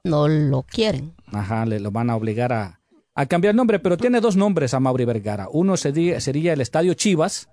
No 0.04 0.28
lo 0.28 0.62
quieren. 0.62 1.14
ajá, 1.26 1.66
le 1.66 1.78
lo 1.80 1.90
van 1.90 2.08
a 2.10 2.16
obligar 2.16 2.52
a, 2.52 2.80
a 3.14 3.26
cambiar 3.26 3.50
el 3.52 3.56
nombre, 3.56 3.80
pero 3.80 3.96
tiene 3.98 4.20
dos 4.22 4.34
nombres 4.36 4.72
a 4.72 4.80
Mauri 4.80 5.04
Vergara. 5.04 5.48
Uno 5.52 5.76
sería, 5.76 6.20
sería 6.20 6.54
el 6.54 6.60
Estadio 6.62 6.94
Chivas 6.94 7.48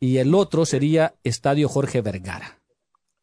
y 0.00 0.16
el 0.18 0.34
otro 0.34 0.64
sería 0.64 1.14
Estadio 1.22 1.68
Jorge 1.68 2.00
Vergara. 2.00 2.58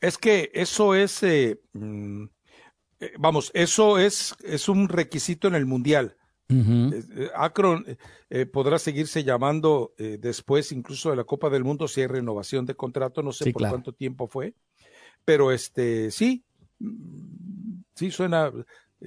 Es 0.02 0.18
que 0.18 0.52
eso 0.54 0.94
es, 0.96 1.24
eh, 1.24 1.60
mm, 1.74 2.26
eh, 3.00 3.14
vamos, 3.18 3.52
eso 3.54 3.98
es, 3.98 4.36
es 4.44 4.70
un 4.70 4.90
requisito 4.90 5.48
en 5.48 5.56
el 5.56 5.66
Mundial. 5.66 6.16
Eh, 6.52 7.04
eh, 7.16 7.30
Akron 7.36 7.86
eh, 8.32 8.46
podrá 8.48 8.80
seguirse 8.80 9.24
llamando 9.24 9.94
después 9.98 10.72
incluso 10.72 11.12
de 11.12 11.16
la 11.16 11.24
Copa 11.24 11.48
del 11.50 11.64
Mundo 11.64 11.88
si 11.88 12.02
hay 12.02 12.08
renovación 12.08 12.66
de 12.66 12.74
contrato, 12.74 13.22
no 13.22 13.32
sé 13.32 13.52
por 13.52 13.70
cuánto 13.70 13.94
tiempo 13.94 14.28
fue, 14.28 14.56
pero 15.24 15.52
este 15.52 16.10
sí, 16.10 16.44
mm, 16.80 17.82
sí 17.94 18.10
suena 18.10 18.52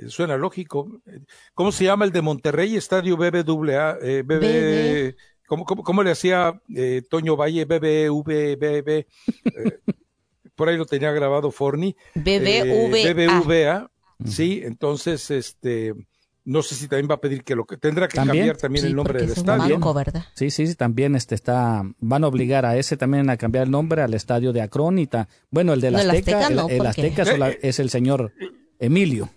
suena 0.06 0.36
lógico. 0.36 1.02
¿Cómo 1.52 1.72
se 1.72 1.84
llama 1.84 2.04
el 2.04 2.12
de 2.12 2.22
Monterrey? 2.22 2.76
Estadio 2.76 3.16
BBVA, 3.16 3.98
BB, 4.24 5.16
¿cómo, 5.46 5.64
cómo, 5.64 6.02
le 6.04 6.12
hacía 6.12 6.62
Toño 7.10 7.36
Valle? 7.36 7.64
BBVB, 7.64 9.06
por 10.62 10.68
ahí 10.68 10.76
lo 10.76 10.86
tenía 10.86 11.10
grabado 11.10 11.50
Forni. 11.50 11.96
BBVA. 12.14 13.42
BBVA, 13.42 13.90
sí, 14.24 14.60
entonces 14.62 15.28
este 15.32 15.92
no 16.44 16.62
sé 16.62 16.76
si 16.76 16.86
también 16.86 17.10
va 17.10 17.16
a 17.16 17.20
pedir 17.20 17.42
que 17.42 17.56
lo 17.56 17.64
que 17.64 17.76
tendrá 17.76 18.06
que 18.06 18.14
cambiar 18.14 18.56
también 18.56 18.86
el 18.86 18.94
nombre 18.94 19.22
del 19.22 19.32
estadio. 19.32 19.80
Sí, 20.34 20.52
sí, 20.52 20.68
sí, 20.68 20.76
también 20.76 21.16
este 21.16 21.34
está 21.34 21.82
van 21.98 22.22
a 22.22 22.28
obligar 22.28 22.64
a 22.64 22.76
ese 22.76 22.96
también 22.96 23.28
a 23.28 23.36
cambiar 23.36 23.64
el 23.64 23.72
nombre 23.72 24.02
al 24.02 24.14
estadio 24.14 24.52
de 24.52 24.62
Acrónita. 24.62 25.28
Bueno, 25.50 25.72
el 25.72 25.80
de 25.80 25.90
la 25.90 25.98
Azteca, 25.98 26.46
el, 26.46 26.86
Azteca 26.86 27.48
es 27.60 27.80
el 27.80 27.90
señor 27.90 28.32
Emilio. 28.78 29.30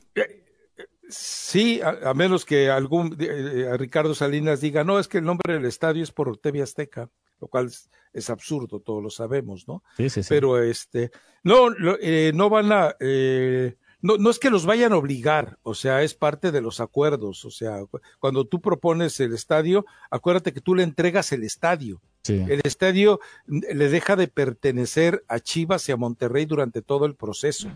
Sí, 1.10 1.82
a, 1.82 2.14
menos 2.14 2.46
que 2.46 2.70
algún 2.70 3.18
eh, 3.20 3.68
a 3.74 3.78
Ricardo 3.78 4.14
Salinas 4.14 4.62
diga, 4.62 4.84
no, 4.84 5.00
es 5.00 5.08
que 5.08 5.18
el 5.18 5.24
nombre 5.24 5.56
del 5.56 5.66
estadio 5.66 6.04
es 6.04 6.12
por 6.12 6.38
TV 6.38 6.62
Azteca, 6.62 7.10
lo 7.40 7.48
cual 7.48 7.72
es, 8.14 8.30
absurdo, 8.30 8.80
todos 8.80 9.04
lo 9.04 9.10
sabemos, 9.10 9.68
¿no? 9.68 9.84
Sí, 9.98 10.10
sí, 10.10 10.24
sí. 10.24 10.30
Pero 10.30 10.62
este, 10.62 11.12
no, 11.44 11.68
eh, 12.02 12.32
no 12.34 12.50
van 12.50 12.72
a, 12.72 12.96
eh, 13.00 13.76
no, 14.02 14.18
no 14.18 14.30
es 14.30 14.40
que 14.40 14.50
los 14.50 14.66
vayan 14.66 14.94
a 14.94 14.98
obligar, 14.98 15.58
o 15.64 15.74
sea, 15.74 16.04
es 16.04 16.14
parte 16.14 16.52
de 16.52 16.62
los 16.62 16.80
acuerdos, 16.80 17.44
o 17.44 17.52
sea, 17.52 17.80
cuando 18.20 18.46
tú 18.46 18.62
propones 18.62 19.20
el 19.20 19.34
estadio, 19.34 19.86
acuérdate 20.10 20.54
que 20.54 20.62
tú 20.62 20.76
le 20.76 20.84
entregas 20.84 21.32
el 21.32 21.44
estadio. 21.44 22.02
El 22.28 22.62
estadio 22.64 23.20
le 23.46 23.90
deja 23.90 24.16
de 24.16 24.28
pertenecer 24.28 25.24
a 25.28 25.40
Chivas 25.40 25.88
y 25.90 25.92
a 25.92 25.98
Monterrey 25.98 26.46
durante 26.46 26.82
todo 26.82 27.06
el 27.06 27.14
proceso. 27.14 27.70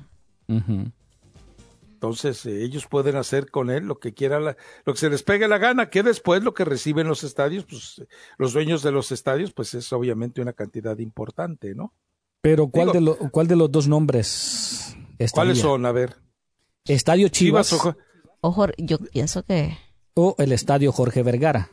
Entonces, 1.99 2.45
eh, 2.45 2.63
ellos 2.63 2.87
pueden 2.87 3.17
hacer 3.17 3.51
con 3.51 3.69
él 3.69 3.83
lo 3.83 3.99
que 3.99 4.13
quieran, 4.13 4.55
lo 4.85 4.93
que 4.93 4.99
se 4.99 5.09
les 5.09 5.21
pegue 5.21 5.49
la 5.49 5.57
gana, 5.57 5.89
que 5.89 6.01
después 6.01 6.41
lo 6.43 6.53
que 6.53 6.63
reciben 6.63 7.09
los 7.09 7.25
estadios, 7.25 7.65
pues 7.65 8.01
los 8.37 8.53
dueños 8.53 8.83
de 8.83 8.93
los 8.93 9.11
estadios, 9.11 9.51
pues 9.51 9.73
es 9.73 9.91
obviamente 9.91 10.39
una 10.39 10.53
cantidad 10.53 10.97
importante, 10.99 11.75
¿no? 11.75 11.93
Pero 12.39 12.69
¿cuál, 12.69 12.93
de, 12.93 13.15
cuál 13.31 13.47
de 13.47 13.57
los 13.57 13.69
dos 13.69 13.89
nombres 13.89 14.95
¿Cuáles 15.33 15.59
son? 15.59 15.85
A 15.85 15.91
ver. 15.91 16.15
Estadio 16.85 17.27
Chivas. 17.27 17.75
o, 18.41 18.67
yo 18.77 18.97
pienso 18.97 19.43
que. 19.43 19.77
O 20.13 20.35
el 20.37 20.53
Estadio 20.53 20.93
Jorge 20.93 21.21
Vergara. 21.21 21.69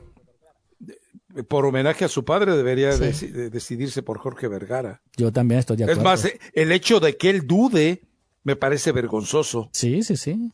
Por 1.49 1.67
homenaje 1.67 2.05
a 2.05 2.09
su 2.09 2.25
padre 2.25 2.57
debería 2.57 2.97
decidirse 2.97 4.03
por 4.03 4.19
Jorge 4.19 4.49
Vergara. 4.49 5.03
Yo 5.17 5.33
también 5.33 5.61
estoy 5.61 5.77
de 5.77 5.85
acuerdo. 5.85 6.01
Es 6.01 6.05
más, 6.05 6.33
el 6.53 6.73
hecho 6.73 6.99
de 6.99 7.17
que 7.17 7.31
él 7.31 7.47
dude 7.47 8.06
me 8.47 8.55
parece 8.55 8.93
vergonzoso. 8.93 9.69
Sí, 9.73 10.05
sí, 10.05 10.17
sí. 10.17 10.53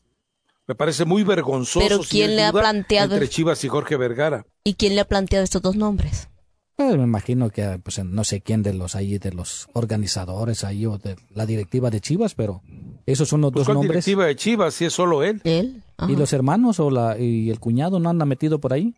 Me 0.66 0.74
parece 0.74 1.04
muy 1.04 1.24
vergonzoso. 1.24 1.86
Pero 1.86 2.00
¿quién 2.00 2.36
le 2.36 2.42
ha 2.42 2.50
planteado 2.50 3.12
entre 3.12 3.28
Chivas 3.28 3.62
y 3.64 3.68
Jorge 3.68 3.98
Vergara? 3.98 4.46
¿Y 4.64 4.74
quién 4.74 4.94
le 4.94 5.02
ha 5.02 5.04
planteado 5.04 5.44
estos 5.44 5.60
dos 5.60 5.76
nombres? 5.76 6.30
Pues, 6.74 6.96
me 6.96 7.02
imagino 7.02 7.50
que 7.50 7.78
pues, 7.82 8.02
no 8.02 8.24
sé 8.24 8.40
quién 8.40 8.62
de 8.62 8.72
los 8.72 8.96
ahí 8.96 9.18
de 9.18 9.32
los 9.32 9.68
organizadores 9.74 10.64
ahí 10.64 10.86
o 10.86 10.96
de 10.96 11.16
la 11.34 11.44
directiva 11.44 11.90
de 11.90 12.00
Chivas, 12.00 12.34
pero 12.34 12.62
esos 13.04 13.28
son 13.28 13.42
los 13.42 13.52
pues, 13.52 13.66
dos 13.66 13.74
nombres. 13.74 14.06
directiva 14.06 14.24
de 14.24 14.36
Chivas 14.36 14.72
si 14.72 14.86
es 14.86 14.94
solo 14.94 15.22
él? 15.22 15.42
Él. 15.44 15.82
¿Y 16.08 16.16
los 16.16 16.32
hermanos 16.32 16.80
o 16.80 16.90
la 16.90 17.18
y 17.18 17.50
el 17.50 17.60
cuñado 17.60 18.00
no 18.00 18.08
anda 18.08 18.24
metido 18.24 18.58
por 18.58 18.72
ahí? 18.72 18.94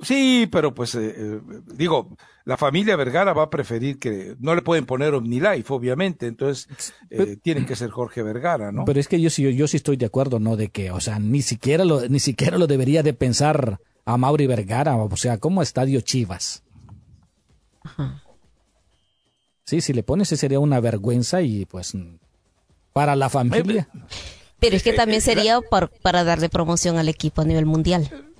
Sí, 0.00 0.48
pero 0.50 0.72
pues 0.72 0.94
eh, 0.94 1.12
eh, 1.16 1.40
digo, 1.74 2.16
la 2.44 2.56
familia 2.56 2.96
Vergara 2.96 3.32
va 3.32 3.44
a 3.44 3.50
preferir 3.50 3.98
que 3.98 4.36
no 4.40 4.54
le 4.54 4.62
pueden 4.62 4.86
poner 4.86 5.14
OmniLife, 5.14 5.72
obviamente, 5.72 6.26
entonces 6.26 6.92
eh, 7.10 7.36
tiene 7.40 7.66
que 7.66 7.76
ser 7.76 7.90
Jorge 7.90 8.22
Vergara, 8.22 8.72
¿no? 8.72 8.84
Pero 8.84 8.98
es 8.98 9.08
que 9.08 9.20
yo 9.20 9.30
sí 9.30 9.54
yo 9.54 9.68
sí 9.68 9.76
estoy 9.76 9.96
de 9.96 10.06
acuerdo, 10.06 10.38
no 10.38 10.56
de 10.56 10.68
que, 10.68 10.90
o 10.90 11.00
sea, 11.00 11.18
ni 11.18 11.42
siquiera 11.42 11.84
lo 11.84 12.08
ni 12.08 12.20
siquiera 12.20 12.58
lo 12.58 12.66
debería 12.66 13.02
de 13.02 13.12
pensar 13.12 13.80
a 14.04 14.16
Mauri 14.16 14.46
Vergara, 14.46 14.96
o 14.96 15.16
sea, 15.16 15.38
como 15.38 15.62
Estadio 15.62 16.00
Chivas. 16.00 16.62
Sí, 19.64 19.80
si 19.80 19.92
le 19.92 20.02
pones, 20.02 20.28
sería 20.28 20.58
una 20.58 20.80
vergüenza 20.80 21.42
y 21.42 21.64
pues 21.64 21.96
para 22.92 23.16
la 23.16 23.28
familia. 23.28 23.88
Pero 24.60 24.76
es 24.76 24.82
que 24.82 24.92
también 24.92 25.20
sería 25.20 25.60
para 26.02 26.24
darle 26.24 26.48
promoción 26.48 26.98
al 26.98 27.08
equipo 27.08 27.42
a 27.42 27.44
nivel 27.44 27.66
mundial. 27.66 28.31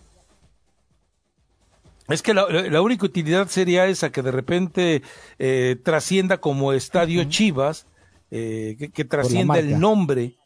Es 2.13 2.23
que 2.23 2.35
la, 2.35 2.83
única 2.83 3.07
utilidad 3.07 3.49
sería 3.49 3.87
esa, 3.87 4.13
que 4.13 4.23
de 4.23 4.31
repente 4.31 5.03
eh, 5.39 5.77
trascienda 5.83 6.39
como 6.39 6.73
Estadio 6.73 7.25
Chivas, 7.25 7.87
eh, 8.31 8.91
que, 8.95 9.05
trascienda 9.05 9.59
el 9.59 9.79
nombre, 9.79 10.37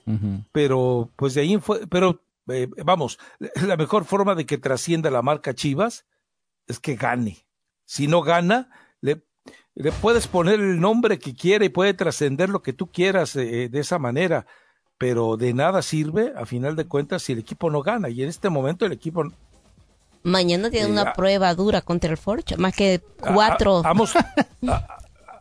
pero 0.52 1.10
pues 1.16 1.34
de 1.34 1.42
ahí 1.42 1.58
fue, 1.58 1.86
pero 1.86 2.20
eh, 2.48 2.68
vamos, 2.84 3.18
la 3.38 3.76
mejor 3.76 4.04
forma 4.04 4.34
de 4.34 4.46
que 4.46 4.58
trascienda 4.58 5.10
la 5.10 5.22
marca 5.22 5.54
Chivas 5.54 6.06
es 6.66 6.78
que 6.80 6.96
gane. 6.96 7.46
Si 7.84 8.06
no 8.06 8.22
gana, 8.22 8.70
le, 9.00 9.22
le 9.74 9.92
puedes 9.92 10.26
poner 10.26 10.60
el 10.60 10.80
nombre 10.80 11.18
que 11.18 11.34
quiera 11.34 11.64
y 11.64 11.68
puede 11.68 11.94
trascender 11.94 12.48
lo 12.48 12.62
que 12.62 12.72
tú 12.72 12.90
quieras 12.90 13.36
eh, 13.36 13.68
de 13.68 13.80
esa 13.80 13.98
manera, 13.98 14.46
pero 14.98 15.36
de 15.36 15.54
nada 15.54 15.82
sirve 15.82 16.32
a 16.36 16.46
final 16.46 16.76
de 16.76 16.86
cuentas 16.86 17.22
si 17.22 17.32
el 17.32 17.38
equipo 17.38 17.70
no 17.70 17.82
gana. 17.82 18.08
Y 18.08 18.22
en 18.22 18.28
este 18.28 18.48
momento 18.48 18.86
el 18.86 18.92
equipo 18.92 19.24
mañana 20.26 20.70
tiene 20.70 20.90
una 20.90 21.12
prueba 21.12 21.54
dura 21.54 21.80
contra 21.80 22.10
el 22.10 22.16
Forge, 22.16 22.56
más 22.56 22.74
que 22.74 23.00
cuatro. 23.20 23.82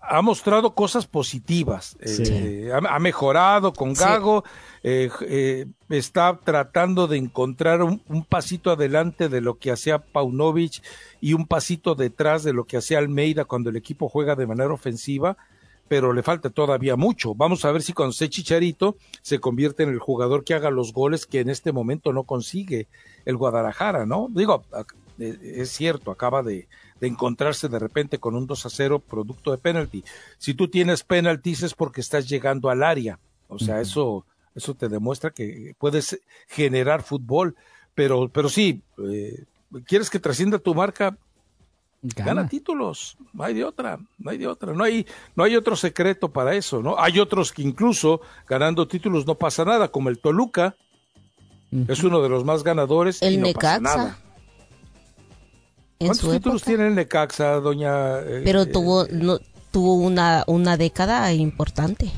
ha 0.08 0.22
mostrado 0.22 0.76
cosas 0.76 1.08
positivas. 1.08 1.98
Eh, 2.00 2.72
ha, 2.72 3.00
mejorado 3.00 3.74
con 3.74 3.94
Gago. 3.94 4.44
Eh, 4.84 5.10
eh, 5.22 5.66
está 5.90 6.40
tratando 6.44 7.08
de 7.08 7.18
encontrar 7.18 7.82
un, 7.82 8.00
pasito 8.30 8.72
adelante 8.72 9.30
de 9.30 9.42
lo 9.42 9.58
que 9.58 9.72
hacía 9.72 10.00
Paunovic 10.00 10.84
y 11.22 11.34
un 11.34 11.48
pasito 11.48 11.96
detrás 11.96 12.44
de 12.44 12.54
lo 12.54 12.66
que 12.66 12.78
hacía 12.78 13.00
Almeida 13.00 13.46
cuando 13.46 13.72
el 13.72 13.78
equipo 13.78 14.10
juega 14.10 14.36
de 14.36 14.48
manera 14.48 14.72
ofensiva. 14.74 15.38
Pero 15.88 16.14
le 16.14 16.24
falta 16.24 16.50
todavía 16.50 16.96
mucho. 16.96 17.36
Vamos 17.36 17.64
a 17.64 17.72
ver 17.72 17.84
si 17.84 17.94
cuando 17.94 18.14
se 18.14 18.30
Chicharito 18.30 18.98
se 19.22 19.40
convierte 19.40 19.84
en 19.84 19.90
el 19.90 20.00
jugador 20.00 20.44
que 20.44 20.56
haga 20.56 20.72
los 20.72 20.94
goles 20.94 21.26
que 21.26 21.42
en 21.42 21.50
este 21.50 21.72
momento 21.72 22.12
no 22.12 22.24
consigue 22.24 22.88
el 23.26 23.38
Guadalajara, 23.38 24.06
¿no? 24.06 24.28
Digo, 24.32 24.64
es 25.20 25.70
cierto, 25.70 26.12
acaba 26.12 26.42
de, 26.42 26.68
de 27.00 27.08
encontrarse 27.08 27.70
de 27.70 27.80
repente 27.80 28.20
con 28.20 28.36
un 28.36 28.48
2 28.48 28.66
a 28.66 28.70
0 28.70 29.00
producto 29.00 29.52
de 29.52 29.58
penalty. 29.58 30.04
Si 30.38 30.54
tú 30.54 30.70
tienes 30.70 31.04
penalties 31.04 31.64
es 31.64 31.74
porque 31.74 32.02
estás 32.02 32.28
llegando 32.28 32.70
al 32.70 32.84
área. 32.84 33.20
O 33.48 33.60
sea, 33.60 33.82
eso, 33.82 34.26
eso 34.56 34.74
te 34.74 34.90
demuestra 34.90 35.32
que 35.32 35.76
puedes 35.78 36.20
generar 36.48 37.04
fútbol. 37.04 37.56
Pero, 37.94 38.30
pero 38.30 38.50
sí, 38.50 38.82
eh, 38.98 39.46
quieres 39.86 40.10
que 40.10 40.20
trascienda 40.20 40.60
tu 40.60 40.74
marca, 40.74 41.18
Gana. 42.16 42.48
títulos, 42.48 43.18
no 43.34 43.44
hay 43.44 43.54
de 43.54 43.64
otra, 43.64 43.98
no 44.20 44.32
hay 44.32 44.38
de 44.38 44.48
otra, 44.48 44.74
no 44.74 44.84
hay, 44.84 45.06
no 45.36 45.44
hay 45.44 45.56
otro 45.56 45.76
secreto 45.76 46.30
para 46.30 46.54
eso, 46.56 46.82
¿no? 46.82 47.00
Hay 47.00 47.20
otros 47.20 47.52
que 47.52 47.62
incluso 47.62 48.22
ganando 48.48 48.88
títulos 48.88 49.26
no 49.26 49.36
pasa 49.36 49.66
nada, 49.66 49.88
como 49.88 50.10
el 50.10 50.20
Toluca, 50.20 50.76
es 51.88 52.04
uno 52.04 52.22
de 52.22 52.30
los 52.30 52.46
más 52.46 52.64
ganadores 52.64 53.22
el 53.22 53.34
y 53.34 53.38
no 53.38 53.48
Necaxa. 53.48 53.82
pasa 53.82 53.98
nada. 53.98 54.20
¿Cuántos 55.98 56.32
títulos 56.32 56.64
tiene 56.64 56.88
el 56.88 56.96
Necaxa, 56.96 57.60
doña? 57.60 58.20
Eh, 58.20 58.42
Pero 58.44 58.62
eh, 58.64 58.66
tuvo 58.68 59.06
no, 59.12 59.40
tuvo 59.72 59.96
una, 59.96 60.44
una 60.48 60.78
década 60.78 61.32
importante. 61.34 62.12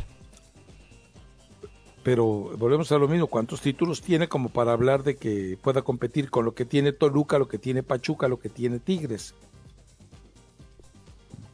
Pero 2.03 2.25
volvemos 2.57 2.91
a 2.91 2.97
lo 2.97 3.07
mismo, 3.07 3.27
¿cuántos 3.27 3.61
títulos 3.61 4.01
tiene 4.01 4.29
como 4.29 4.49
para 4.49 4.71
hablar 4.71 5.03
de 5.03 5.17
que 5.17 5.57
pueda 5.61 5.81
competir 5.81 6.29
con 6.29 6.45
lo 6.45 6.53
que 6.55 6.63
tiene 6.63 6.93
Toluca, 6.93 7.37
lo 7.37 7.47
que 7.49 7.57
tiene 7.57 7.83
Pachuca, 7.83 8.27
lo 8.27 8.39
que 8.39 8.47
tiene 8.49 8.79
Tigres? 8.79 9.33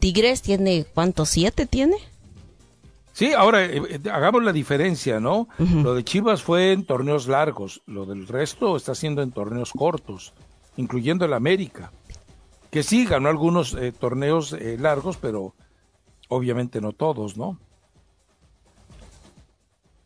Tigres 0.03 0.41
tiene, 0.41 0.85
¿cuántos? 0.93 1.29
¿Siete 1.29 1.65
tiene? 1.65 1.95
Sí, 3.13 3.31
ahora 3.31 3.63
eh, 3.63 4.01
hagamos 4.11 4.43
la 4.43 4.51
diferencia, 4.51 5.21
¿no? 5.21 5.47
Lo 5.57 5.95
de 5.95 6.03
Chivas 6.03 6.43
fue 6.43 6.73
en 6.73 6.83
torneos 6.83 7.27
largos, 7.27 7.81
lo 7.85 8.05
del 8.05 8.27
resto 8.27 8.75
está 8.75 8.95
siendo 8.95 9.21
en 9.21 9.31
torneos 9.31 9.71
cortos, 9.71 10.33
incluyendo 10.75 11.23
el 11.23 11.31
América 11.31 11.89
que 12.69 12.83
sí 12.83 13.05
ganó 13.05 13.29
algunos 13.29 13.75
eh, 13.75 13.93
torneos 13.93 14.51
eh, 14.51 14.77
largos, 14.77 15.15
pero 15.15 15.55
obviamente 16.27 16.81
no 16.81 16.91
todos, 16.91 17.37
¿no? 17.37 17.57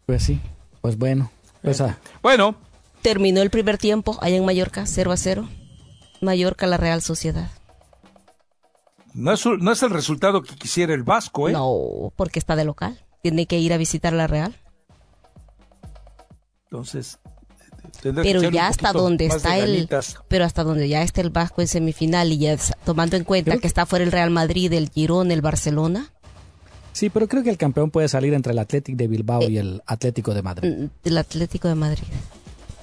Pues 0.06 0.22
sí, 0.22 0.40
pues 0.82 0.96
bueno. 0.96 1.32
Pues, 1.64 1.82
ah. 1.82 1.98
Bueno. 2.22 2.54
Terminó 3.02 3.42
el 3.42 3.50
primer 3.50 3.80
tiempo 3.80 4.20
allá 4.22 4.36
en 4.36 4.46
Mallorca, 4.46 4.86
0 4.86 5.12
a 5.12 5.18
0. 5.18 5.50
Mallorca, 6.22 6.68
la 6.68 6.78
Real 6.78 7.02
Sociedad. 7.02 7.50
No 9.18 9.34
es, 9.34 9.44
no 9.46 9.72
es 9.72 9.82
el 9.82 9.90
resultado 9.90 10.44
que 10.44 10.54
quisiera 10.54 10.94
el 10.94 11.02
Vasco, 11.02 11.50
¿eh? 11.50 11.52
No, 11.52 12.14
porque 12.16 12.38
está 12.38 12.56
de 12.56 12.66
local. 12.66 13.04
Tiene 13.24 13.48
que 13.48 13.58
ir 13.58 13.74
a 13.74 13.78
visitar 13.78 14.14
la 14.14 14.28
Real. 14.28 14.56
Entonces, 16.66 17.18
pero 18.04 18.44
ya 18.52 18.68
hasta 18.68 18.94
donde 18.94 19.26
está 19.26 19.58
el 19.58 19.90
pero 20.28 20.46
hasta 20.46 20.64
donde 20.64 20.88
ya 20.88 21.02
está 21.02 21.22
el 21.22 21.32
Vasco 21.32 21.62
en 21.62 21.68
semifinal 21.68 22.32
y 22.32 22.38
ya 22.38 22.58
tomando 22.86 23.16
en 23.16 23.24
cuenta 23.24 23.58
que 23.58 23.66
está 23.66 23.88
fuera 23.88 24.06
el 24.06 24.12
Real 24.12 24.30
Madrid, 24.30 24.72
el 24.74 24.90
Girón, 24.90 25.32
el 25.32 25.42
Barcelona. 25.42 26.12
Sí, 26.94 27.10
pero 27.10 27.28
creo 27.28 27.42
que 27.42 27.50
el 27.50 27.58
campeón 27.58 27.90
puede 27.90 28.10
salir 28.10 28.36
entre 28.36 28.54
el 28.54 28.60
Atlético 28.60 28.98
de 28.98 29.08
Bilbao 29.08 29.50
y 29.50 29.58
el 29.58 29.82
Atlético 29.88 30.36
de 30.36 30.44
Madrid. 30.44 30.70
Mm, 30.70 30.86
el 31.06 31.18
Atlético 31.18 31.68
de 31.68 31.76
Madrid. 31.76 32.04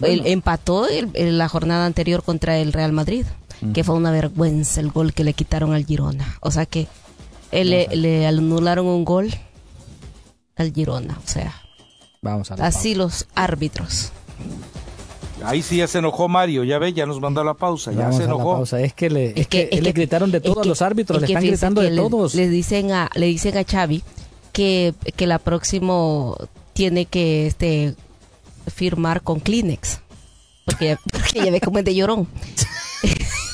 empató 0.00 0.88
en 0.90 1.38
la 1.38 1.48
jornada 1.48 1.86
anterior 1.86 2.24
contra 2.24 2.58
el 2.58 2.72
Real 2.72 2.92
Madrid, 2.92 3.24
que 3.72 3.84
fue 3.84 3.94
una 3.94 4.10
vergüenza 4.10 4.80
el 4.80 4.90
gol 4.90 5.14
que 5.14 5.24
le 5.24 5.32
quitaron 5.32 5.72
al 5.72 5.86
Girona. 5.86 6.38
O 6.40 6.50
sea 6.50 6.66
que 6.66 6.86
le, 7.50 7.88
le 7.94 8.26
anularon 8.26 8.86
un 8.86 9.04
gol 9.04 9.32
al 10.56 10.72
Girona. 10.72 11.18
O 11.24 11.28
sea, 11.28 11.54
Vamos 12.24 12.50
a 12.50 12.54
así 12.54 12.94
los 12.94 13.26
árbitros. 13.34 14.10
Ahí 15.44 15.60
sí 15.60 15.76
ya 15.76 15.86
se 15.86 15.98
enojó 15.98 16.26
Mario, 16.26 16.64
ya 16.64 16.78
ve, 16.78 16.94
ya 16.94 17.04
nos 17.04 17.20
mandó 17.20 17.44
la 17.44 17.52
pausa, 17.52 17.92
ya 17.92 18.10
se 18.12 18.24
enojó. 18.24 18.62
Es 18.62 18.94
que 18.94 19.10
le, 19.10 19.38
es 19.38 19.46
que, 19.46 19.68
le 19.70 19.92
gritaron 19.92 20.30
de 20.30 20.40
todos 20.40 20.64
los 20.64 20.80
árbitros, 20.80 21.20
le 21.20 21.26
están 21.26 21.44
gritando 21.44 21.82
de 21.82 21.94
todos. 21.94 22.34
Le 22.34 22.48
dicen 22.48 22.92
a, 22.92 23.10
le 23.14 23.26
dicen 23.26 23.58
a 23.58 23.64
Xavi 23.64 24.02
que, 24.52 24.94
que 25.16 25.26
la 25.26 25.38
próximo 25.38 26.36
tiene 26.72 27.04
que 27.04 27.46
este 27.46 27.94
firmar 28.74 29.20
con 29.20 29.40
Kleenex. 29.40 30.00
Porque, 30.64 30.96
porque 31.12 31.44
ya 31.44 31.50
ve 31.50 31.60
como 31.60 31.78
es 31.78 31.84
de 31.84 31.94
llorón. 31.94 32.26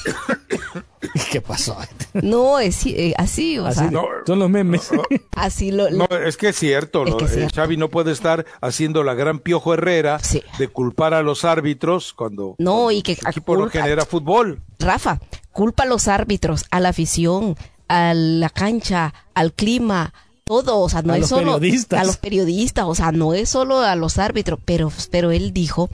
¿Qué 1.31 1.41
pasó? 1.41 1.77
No, 2.13 2.59
es 2.59 2.85
eh, 2.87 3.15
así, 3.17 3.59
o 3.59 3.71
sea, 3.73 3.91
son 4.27 4.39
los 4.39 4.51
memes. 4.51 4.91
así 5.37 5.71
lo, 5.73 5.91
No, 5.91 6.07
es 6.07 6.37
que 6.37 6.49
es 6.49 6.57
cierto, 6.57 7.05
eh, 7.07 7.49
Xavi 7.55 7.77
no 7.77 7.89
puede 7.89 8.13
estar 8.13 8.45
haciendo 8.61 9.03
la 9.03 9.15
gran 9.15 9.39
Piojo 9.39 9.75
Herrera 9.75 10.21
de 10.59 10.69
culpar 10.69 11.15
a 11.15 11.23
los 11.23 11.45
árbitros 11.45 12.13
cuando 12.13 12.55
no 12.59 12.91
y 12.91 13.03
que 13.03 13.13
el 13.13 13.19
equipo 13.29 13.57
no 13.57 13.69
genera 13.69 14.05
fútbol. 14.05 14.63
Rafa, 14.79 15.21
culpa 15.53 15.85
a 15.85 15.87
los 15.87 16.09
árbitros, 16.09 16.67
a 16.71 16.81
la 16.81 16.91
afición, 16.91 17.57
a 17.89 18.13
la 18.15 18.51
cancha, 18.51 19.15
al 19.35 19.53
clima, 19.53 20.13
todo, 20.45 20.81
o 20.81 20.89
sea, 20.89 21.03
no 21.03 21.15
es 21.15 21.29
solo 21.29 21.55
a 21.55 22.05
los 22.05 22.17
periodistas, 22.17 22.85
o 22.87 22.95
sea, 22.95 23.13
no 23.13 23.35
es 23.35 23.49
solo 23.49 23.81
a 23.81 23.95
los 23.97 24.19
árbitros, 24.19 24.59
pero 24.65 24.93
pero 25.11 25.31
él 25.31 25.53
dijo, 25.53 25.91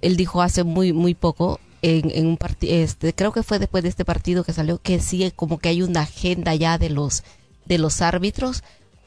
él 0.00 0.16
dijo 0.16 0.42
hace 0.42 0.64
muy 0.64 0.92
muy 0.92 1.14
poco 1.14 1.60
en, 1.82 2.26
un 2.26 2.36
partido, 2.36 2.74
este, 2.74 3.12
creo 3.12 3.32
que 3.32 3.42
fue 3.42 3.58
después 3.58 3.82
de 3.82 3.88
este 3.88 4.04
partido 4.04 4.44
que 4.44 4.52
salió, 4.52 4.78
que 4.78 5.00
sí, 5.00 5.30
como 5.34 5.58
que 5.58 5.68
hay 5.68 5.82
una 5.82 6.02
agenda 6.02 6.54
ya 6.54 6.78
de 6.78 6.90
los, 6.90 7.24
de 7.66 7.78
los 7.78 8.00
árbitros, 8.00 8.62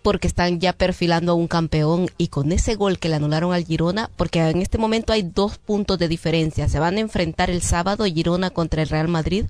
porque 0.05 0.28
están 0.28 0.59
ya 0.59 0.71
perfilando 0.71 1.32
a 1.32 1.36
un 1.36 1.47
campeón 1.47 2.11
y 2.19 2.28
con 2.28 2.51
ese 2.51 2.76
gol 2.76 2.99
que 2.99 3.09
le 3.09 3.15
anularon 3.15 3.53
al 3.53 3.65
Girona, 3.65 4.11
porque 4.17 4.39
en 4.39 4.61
este 4.61 4.78
momento 4.78 5.13
hay 5.13 5.23
dos 5.23 5.57
puntos 5.57 5.97
de 5.97 6.07
diferencia, 6.07 6.69
se 6.69 6.78
van 6.78 6.97
a 6.97 6.99
enfrentar 6.99 7.49
el 7.49 7.63
sábado 7.63 8.05
Girona 8.05 8.51
contra 8.51 8.84
el 8.84 8.89
Real 8.89 9.07
Madrid 9.07 9.45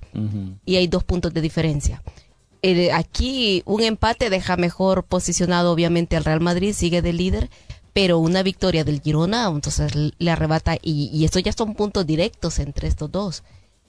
y 0.64 0.76
hay 0.76 0.86
dos 0.86 1.04
puntos 1.04 1.34
de 1.34 1.42
diferencia. 1.42 2.02
aquí 2.94 3.62
un 3.66 3.82
empate 3.82 4.30
deja 4.30 4.56
mejor 4.56 5.04
posicionado 5.04 5.72
obviamente 5.72 6.16
al 6.16 6.24
Real 6.24 6.40
Madrid, 6.40 6.72
sigue 6.72 7.02
de 7.02 7.12
líder, 7.12 7.50
pero 7.96 8.18
una 8.18 8.42
victoria 8.42 8.84
del 8.84 9.00
Girona, 9.00 9.46
entonces 9.46 9.90
le 9.94 10.30
arrebata, 10.30 10.76
y, 10.82 11.08
y 11.14 11.24
estos 11.24 11.42
ya 11.42 11.50
son 11.52 11.74
puntos 11.74 12.06
directos 12.06 12.58
entre 12.58 12.88
estos 12.88 13.10
dos. 13.10 13.42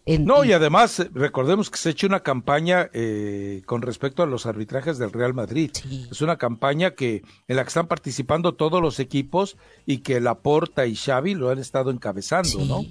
no, 0.05 0.45
y 0.45 0.53
además 0.53 1.05
recordemos 1.13 1.69
que 1.69 1.77
se 1.77 1.89
ha 1.89 1.91
hecho 1.91 2.07
una 2.07 2.21
campaña 2.21 2.89
eh, 2.93 3.63
con 3.65 3.81
respecto 3.81 4.23
a 4.23 4.25
los 4.25 4.45
arbitrajes 4.45 4.97
del 4.97 5.11
Real 5.11 5.33
Madrid. 5.33 5.71
Es 6.09 6.21
una 6.21 6.37
campaña 6.37 6.91
que 6.91 7.23
en 7.49 7.57
la 7.57 7.63
que 7.63 7.67
están 7.67 7.87
participando 7.87 8.53
todos 8.53 8.81
los 8.81 9.01
equipos 9.01 9.57
y 9.85 9.97
que 9.97 10.21
Laporta 10.21 10.85
y 10.85 10.95
Xavi 10.95 11.35
lo 11.35 11.49
han 11.49 11.59
estado 11.59 11.91
encabezando, 11.91 12.63
¿no? 12.63 12.85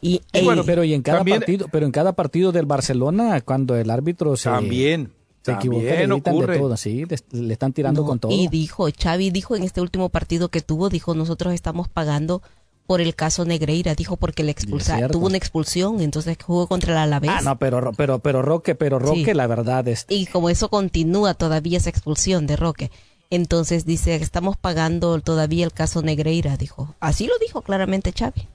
Y, 0.00 0.20
bueno, 0.44 0.62
pero 0.64 0.84
y 0.84 0.94
en 0.94 1.02
cada 1.02 1.24
partido, 1.24 1.66
pero 1.72 1.84
en 1.84 1.90
cada 1.90 2.12
partido 2.12 2.52
del 2.52 2.66
Barcelona 2.66 3.40
cuando 3.40 3.74
el 3.74 3.90
árbitro 3.90 4.36
se 4.36 4.48
también 4.48 5.17
se 5.52 5.58
equivoca, 5.58 6.14
ocurre. 6.14 6.54
de 6.54 6.58
todo, 6.60 6.76
sí, 6.76 7.04
le, 7.30 7.52
están 7.52 7.72
tirando 7.72 8.04
con 8.04 8.18
todo. 8.18 8.32
Y 8.32 8.48
dijo, 8.48 8.88
Xavi 8.90 9.30
dijo 9.30 9.56
en 9.56 9.62
este 9.62 9.80
último 9.80 10.08
partido 10.08 10.48
que 10.48 10.60
tuvo, 10.60 10.88
dijo, 10.88 11.14
nosotros 11.14 11.54
estamos 11.54 11.88
pagando 11.88 12.42
por 12.86 13.02
el 13.02 13.14
caso 13.14 13.44
Negreira, 13.44 13.94
dijo 13.94 14.16
porque 14.16 14.42
le 14.42 14.50
expulsaron, 14.50 15.10
tuvo 15.10 15.26
una 15.26 15.36
expulsión, 15.36 16.00
entonces 16.00 16.38
jugó 16.42 16.66
contra 16.66 16.92
el 16.92 16.98
Alavés. 16.98 17.30
Ah, 17.30 17.42
no, 17.42 17.58
pero 17.58 17.92
pero 17.92 18.18
pero 18.20 18.40
Roque, 18.40 18.74
pero 18.74 18.98
Roque 18.98 19.34
la 19.34 19.46
verdad 19.46 19.86
es 19.88 20.06
Y 20.08 20.24
como 20.24 20.48
eso 20.48 20.70
continúa 20.70 21.34
todavía 21.34 21.76
esa 21.76 21.90
expulsión 21.90 22.46
de 22.46 22.56
Roque. 22.56 22.90
Entonces 23.30 23.84
dice, 23.84 24.14
estamos 24.14 24.56
pagando 24.56 25.20
todavía 25.20 25.66
el 25.66 25.72
caso 25.72 26.00
Negreira, 26.00 26.56
dijo. 26.56 26.94
Así 26.98 27.26
lo 27.26 27.34
dijo 27.38 27.60
claramente 27.60 28.12
Xavi. 28.18 28.48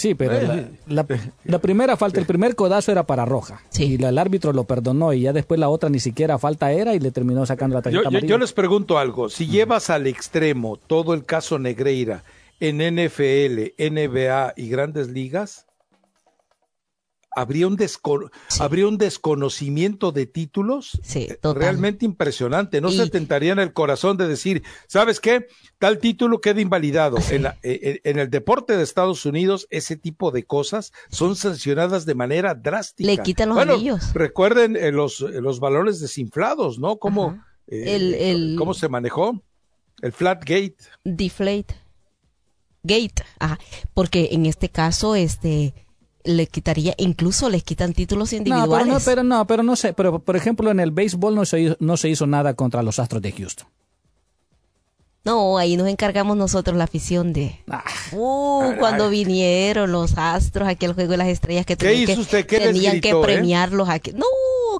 Sí, 0.00 0.14
pero 0.14 0.32
eh, 0.34 0.70
la, 0.86 1.58
primera 1.58 1.94
falta, 1.94 2.20
el 2.20 2.24
primer 2.24 2.56
codazo 2.56 2.90
era 2.90 3.04
para 3.04 3.26
Roja. 3.26 3.60
Sí. 3.68 3.98
Y 4.00 4.02
el 4.02 4.16
árbitro 4.16 4.54
lo 4.54 4.64
perdonó 4.64 5.12
y 5.12 5.20
ya 5.20 5.34
después 5.34 5.60
la 5.60 5.68
otra 5.68 5.90
ni 5.90 6.00
siquiera 6.00 6.38
falta 6.38 6.72
era 6.72 6.94
y 6.94 7.00
le 7.00 7.10
terminó 7.10 7.44
sacando 7.44 7.76
la 7.76 7.82
tarjeta 7.82 8.08
yo, 8.08 8.18
yo, 8.20 8.38
les 8.38 8.54
pregunto 8.54 8.96
algo. 8.96 9.28
Si 9.28 9.46
llevas 9.46 9.90
al 9.90 10.06
extremo 10.06 10.78
todo 10.78 11.12
el 11.12 11.26
caso 11.26 11.58
Negreira 11.58 12.24
en 12.60 12.78
NFL, 12.78 13.74
NBA 13.76 14.54
y 14.56 14.70
grandes 14.70 15.10
ligas, 15.10 15.66
habría 17.30 17.66
un, 17.66 17.78
habría 18.58 18.86
un 18.86 18.98
desconocimiento 18.98 20.12
de 20.12 20.26
títulos 20.26 21.00
eh, 21.14 21.38
realmente 21.42 22.04
impresionante. 22.04 22.80
No 22.80 22.90
se 22.90 23.08
tentaría 23.08 23.52
en 23.52 23.58
el 23.58 23.72
corazón 23.72 24.16
de 24.16 24.26
decir, 24.26 24.62
¿sabes 24.86 25.20
qué? 25.20 25.46
Tal 25.78 25.98
título 25.98 26.40
queda 26.40 26.60
invalidado. 26.60 27.18
En, 27.30 27.46
eh, 27.46 27.54
eh, 27.62 28.00
en, 28.04 28.18
el 28.18 28.30
deporte 28.30 28.76
de 28.76 28.82
Estados 28.82 29.24
Unidos, 29.26 29.66
ese 29.70 29.96
tipo 29.96 30.30
de 30.30 30.44
cosas 30.44 30.92
son 31.10 31.36
sancionadas 31.36 32.04
de 32.06 32.14
manera 32.14 32.54
drástica. 32.54 33.10
Le 33.10 33.18
quitan 33.18 33.50
los 33.50 33.56
bueno, 33.56 33.74
anillos. 33.74 34.12
Recuerden 34.14 34.76
los, 34.94 35.20
los 35.20 35.60
valores 35.60 36.00
desinflados, 36.00 36.78
¿no? 36.78 36.98
¿Cómo, 36.98 37.42
el, 37.66 38.56
¿Cómo 38.58 38.74
se 38.74 38.88
manejó? 38.88 39.40
El 40.02 40.12
flat 40.12 40.40
gate. 40.40 40.76
Deflate. 41.04 41.76
Gate. 42.82 43.22
Ajá. 43.38 43.58
Porque 43.92 44.30
en 44.32 44.46
este 44.46 44.70
caso, 44.70 45.14
este 45.14 45.74
le 46.24 46.46
quitaría, 46.46 46.94
incluso 46.98 47.48
les 47.48 47.62
quitan 47.62 47.92
títulos 47.92 48.32
individuales. 48.32 48.92
No, 48.92 49.00
pero 49.04 49.22
no, 49.22 49.46
pero 49.46 49.62
no, 49.62 49.76
sé, 49.76 49.92
pero 49.92 50.18
por 50.18 50.36
ejemplo 50.36 50.70
en 50.70 50.80
el 50.80 50.90
béisbol 50.90 51.34
no 51.34 51.44
se, 51.44 51.76
no 51.80 51.96
se 51.96 52.08
hizo 52.08 52.26
nada 52.26 52.54
contra 52.54 52.82
los 52.82 52.98
Astros 52.98 53.22
de 53.22 53.32
Houston. 53.32 53.66
No, 55.22 55.58
ahí 55.58 55.76
nos 55.76 55.86
encargamos 55.88 56.36
nosotros 56.36 56.76
la 56.76 56.84
afición 56.84 57.34
de... 57.34 57.60
Ah. 57.68 57.84
uh, 58.12 58.72
cuando 58.78 59.10
vinieron 59.10 59.92
los 59.92 60.16
Astros 60.16 60.66
aquí 60.66 60.86
al 60.86 60.94
Juego 60.94 61.10
de 61.10 61.16
las 61.18 61.28
Estrellas 61.28 61.66
que, 61.66 61.76
tenían 61.76 62.24
que, 62.24 62.42
tenían 62.44 63.00
que 63.02 63.10
eh? 63.10 63.20
premiarlos 63.22 63.88
aquí. 63.90 64.12
No, 64.12 64.24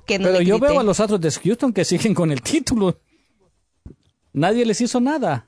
que 0.07 0.19
no 0.19 0.29
Pero 0.29 0.41
yo 0.41 0.59
veo 0.59 0.81
a 0.81 0.83
los 0.83 0.99
Astros 0.99 1.21
de 1.21 1.31
Houston 1.31 1.75
que 1.75 1.85
siguen 1.85 2.15
con 2.15 2.31
el 2.31 2.41
título. 2.41 2.99
Nadie 4.33 4.65
les 4.65 4.81
hizo 4.81 5.01
nada 5.01 5.47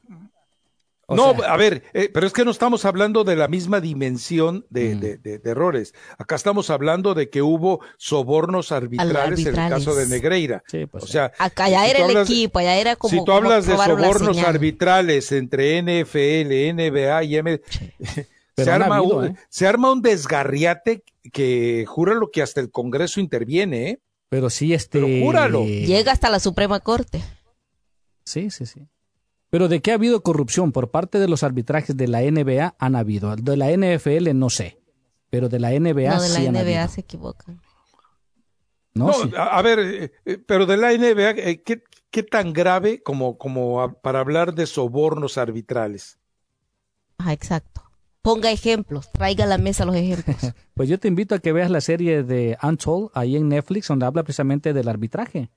no, 1.15 1.43
a 1.43 1.57
ver, 1.57 1.83
eh, 1.93 2.11
pero 2.13 2.27
es 2.27 2.33
que 2.33 2.45
no 2.45 2.51
estamos 2.51 2.85
hablando 2.85 3.25
de 3.25 3.37
la 3.37 3.49
misma 3.49 3.81
dimensión 3.81 4.67
de, 4.71 5.19
mm. 5.23 5.49
errores. 5.49 5.95
Acá 6.19 6.35
estamos 6.35 6.71
hablando 6.71 7.15
de 7.15 7.31
que 7.31 7.43
hubo 7.43 7.81
sobornos 7.97 8.73
arbitrales, 8.73 9.41
en 9.41 9.59
el 9.59 9.69
caso 9.69 9.95
de 9.95 10.07
Negreira. 10.07 10.63
Pues 10.91 11.05
o 11.05 11.07
sea, 11.07 11.33
acá 11.39 11.69
ya 11.69 11.87
era 11.87 12.07
el 12.07 12.17
equipo, 12.17 12.59
allá 12.59 12.77
era 12.77 12.97
como. 12.97 13.11
Si 13.11 13.25
tú 13.25 13.33
hablas 13.33 13.67
de 13.67 13.77
sobornos 13.77 14.39
arbitrales 14.39 15.33
entre 15.33 15.83
NFL, 15.83 16.75
NBA 16.75 17.25
y 17.25 17.37
M. 17.37 17.61
Se 18.57 18.71
arma, 18.71 19.01
un, 19.01 19.27
¿eh? 19.29 19.37
se 19.49 19.67
arma 19.67 19.91
un 19.91 20.03
desgarriate 20.03 21.03
que 21.33 21.87
jura 21.89 22.13
lo 22.13 22.31
que 22.31 22.43
hasta 22.43 22.61
el 22.61 22.71
Congreso 22.71 23.19
interviene, 23.19 23.89
¿eh? 23.89 24.01
Pero 24.29 24.51
sí, 24.51 24.75
este. 24.75 25.01
Pero 25.01 25.25
júralo. 25.25 25.65
Llega 25.65 26.13
hasta 26.13 26.29
la 26.29 26.39
Suprema 26.39 26.81
Corte. 26.81 27.23
Sí, 28.25 28.51
sí, 28.51 28.67
sí. 28.67 28.87
Pero 29.53 29.69
de 29.69 29.83
que 29.83 29.91
ha 29.91 29.97
habido 29.97 30.23
corrupción 30.23 30.73
por 30.73 30.91
parte 30.91 31.19
de 31.19 31.29
los 31.29 31.43
arbitrajes 31.43 31.95
de 31.95 32.09
la 32.09 32.23
NBA, 32.23 32.75
han 32.79 32.97
habido. 32.97 33.37
De 33.37 33.59
la 33.59 33.71
NFL 33.71 34.35
no 34.35 34.49
sé, 34.49 34.79
pero 35.29 35.51
de 35.51 35.61
la 35.61 35.73
NBA 35.73 36.09
no, 36.09 36.23
de 36.23 36.29
la 36.31 36.63
NBA 36.63 36.89
se 36.89 37.03
equivocan. 37.03 37.61
No, 38.95 39.13
a, 39.37 39.61
ver, 39.61 39.79
eh, 39.79 40.13
eh, 40.25 40.39
pero 40.39 40.65
de 40.65 40.79
la 40.79 40.97
NBA, 40.97 41.33
eh, 41.33 41.63
¿qué, 41.63 42.23
tan 42.23 42.55
grave 42.55 43.03
como, 43.03 43.37
como 43.37 43.95
para 44.01 44.21
hablar 44.21 44.55
de 44.55 44.65
sobornos 44.65 45.37
arbitrales? 45.37 46.19
Ah, 47.19 47.35
exacto. 47.35 47.83
Ponga 48.23 48.51
ejemplos, 48.51 49.13
traiga 49.13 49.45
a 49.45 49.49
la 49.49 49.59
mesa 49.59 49.85
los 49.85 49.97
ejemplos. 49.97 50.39
pues 50.75 50.89
yo 50.89 50.99
te 50.99 51.09
invito 51.09 51.35
a 51.35 51.41
que 51.41 51.53
veas 51.53 51.71
la 51.71 51.83
serie 51.83 52.23
de 52.23 52.57
Untold 52.63 53.11
ahí 53.13 53.37
en 53.37 53.51
Netflix, 53.51 53.89
donde 53.89 54.07
habla 54.07 54.23
precisamente 54.23 54.73
del 54.73 54.89
arbitraje 54.89 55.51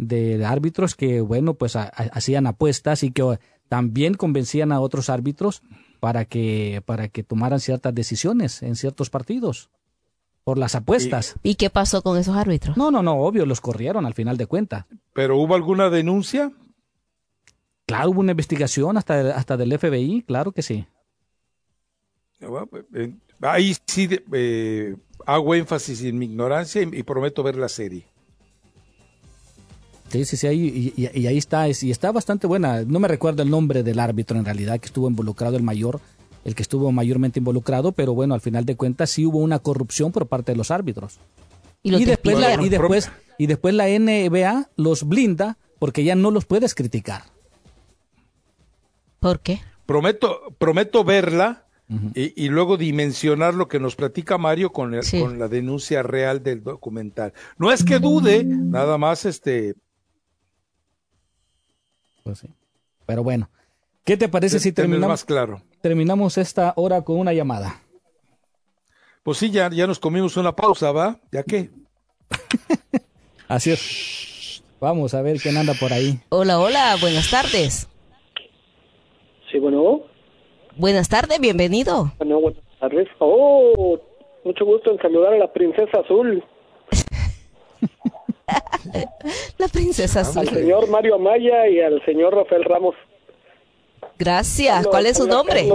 de 0.00 0.44
árbitros 0.44 0.94
que, 0.94 1.20
bueno, 1.20 1.54
pues 1.54 1.76
hacían 1.76 2.46
apuestas 2.46 3.02
y 3.02 3.12
que 3.12 3.38
también 3.68 4.14
convencían 4.14 4.72
a 4.72 4.80
otros 4.80 5.10
árbitros 5.10 5.62
para 6.00 6.24
que, 6.24 6.82
para 6.84 7.08
que 7.08 7.22
tomaran 7.22 7.60
ciertas 7.60 7.94
decisiones 7.94 8.62
en 8.62 8.76
ciertos 8.76 9.10
partidos. 9.10 9.70
por 10.42 10.56
las 10.58 10.74
apuestas. 10.74 11.36
¿Y 11.42 11.56
qué 11.56 11.68
pasó 11.68 12.02
con 12.02 12.16
esos 12.18 12.34
árbitros? 12.34 12.76
No, 12.76 12.90
no, 12.90 13.02
no, 13.02 13.16
obvio, 13.18 13.44
los 13.46 13.60
corrieron 13.60 14.06
al 14.06 14.14
final 14.14 14.36
de 14.36 14.46
cuentas. 14.46 14.86
¿Pero 15.12 15.36
hubo 15.36 15.54
alguna 15.54 15.90
denuncia? 15.90 16.50
Claro, 17.86 18.10
hubo 18.10 18.20
una 18.20 18.32
investigación 18.32 18.96
hasta, 18.96 19.36
hasta 19.36 19.56
del 19.56 19.78
FBI, 19.78 20.22
claro 20.22 20.50
que 20.52 20.62
sí. 20.62 20.86
Eh, 22.94 23.14
ahí 23.42 23.76
sí 23.86 24.08
eh, 24.32 24.96
hago 25.26 25.54
énfasis 25.54 26.02
en 26.04 26.18
mi 26.18 26.26
ignorancia 26.26 26.82
y, 26.82 27.02
prometo 27.02 27.42
ver 27.42 27.56
la 27.56 27.68
serie. 27.68 28.06
Sí, 30.10 30.24
sí, 30.24 30.36
sí, 30.36 30.46
ahí, 30.46 30.92
y, 30.96 31.26
ahí 31.26 31.38
está, 31.38 31.68
y 31.68 31.90
está 31.90 32.10
bastante 32.10 32.46
buena. 32.46 32.82
No 32.82 32.98
me 32.98 33.08
recuerdo 33.08 33.42
el 33.42 33.50
nombre 33.50 33.82
del 33.82 34.00
árbitro 34.00 34.38
en 34.38 34.44
realidad 34.44 34.80
que 34.80 34.86
estuvo 34.86 35.08
involucrado, 35.08 35.56
el 35.56 35.62
mayor, 35.62 36.00
el 36.44 36.54
que 36.54 36.62
estuvo 36.62 36.90
mayormente 36.90 37.38
involucrado, 37.38 37.92
pero 37.92 38.12
bueno, 38.12 38.34
al 38.34 38.40
final 38.40 38.64
de 38.64 38.76
cuentas 38.76 39.10
sí 39.10 39.24
hubo 39.24 39.38
una 39.38 39.60
corrupción 39.60 40.10
por 40.10 40.26
parte 40.26 40.52
de 40.52 40.56
los 40.56 40.70
árbitros. 40.70 41.18
Y, 41.82 42.04
después, 42.04 42.38
la, 42.38 42.60
y, 42.60 42.68
después, 42.68 43.10
y 43.38 43.46
después 43.46 43.72
la 43.72 43.86
NBA 43.86 44.68
los 44.76 45.04
blinda 45.04 45.56
porque 45.78 46.04
ya 46.04 46.14
no 46.14 46.30
los 46.30 46.44
puedes 46.44 46.74
criticar. 46.74 47.22
¿Por 49.20 49.40
qué? 49.40 49.60
Prometo, 49.86 50.54
prometo 50.58 51.04
verla 51.04 51.66
y, 52.14 52.48
luego 52.48 52.76
dimensionar 52.76 53.54
lo 53.54 53.66
que 53.66 53.80
nos 53.80 53.96
platica 53.96 54.38
Mario 54.38 54.70
con, 54.70 54.94
con 55.18 55.38
la 55.40 55.48
denuncia 55.48 56.04
real 56.04 56.42
del 56.42 56.62
documental. 56.62 57.32
No 57.58 57.72
es 57.72 57.82
que 57.82 57.98
dude, 57.98 58.44
nada 58.44 58.96
más 58.96 59.24
este. 59.24 59.74
Pues 62.30 62.38
sí. 62.38 62.48
Pero 63.06 63.24
bueno, 63.24 63.50
¿qué 64.04 64.16
te 64.16 64.28
parece 64.28 64.60
si 64.60 64.72
terminamos? 64.72 65.08
más 65.08 65.24
claro 65.24 65.62
terminamos 65.80 66.38
esta 66.38 66.72
hora 66.76 67.02
con 67.02 67.18
una 67.18 67.32
llamada. 67.32 67.82
Pues 69.22 69.38
sí, 69.38 69.50
ya, 69.50 69.68
ya 69.70 69.86
nos 69.86 69.98
comimos 69.98 70.36
una 70.36 70.54
pausa, 70.54 70.92
¿va? 70.92 71.18
¿Ya 71.32 71.42
qué? 71.42 71.70
Así 73.48 73.72
es. 73.72 74.62
Vamos 74.80 75.12
a 75.12 75.20
ver 75.20 75.38
quién 75.38 75.56
anda 75.56 75.74
por 75.78 75.92
ahí. 75.92 76.20
Hola, 76.30 76.58
hola, 76.58 76.96
buenas 77.00 77.30
tardes. 77.30 77.88
Sí, 79.50 79.58
bueno. 79.58 80.02
Buenas 80.76 81.08
tardes, 81.08 81.38
bienvenido. 81.40 82.12
Bueno, 82.18 82.40
buenas 82.40 82.62
tardes. 82.78 83.08
Oh, 83.18 83.98
mucho 84.44 84.64
gusto 84.64 84.92
en 84.92 84.98
saludar 84.98 85.34
a 85.34 85.38
la 85.38 85.52
princesa 85.52 86.00
azul. 86.00 86.42
La 89.58 89.68
princesa 89.68 90.20
azul. 90.20 90.48
Al 90.48 90.48
señor 90.48 90.88
Mario 90.88 91.16
Amaya 91.16 91.68
y 91.68 91.80
al 91.80 92.04
señor 92.04 92.34
Rafael 92.34 92.64
Ramos. 92.64 92.94
Gracias. 94.18 94.86
¿Cuál 94.86 95.06
es 95.06 95.16
su 95.16 95.26
nombre? 95.26 95.68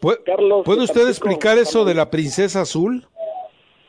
¿Puede 0.00 0.82
usted 0.82 1.08
explicar 1.08 1.58
eso 1.58 1.84
de 1.84 1.94
la 1.94 2.10
princesa 2.10 2.62
azul? 2.62 3.06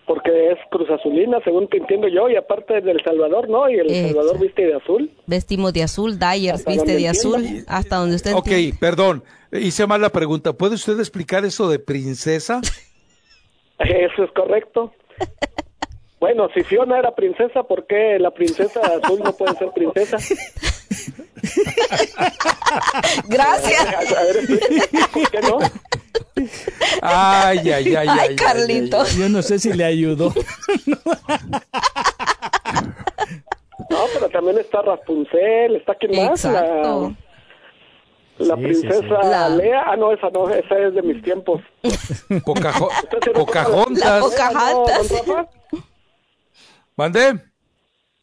Porque 0.06 0.52
es 0.52 0.58
Cruz 0.72 0.90
Azulina, 0.90 1.40
según 1.44 1.68
te 1.68 1.78
entiendo 1.78 2.08
yo, 2.08 2.30
y 2.30 2.38
aparte 2.38 2.80
del 2.80 3.04
Salvador, 3.04 3.50
¿no? 3.50 3.70
Y 3.70 3.76
el 3.76 3.90
Salvador 3.90 4.40
viste 4.40 4.66
de 4.66 4.76
azul. 4.76 5.12
Vestimos 5.26 5.74
de 5.74 5.84
azul, 5.84 6.18
Dyers 6.18 6.66
viste 6.66 6.96
de 6.96 7.10
azul, 7.10 7.66
hasta 7.68 7.98
donde 7.98 8.16
usted 8.16 8.34
Ok, 8.34 8.48
perdón, 8.80 9.24
hice 9.52 9.86
mal 9.86 10.00
la 10.00 10.10
pregunta. 10.10 10.54
¿Puede 10.54 10.76
usted 10.76 10.98
explicar 11.00 11.44
eso 11.44 11.70
de 11.70 11.80
princesa? 11.80 12.62
Eso 13.80 14.24
es 14.24 14.32
correcto. 14.32 14.92
Bueno, 16.20 16.50
si 16.54 16.64
Fiona 16.64 16.98
era 16.98 17.14
princesa, 17.14 17.62
¿por 17.64 17.86
qué 17.86 18.18
la 18.20 18.32
princesa 18.32 18.82
azul 18.82 19.22
no 19.24 19.34
puede 19.34 19.56
ser 19.56 19.70
princesa? 19.72 20.18
Gracias. 23.28 23.86
¿Por 25.14 25.30
qué 25.30 25.42
no? 25.42 25.60
Ay, 27.02 27.60
ay, 27.70 27.96
ay, 27.96 28.08
ay, 28.10 28.36
Carlito. 28.36 29.06
Yo 29.18 29.30
no 29.30 29.42
sé 29.44 29.60
si 29.60 29.72
le 29.74 29.86
ayudó. 29.86 30.34
No, 33.90 34.00
pero 34.14 34.30
también 34.30 34.58
está 34.58 34.82
Rapunzel, 34.82 35.78
está 35.78 35.96
quien 35.96 36.26
más, 36.26 36.44
la, 36.44 37.10
la 38.38 38.58
princesa 38.58 39.50
Lea. 39.50 39.84
Ah, 39.88 39.96
no, 39.96 40.12
esa 40.12 40.30
no, 40.30 40.50
esa 40.50 40.78
es 40.80 40.94
de 40.94 41.02
mis 41.02 41.24
tiempos. 41.24 41.62
Pocajo 42.46 42.90
Pocahontas. 43.34 44.22
Pocahontas. 44.22 45.10
¿Mande? 46.98 47.40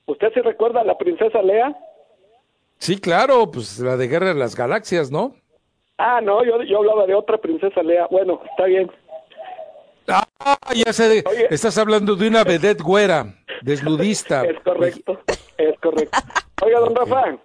¿Usted 0.06 0.32
se 0.34 0.42
recuerda 0.42 0.80
a 0.80 0.84
la 0.84 0.98
princesa 0.98 1.40
Lea? 1.40 1.74
Sí, 2.78 3.00
claro, 3.00 3.50
pues 3.50 3.78
la 3.78 3.96
de 3.96 4.08
Guerra 4.08 4.28
de 4.28 4.34
las 4.34 4.56
Galaxias, 4.56 5.12
¿no? 5.12 5.36
Ah, 5.96 6.20
no, 6.20 6.44
yo, 6.44 6.60
yo 6.64 6.78
hablaba 6.78 7.06
de 7.06 7.14
otra 7.14 7.38
princesa 7.38 7.82
Lea. 7.82 8.08
Bueno, 8.10 8.40
está 8.50 8.64
bien. 8.64 8.90
Ah, 10.08 10.24
ya 10.74 10.92
sé, 10.92 11.24
estás 11.48 11.78
hablando 11.78 12.16
de 12.16 12.28
una 12.28 12.44
vedette 12.44 12.82
güera, 12.82 13.26
desnudista. 13.62 14.44
es 14.44 14.60
correcto, 14.60 15.20
es 15.56 15.78
correcto. 15.78 16.18
Oiga, 16.62 16.80
don 16.80 16.94
Rafa. 16.94 17.38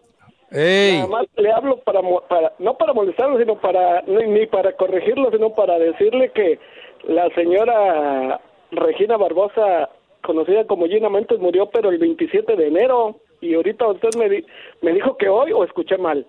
Ey. 0.52 0.98
Nada 0.98 1.08
más 1.08 1.28
le 1.38 1.52
hablo 1.52 1.78
para, 1.82 2.02
para 2.28 2.54
no 2.58 2.76
para 2.76 2.94
molestarlo, 2.94 3.38
sino 3.38 3.56
para, 3.62 4.02
ni 4.02 4.48
para 4.48 4.76
corregirlo, 4.76 5.30
sino 5.30 5.54
para 5.54 5.78
decirle 5.78 6.32
que 6.32 6.60
la 7.04 7.30
señora 7.36 8.42
Regina 8.72 9.16
Barbosa, 9.16 9.90
conocida 10.24 10.66
como 10.66 10.88
Gina 10.88 11.10
Montes, 11.10 11.40
murió 11.40 11.70
pero 11.70 11.90
el 11.90 11.98
27 11.98 12.56
de 12.56 12.68
enero 12.68 13.20
y 13.42 13.54
ahorita 13.54 13.88
usted 13.88 14.10
me, 14.18 14.44
me 14.82 14.94
dijo 14.94 15.18
que 15.18 15.30
hoy 15.30 15.52
o 15.52 15.64
escuché 15.64 15.98
mal. 15.98 16.26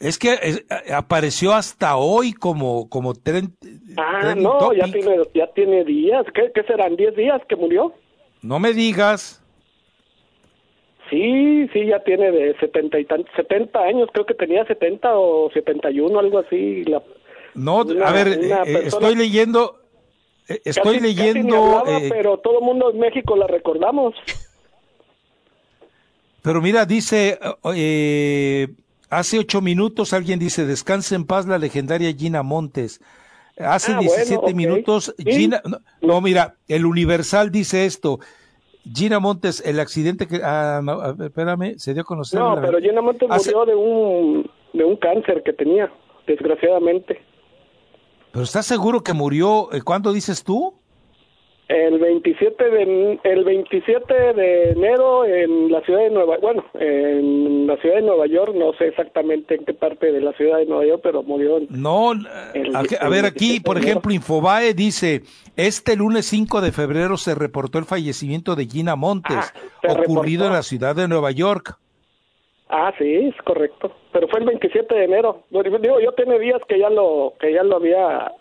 Es 0.00 0.18
que 0.18 0.34
eh, 0.34 0.92
apareció 0.94 1.52
hasta 1.52 1.96
hoy 1.96 2.32
como 2.32 2.88
como 2.88 3.14
tren. 3.14 3.56
Ah, 3.96 4.34
no, 4.36 4.72
ya 4.72 4.84
tiene, 4.84 5.16
ya 5.34 5.46
tiene 5.48 5.84
días. 5.84 6.24
¿Qué, 6.34 6.52
¿Qué 6.54 6.62
serán? 6.64 6.96
¿10 6.96 7.16
días 7.16 7.42
que 7.48 7.56
murió? 7.56 7.92
No 8.42 8.60
me 8.60 8.72
digas. 8.72 9.42
Sí, 11.10 11.68
sí, 11.72 11.86
ya 11.86 12.00
tiene 12.04 12.30
de 12.30 12.54
70 12.58 13.00
y 13.00 13.06
70 13.34 13.78
años, 13.80 14.10
creo 14.12 14.26
que 14.26 14.34
tenía 14.34 14.64
70 14.66 15.18
o 15.18 15.50
71, 15.52 16.18
algo 16.18 16.38
así. 16.40 16.84
La, 16.84 17.02
no, 17.54 17.80
a 17.80 18.12
ver, 18.12 18.28
eh, 18.28 18.80
estoy 18.84 19.14
leyendo, 19.14 19.77
eh, 20.48 20.60
estoy 20.64 21.00
leyendo... 21.00 21.82
pero 22.08 22.38
todo 22.38 22.60
el 22.60 22.64
mundo 22.64 22.90
en 22.90 22.98
México 22.98 23.36
la 23.36 23.46
recordamos. 23.46 24.14
Pero 26.42 26.62
mira, 26.62 26.86
dice, 26.86 27.38
eh, 27.74 28.68
hace 29.10 29.38
ocho 29.38 29.60
minutos 29.60 30.12
alguien 30.12 30.38
dice, 30.38 30.64
descanse 30.64 31.14
en 31.14 31.26
paz 31.26 31.46
la 31.46 31.58
legendaria 31.58 32.12
Gina 32.12 32.42
Montes. 32.42 33.00
Hace 33.58 33.96
17 33.96 34.40
ah, 34.46 34.54
minutos, 34.54 35.14
Gina, 35.18 35.60
no, 36.00 36.20
mira, 36.20 36.54
el 36.68 36.86
Universal 36.86 37.50
dice 37.50 37.86
esto. 37.86 38.20
Gina 38.94 39.18
Montes, 39.18 39.60
el 39.66 39.80
accidente 39.80 40.28
que, 40.28 40.40
ah, 40.42 40.80
espérame, 41.20 41.76
se 41.76 41.92
dio 41.92 42.02
a 42.02 42.04
conocer. 42.04 42.38
No, 42.38 42.58
pero 42.60 42.78
Gina 42.78 43.02
Montes 43.02 43.28
murió 43.28 43.66
de 43.66 43.74
un, 43.74 44.50
de 44.72 44.84
un 44.84 44.96
cáncer 44.96 45.42
que 45.42 45.52
tenía, 45.52 45.92
desgraciadamente. 46.26 47.20
¿Pero 48.32 48.44
estás 48.44 48.66
seguro 48.66 49.02
que 49.02 49.12
murió, 49.12 49.72
eh, 49.72 49.82
cuándo 49.82 50.12
dices 50.12 50.44
tú? 50.44 50.74
El 51.68 51.98
27 51.98 52.64
de 52.70 53.20
el 53.24 53.44
27 53.44 54.14
de 54.32 54.70
enero 54.70 55.26
en 55.26 55.70
la 55.70 55.82
ciudad 55.82 56.00
de 56.00 56.10
Nueva 56.10 56.38
bueno 56.40 56.64
en 56.72 57.66
la 57.66 57.76
ciudad 57.76 57.96
de 57.96 58.02
Nueva 58.02 58.26
York 58.26 58.54
no 58.54 58.72
sé 58.72 58.88
exactamente 58.88 59.54
en 59.54 59.66
qué 59.66 59.74
parte 59.74 60.10
de 60.10 60.22
la 60.22 60.32
ciudad 60.32 60.60
de 60.60 60.64
Nueva 60.64 60.86
York 60.86 61.00
pero 61.02 61.22
murió 61.22 61.58
no 61.68 62.12
a, 62.12 63.08
ver 63.10 63.26
aquí 63.26 63.60
por 63.60 63.76
ejemplo 63.76 64.14
Infobae 64.14 64.72
dice 64.72 65.24
este 65.56 65.94
lunes 65.94 66.24
5 66.24 66.62
de 66.62 66.72
febrero 66.72 67.18
se 67.18 67.34
reportó 67.34 67.78
el 67.78 67.84
fallecimiento 67.84 68.56
de 68.56 68.64
Gina 68.64 68.96
Montes 68.96 69.52
ah, 69.86 69.92
ocurrido 69.92 70.46
en 70.46 70.54
la 70.54 70.62
ciudad 70.62 70.96
de 70.96 71.06
Nueva 71.06 71.32
York 71.32 71.78
ah 72.68 72.92
sí 72.98 73.14
es 73.14 73.36
correcto. 73.42 73.92
Pero 74.12 74.28
fue 74.28 74.40
el 74.40 74.46
27 74.46 74.94
de 74.94 75.04
enero. 75.04 75.42
Digo 75.50 76.00
yo 76.00 76.12
tiene 76.12 76.38
días 76.38 76.60
que 76.68 76.78
ya 76.78 76.90
lo 76.90 77.34
que 77.40 77.52
ya 77.52 77.62
lo 77.62 77.76
había 77.76 78.32